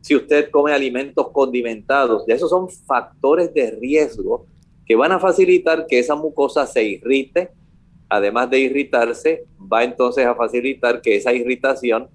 si 0.02 0.16
usted 0.16 0.50
come 0.50 0.72
alimentos 0.72 1.32
condimentados, 1.32 2.24
esos 2.28 2.50
son 2.50 2.70
factores 2.70 3.54
de 3.54 3.72
riesgo 3.72 4.46
que 4.86 4.96
van 4.96 5.12
a 5.12 5.20
facilitar 5.20 5.86
que 5.86 6.00
esa 6.00 6.16
mucosa 6.16 6.66
se 6.66 6.84
irrite. 6.84 7.50
Además 8.10 8.50
de 8.50 8.60
irritarse, 8.60 9.44
va 9.62 9.84
entonces 9.84 10.26
a 10.26 10.34
facilitar 10.34 11.02
que 11.02 11.18
esa 11.18 11.34
irritación 11.34 12.08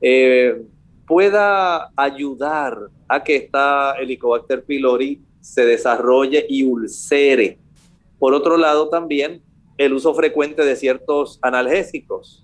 eh, 0.00 0.62
pueda 1.06 1.90
ayudar 1.96 2.78
a 3.08 3.22
que 3.22 3.36
esta 3.36 3.94
Helicobacter 4.00 4.64
pylori 4.64 5.20
se 5.40 5.66
desarrolle 5.66 6.46
y 6.48 6.64
ulcere. 6.64 7.58
Por 8.18 8.32
otro 8.32 8.56
lado, 8.56 8.88
también 8.88 9.42
el 9.76 9.92
uso 9.92 10.14
frecuente 10.14 10.64
de 10.64 10.76
ciertos 10.76 11.38
analgésicos. 11.42 12.43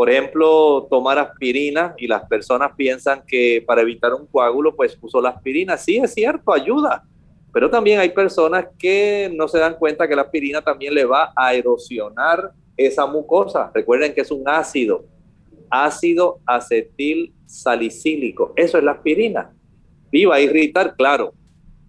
Por 0.00 0.08
ejemplo, 0.08 0.86
tomar 0.88 1.18
aspirina 1.18 1.94
y 1.98 2.06
las 2.06 2.24
personas 2.26 2.70
piensan 2.74 3.22
que 3.26 3.62
para 3.66 3.82
evitar 3.82 4.14
un 4.14 4.26
coágulo, 4.26 4.74
pues 4.74 4.96
uso 4.98 5.20
la 5.20 5.28
aspirina. 5.28 5.76
Sí, 5.76 5.98
es 5.98 6.14
cierto, 6.14 6.54
ayuda. 6.54 7.04
Pero 7.52 7.68
también 7.68 8.00
hay 8.00 8.08
personas 8.08 8.64
que 8.78 9.30
no 9.36 9.46
se 9.46 9.58
dan 9.58 9.74
cuenta 9.74 10.08
que 10.08 10.16
la 10.16 10.22
aspirina 10.22 10.62
también 10.62 10.94
le 10.94 11.04
va 11.04 11.34
a 11.36 11.52
erosionar 11.52 12.50
esa 12.78 13.04
mucosa. 13.04 13.70
Recuerden 13.74 14.14
que 14.14 14.22
es 14.22 14.30
un 14.30 14.48
ácido, 14.48 15.04
ácido 15.68 16.40
acetil 16.46 17.34
salicílico. 17.44 18.54
Eso 18.56 18.78
es 18.78 18.84
la 18.84 18.92
aspirina. 18.92 19.52
Y 20.10 20.24
va 20.24 20.36
a 20.36 20.40
irritar, 20.40 20.96
claro, 20.96 21.34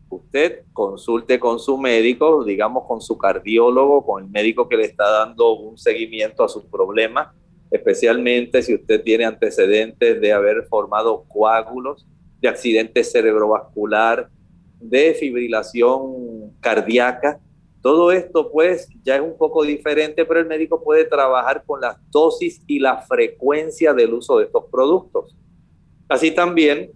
usted 0.09 0.63
consulte 0.73 1.39
con 1.39 1.59
su 1.59 1.77
médico, 1.77 2.43
digamos 2.43 2.83
con 2.89 2.99
su 2.99 3.17
cardiólogo, 3.17 4.05
con 4.05 4.25
el 4.25 4.29
médico 4.29 4.67
que 4.67 4.75
le 4.75 4.83
está 4.83 5.09
dando 5.09 5.53
un 5.53 5.77
seguimiento 5.77 6.43
a 6.43 6.49
sus 6.49 6.65
problemas, 6.65 7.29
especialmente 7.71 8.61
si 8.61 8.75
usted 8.75 9.01
tiene 9.01 9.25
antecedentes 9.25 10.19
de 10.19 10.33
haber 10.33 10.65
formado 10.65 11.23
coágulos, 11.27 12.05
de 12.41 12.49
accidente 12.49 13.03
cerebrovascular, 13.03 14.29
de 14.79 15.13
fibrilación 15.13 16.51
cardíaca. 16.59 17.39
Todo 17.81 18.11
esto 18.11 18.51
pues 18.51 18.89
ya 19.03 19.15
es 19.15 19.21
un 19.21 19.37
poco 19.37 19.63
diferente, 19.63 20.25
pero 20.25 20.39
el 20.39 20.47
médico 20.47 20.83
puede 20.83 21.05
trabajar 21.05 21.63
con 21.65 21.81
las 21.81 21.97
dosis 22.11 22.61
y 22.67 22.79
la 22.79 22.97
frecuencia 22.97 23.93
del 23.93 24.13
uso 24.13 24.37
de 24.37 24.45
estos 24.45 24.65
productos. 24.69 25.35
Así 26.09 26.31
también 26.31 26.91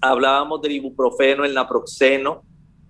hablábamos 0.00 0.62
del 0.62 0.72
ibuprofeno, 0.72 1.44
el 1.44 1.54
naproxeno, 1.54 2.42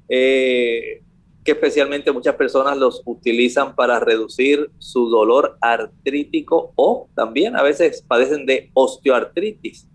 eh, 0.09 1.03
que 1.49 1.53
especialmente 1.53 2.13
muchas 2.13 2.35
personas 2.35 2.77
los 2.77 3.01
utilizan 3.07 3.75
para 3.75 3.99
reducir 3.99 4.71
su 4.77 5.09
dolor 5.09 5.57
artrítico 5.63 6.75
o 6.77 7.09
también 7.15 7.57
a 7.57 7.63
veces 7.63 8.05
padecen 8.07 8.45
de 8.45 8.71
osteoartritis. 8.75 9.89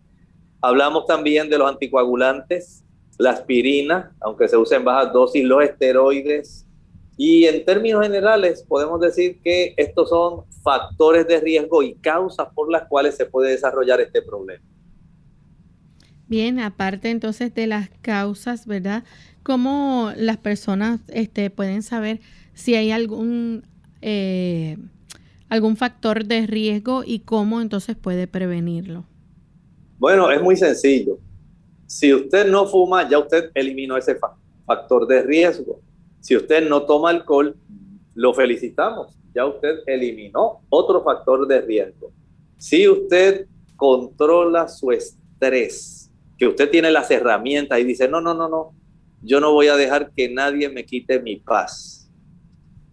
Hablamos 0.64 1.06
también 1.06 1.52
de 1.52 1.60
los 1.60 1.70
anticoagulantes, 1.70 2.84
la 3.20 3.30
aspirina, 3.30 4.16
aunque 4.20 4.48
se 4.48 4.58
usa 4.58 4.78
en 4.78 4.86
bajas 4.86 5.14
dosis, 5.14 5.44
los 5.44 5.64
esteroides. 5.64 6.66
Y 7.18 7.46
en 7.46 7.64
términos 7.64 8.02
generales 8.02 8.66
podemos 8.68 9.00
decir 9.00 9.40
que 9.44 9.76
estos 9.78 10.10
son 10.10 10.46
factores 10.64 11.28
de 11.28 11.40
riesgo 11.40 11.84
y 11.84 11.94
causas 11.94 12.48
por 12.56 12.72
las 12.72 12.88
cuales 12.88 13.16
se 13.16 13.28
puede 13.28 13.52
desarrollar 13.52 14.02
este 14.02 14.24
problema. 14.24 14.66
Bien, 16.28 16.60
aparte 16.60 17.12
entonces 17.12 17.54
de 17.54 17.68
las 17.68 17.92
causas, 18.02 18.66
¿verdad? 18.66 19.04
¿Cómo 19.44 20.12
las 20.16 20.38
personas 20.38 21.02
este, 21.10 21.50
pueden 21.50 21.84
saber 21.84 22.22
si 22.54 22.76
hay 22.76 22.92
algún, 22.92 23.64
eh, 24.02 24.78
algún 25.50 25.76
factor 25.76 26.26
de 26.26 26.48
riesgo 26.48 27.04
y 27.06 27.20
cómo 27.20 27.60
entonces 27.60 27.98
puede 27.98 28.28
prevenirlo? 28.28 29.06
Bueno, 30.00 30.32
es 30.32 30.42
muy 30.42 30.56
sencillo. 30.56 31.20
Si 31.86 32.14
usted 32.14 32.50
no 32.50 32.66
fuma, 32.66 33.08
ya 33.10 33.20
usted 33.20 33.52
eliminó 33.54 33.98
ese 33.98 34.18
factor 34.66 35.08
de 35.08 35.22
riesgo. 35.24 35.82
Si 36.22 36.36
usted 36.36 36.68
no 36.68 36.84
toma 36.84 37.10
alcohol, 37.10 37.56
lo 38.16 38.34
felicitamos. 38.34 39.18
Ya 39.36 39.46
usted 39.46 39.80
eliminó 39.88 40.62
otro 40.70 41.04
factor 41.04 41.48
de 41.48 41.62
riesgo. 41.62 42.12
Si 42.58 42.88
usted 42.88 43.48
controla 43.76 44.70
su 44.70 44.92
estrés, 44.92 46.12
que 46.38 46.48
usted 46.48 46.70
tiene 46.70 46.92
las 46.92 47.12
herramientas 47.12 47.80
y 47.80 47.84
dice, 47.84 48.08
no, 48.08 48.22
no, 48.22 48.34
no, 48.34 48.48
no, 48.48 48.74
yo 49.24 49.40
no 49.40 49.54
voy 49.54 49.68
a 49.68 49.78
dejar 49.78 50.12
que 50.12 50.30
nadie 50.30 50.70
me 50.70 50.86
quite 50.86 51.20
mi 51.20 51.38
paz. 51.38 52.12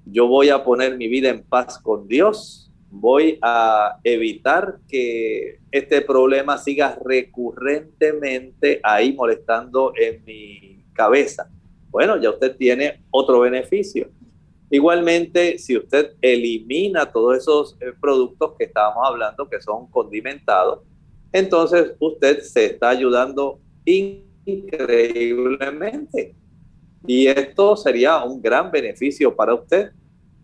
Yo 0.07 0.29
voy 0.29 0.49
a 0.49 0.63
poner 0.63 0.97
mi 0.97 1.09
vida 1.09 1.29
en 1.29 1.43
paz 1.43 1.79
con 1.79 2.07
Dios. 2.07 2.71
Voy 2.89 3.39
a 3.43 3.99
evitar 4.05 4.79
que 4.89 5.59
este 5.71 6.01
problema 6.03 6.57
siga 6.59 6.99
recurrentemente 7.05 8.81
ahí 8.83 9.13
molestando 9.13 9.93
en 9.97 10.25
mi 10.25 10.85
cabeza. 10.93 11.51
Bueno, 11.91 12.21
ya 12.21 12.31
usted 12.31 12.57
tiene 12.57 13.03
otro 13.11 13.41
beneficio. 13.41 14.09
Igualmente, 14.71 15.59
si 15.59 15.77
usted 15.77 16.13
elimina 16.21 17.11
todos 17.11 17.39
esos 17.39 17.77
eh, 17.81 17.93
productos 18.01 18.53
que 18.57 18.65
estábamos 18.65 19.03
hablando 19.05 19.49
que 19.49 19.61
son 19.61 19.89
condimentados, 19.91 20.81
entonces 21.33 21.93
usted 21.99 22.41
se 22.43 22.67
está 22.67 22.91
ayudando 22.91 23.61
increíblemente. 24.45 26.35
Y 27.07 27.27
esto 27.27 27.77
sería 27.77 28.23
un 28.25 28.43
gran 28.43 28.71
beneficio 28.71 29.35
para 29.35 29.55
usted. 29.55 29.91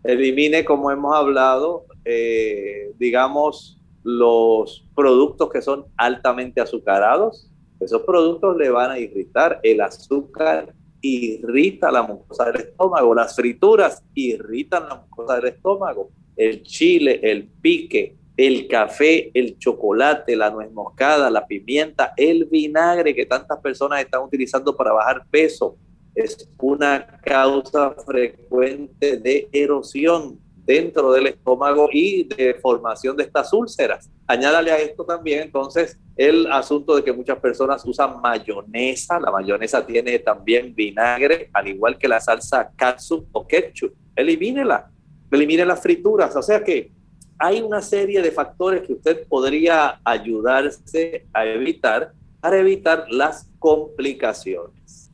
Elimine, 0.03 0.65
como 0.65 0.91
hemos 0.91 1.15
hablado, 1.15 1.85
eh, 2.05 2.93
digamos, 2.97 3.81
los 4.03 4.87
productos 4.95 5.49
que 5.49 5.61
son 5.61 5.85
altamente 5.97 6.61
azucarados. 6.61 7.51
Esos 7.79 8.01
productos 8.03 8.57
le 8.57 8.69
van 8.69 8.91
a 8.91 8.99
irritar. 8.99 9.59
El 9.63 9.81
azúcar 9.81 10.73
irrita 11.01 11.91
la 11.91 12.03
mucosa 12.03 12.45
del 12.51 12.61
estómago. 12.61 13.13
Las 13.13 13.35
frituras 13.35 14.03
irritan 14.13 14.87
la 14.89 14.95
mucosa 14.95 15.35
del 15.35 15.53
estómago. 15.53 16.09
El 16.35 16.63
chile, 16.63 17.19
el 17.23 17.47
pique, 17.47 18.16
el 18.37 18.67
café, 18.67 19.31
el 19.33 19.57
chocolate, 19.57 20.35
la 20.35 20.51
nuez 20.51 20.71
moscada, 20.71 21.31
la 21.31 21.47
pimienta, 21.47 22.13
el 22.15 22.45
vinagre 22.45 23.15
que 23.15 23.25
tantas 23.25 23.59
personas 23.59 23.99
están 23.99 24.21
utilizando 24.21 24.77
para 24.77 24.93
bajar 24.93 25.25
peso, 25.29 25.75
es 26.13 26.47
una 26.59 27.19
causa 27.23 27.95
frecuente 28.05 29.17
de 29.17 29.49
erosión 29.51 30.39
dentro 30.55 31.11
del 31.13 31.27
estómago 31.27 31.89
y 31.91 32.25
de 32.25 32.55
formación 32.55 33.15
de 33.17 33.23
estas 33.23 33.53
úlceras. 33.53 34.09
Añádale 34.27 34.71
a 34.71 34.77
esto 34.77 35.05
también 35.05 35.43
entonces 35.43 35.97
el 36.15 36.51
asunto 36.51 36.95
de 36.95 37.03
que 37.03 37.13
muchas 37.13 37.39
personas 37.39 37.85
usan 37.85 38.19
mayonesa. 38.19 39.19
La 39.19 39.31
mayonesa 39.31 39.85
tiene 39.85 40.19
también 40.19 40.75
vinagre, 40.75 41.49
al 41.53 41.67
igual 41.69 41.97
que 41.97 42.07
la 42.07 42.19
salsa 42.19 42.69
katsu 42.75 43.27
o 43.31 43.47
ketchup. 43.47 43.93
Elimínela, 44.15 44.91
elimine 45.31 45.65
las 45.65 45.81
frituras. 45.81 46.35
O 46.35 46.41
sea 46.41 46.63
que 46.63 46.91
hay 47.39 47.61
una 47.61 47.81
serie 47.81 48.21
de 48.21 48.31
factores 48.31 48.81
que 48.81 48.93
usted 48.93 49.27
podría 49.27 49.99
ayudarse 50.03 51.25
a 51.33 51.45
evitar 51.45 52.13
para 52.39 52.59
evitar 52.59 53.05
las 53.09 53.49
complicaciones. 53.59 55.11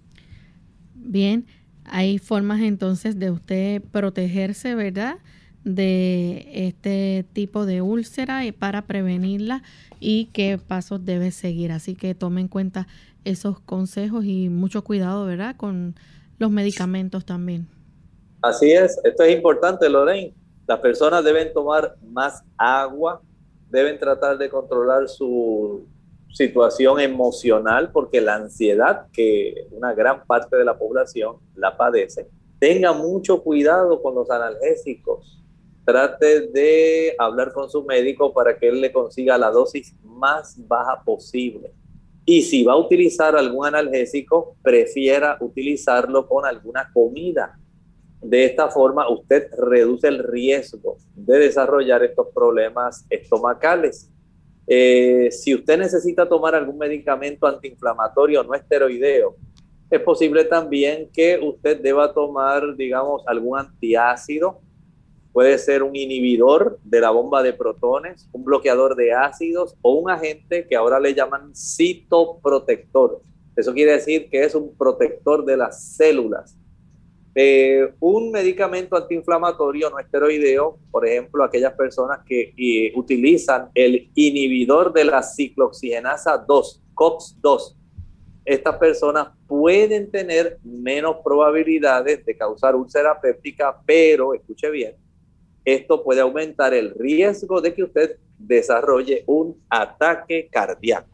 Bien, 0.96 1.46
hay 1.86 2.18
formas 2.18 2.62
entonces 2.62 3.20
de 3.20 3.32
usted 3.32 3.82
protegerse, 3.92 4.76
¿verdad? 4.76 5.18
De 5.64 6.48
este 6.68 7.26
tipo 7.34 7.66
de 7.66 7.82
úlcera 7.82 8.46
y 8.46 8.52
para 8.52 8.84
prevenirla 8.84 9.64
y 10.00 10.26
qué 10.34 10.58
pasos 10.58 11.06
debe 11.06 11.32
seguir. 11.32 11.72
Así 11.72 11.96
que 11.96 12.16
tome 12.16 12.42
en 12.42 12.48
cuenta 12.48 12.88
esos 13.26 13.60
consejos 13.60 14.26
y 14.26 14.50
mucho 14.50 14.84
cuidado, 14.84 15.26
¿verdad? 15.26 15.56
Con 15.56 15.96
los 16.40 16.52
medicamentos 16.52 17.26
también. 17.26 17.68
Así 18.42 18.72
es, 18.72 19.00
esto 19.04 19.24
es 19.24 19.36
importante, 19.36 19.90
Lorraine. 19.90 20.34
Las 20.66 20.80
personas 20.80 21.24
deben 21.24 21.54
tomar 21.54 21.96
más 22.02 22.44
agua, 22.58 23.22
deben 23.70 24.00
tratar 24.00 24.38
de 24.38 24.50
controlar 24.50 25.10
su 25.10 25.86
situación 26.34 27.00
emocional, 27.00 27.92
porque 27.92 28.22
la 28.22 28.36
ansiedad, 28.36 29.08
que 29.12 29.68
una 29.72 29.94
gran 29.94 30.26
parte 30.26 30.56
de 30.56 30.66
la 30.66 30.78
población 30.78 31.38
la 31.56 31.78
padece, 31.78 32.28
tenga 32.60 32.94
mucho 32.94 33.44
cuidado 33.44 34.02
con 34.02 34.16
los 34.16 34.30
analgésicos. 34.32 35.40
Trate 35.86 36.48
de 36.48 37.14
hablar 37.20 37.52
con 37.52 37.70
su 37.70 37.84
médico 37.84 38.34
para 38.34 38.58
que 38.58 38.70
él 38.70 38.80
le 38.80 38.92
consiga 38.92 39.38
la 39.38 39.52
dosis 39.52 39.94
más 40.02 40.56
baja 40.66 41.04
posible. 41.04 41.74
Y 42.26 42.42
si 42.44 42.64
va 42.64 42.74
a 42.74 42.78
utilizar 42.78 43.36
algún 43.36 43.66
analgésico, 43.66 44.56
prefiera 44.64 45.38
utilizarlo 45.42 46.26
con 46.26 46.46
alguna 46.46 46.90
comida. 46.94 47.60
De 48.24 48.46
esta 48.46 48.70
forma, 48.70 49.10
usted 49.10 49.50
reduce 49.58 50.08
el 50.08 50.24
riesgo 50.24 50.98
de 51.14 51.40
desarrollar 51.40 52.04
estos 52.04 52.28
problemas 52.34 53.06
estomacales. 53.10 54.10
Eh, 54.66 55.28
si 55.30 55.54
usted 55.54 55.78
necesita 55.78 56.28
tomar 56.28 56.56
algún 56.56 56.78
medicamento 56.78 57.46
antiinflamatorio 57.46 58.42
no 58.44 58.54
esteroideo, 58.54 59.36
es 59.90 60.00
posible 60.00 60.46
también 60.46 61.10
que 61.12 61.38
usted 61.38 61.82
deba 61.82 62.14
tomar, 62.14 62.78
digamos, 62.78 63.24
algún 63.28 63.60
antiácido. 63.60 64.62
Puede 65.34 65.58
ser 65.58 65.84
un 65.84 65.94
inhibidor 65.94 66.80
de 66.82 67.02
la 67.02 67.10
bomba 67.10 67.44
de 67.44 67.52
protones, 67.52 68.30
un 68.32 68.46
bloqueador 68.46 68.96
de 68.96 69.12
ácidos 69.12 69.76
o 69.82 69.96
un 69.96 70.10
agente 70.10 70.66
que 70.66 70.78
ahora 70.78 70.98
le 70.98 71.14
llaman 71.14 71.54
citoprotector. 71.54 73.22
Eso 73.58 73.74
quiere 73.74 73.92
decir 73.92 74.30
que 74.30 74.46
es 74.46 74.56
un 74.56 74.74
protector 74.78 75.44
de 75.44 75.58
las 75.58 75.84
células 75.84 76.58
eh, 77.36 77.94
un 78.00 78.32
medicamento 78.32 78.96
antiinflamatorio 78.96 79.90
no 79.90 80.00
esteroideo, 80.00 80.78
por 80.92 81.08
ejemplo, 81.08 81.44
aquellas 81.44 81.74
personas 81.74 82.20
que 82.26 82.54
utilizan 82.96 83.70
el 83.74 84.12
inhibidor 84.14 84.94
de 84.94 85.06
la 85.06 85.24
ciclooxigenasa 85.24 86.38
2, 86.38 86.82
COX-2, 86.94 87.76
estas 88.46 88.78
personas 88.78 89.30
pueden 89.48 90.12
tener 90.12 90.60
menos 90.64 91.18
probabilidades 91.24 92.26
de 92.26 92.36
causar 92.36 92.76
úlcera 92.76 93.20
péptica, 93.20 93.80
pero 93.86 94.34
escuche 94.34 94.70
bien, 94.70 94.96
esto 95.64 96.04
puede 96.04 96.22
aumentar 96.22 96.74
el 96.74 96.94
riesgo 96.94 97.62
de 97.62 97.74
que 97.74 97.84
usted 97.84 98.18
desarrolle 98.38 99.24
un 99.28 99.62
ataque 99.70 100.50
cardíaco. 100.52 101.13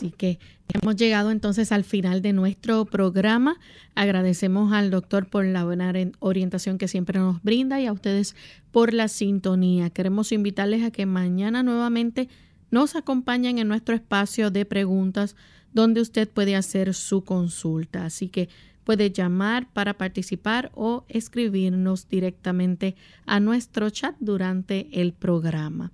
Así 0.00 0.12
que 0.12 0.38
hemos 0.72 0.96
llegado 0.96 1.30
entonces 1.30 1.72
al 1.72 1.84
final 1.84 2.22
de 2.22 2.32
nuestro 2.32 2.86
programa. 2.86 3.58
Agradecemos 3.94 4.72
al 4.72 4.90
doctor 4.90 5.26
por 5.26 5.44
la 5.44 5.62
buena 5.64 5.92
orientación 6.20 6.78
que 6.78 6.88
siempre 6.88 7.18
nos 7.18 7.42
brinda 7.42 7.78
y 7.82 7.86
a 7.86 7.92
ustedes 7.92 8.34
por 8.72 8.94
la 8.94 9.08
sintonía. 9.08 9.90
Queremos 9.90 10.32
invitarles 10.32 10.82
a 10.82 10.90
que 10.90 11.04
mañana 11.04 11.62
nuevamente 11.62 12.30
nos 12.70 12.96
acompañen 12.96 13.58
en 13.58 13.68
nuestro 13.68 13.94
espacio 13.94 14.50
de 14.50 14.64
preguntas 14.64 15.36
donde 15.74 16.00
usted 16.00 16.26
puede 16.30 16.56
hacer 16.56 16.94
su 16.94 17.22
consulta. 17.22 18.06
Así 18.06 18.28
que 18.28 18.48
puede 18.84 19.10
llamar 19.10 19.70
para 19.70 19.98
participar 19.98 20.72
o 20.74 21.04
escribirnos 21.08 22.08
directamente 22.08 22.96
a 23.26 23.38
nuestro 23.38 23.90
chat 23.90 24.16
durante 24.18 24.88
el 24.98 25.12
programa. 25.12 25.92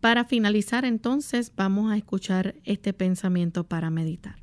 Para 0.00 0.24
finalizar 0.24 0.84
entonces 0.84 1.52
vamos 1.56 1.90
a 1.90 1.96
escuchar 1.96 2.54
este 2.64 2.92
pensamiento 2.92 3.64
para 3.64 3.90
meditar. 3.90 4.36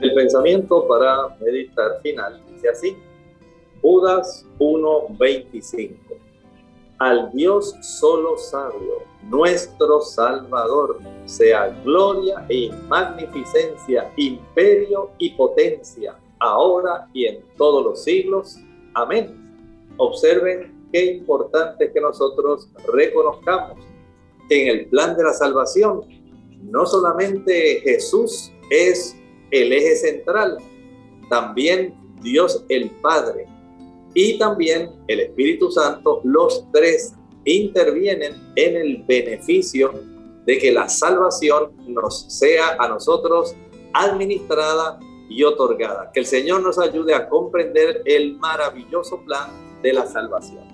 El 0.00 0.14
pensamiento 0.14 0.86
para 0.86 1.36
meditar 1.40 2.00
final 2.02 2.40
dice 2.52 2.68
así, 2.68 2.96
Judas 3.82 4.46
1.25. 4.58 5.96
Al 6.98 7.32
Dios 7.32 7.74
solo 7.80 8.38
sabio, 8.38 9.02
nuestro 9.28 10.00
Salvador, 10.00 11.00
sea 11.24 11.68
gloria 11.84 12.46
e 12.48 12.70
magnificencia, 12.88 14.12
imperio 14.16 15.10
y 15.18 15.30
potencia, 15.30 16.16
ahora 16.38 17.08
y 17.12 17.26
en 17.26 17.42
todos 17.56 17.84
los 17.84 18.04
siglos. 18.04 18.58
Amén. 18.94 19.34
Observen 19.96 20.73
qué 20.94 21.06
importante 21.06 21.90
que 21.92 22.00
nosotros 22.00 22.68
reconozcamos 22.92 23.84
que 24.48 24.62
en 24.62 24.78
el 24.78 24.86
plan 24.86 25.16
de 25.16 25.24
la 25.24 25.32
salvación 25.32 26.02
no 26.62 26.86
solamente 26.86 27.80
Jesús 27.80 28.52
es 28.70 29.16
el 29.50 29.72
eje 29.72 29.96
central, 29.96 30.58
también 31.28 31.94
Dios 32.22 32.64
el 32.68 32.90
Padre 33.02 33.46
y 34.14 34.38
también 34.38 34.92
el 35.08 35.18
Espíritu 35.18 35.68
Santo, 35.72 36.20
los 36.22 36.64
tres 36.72 37.14
intervienen 37.44 38.52
en 38.54 38.76
el 38.76 39.02
beneficio 39.02 39.92
de 40.46 40.58
que 40.58 40.70
la 40.70 40.88
salvación 40.88 41.72
nos 41.88 42.32
sea 42.32 42.76
a 42.78 42.86
nosotros 42.86 43.56
administrada 43.94 45.00
y 45.28 45.42
otorgada. 45.42 46.12
Que 46.12 46.20
el 46.20 46.26
Señor 46.26 46.62
nos 46.62 46.78
ayude 46.78 47.14
a 47.14 47.28
comprender 47.28 48.02
el 48.04 48.36
maravilloso 48.36 49.20
plan 49.24 49.50
de 49.82 49.92
la 49.92 50.06
salvación. 50.06 50.73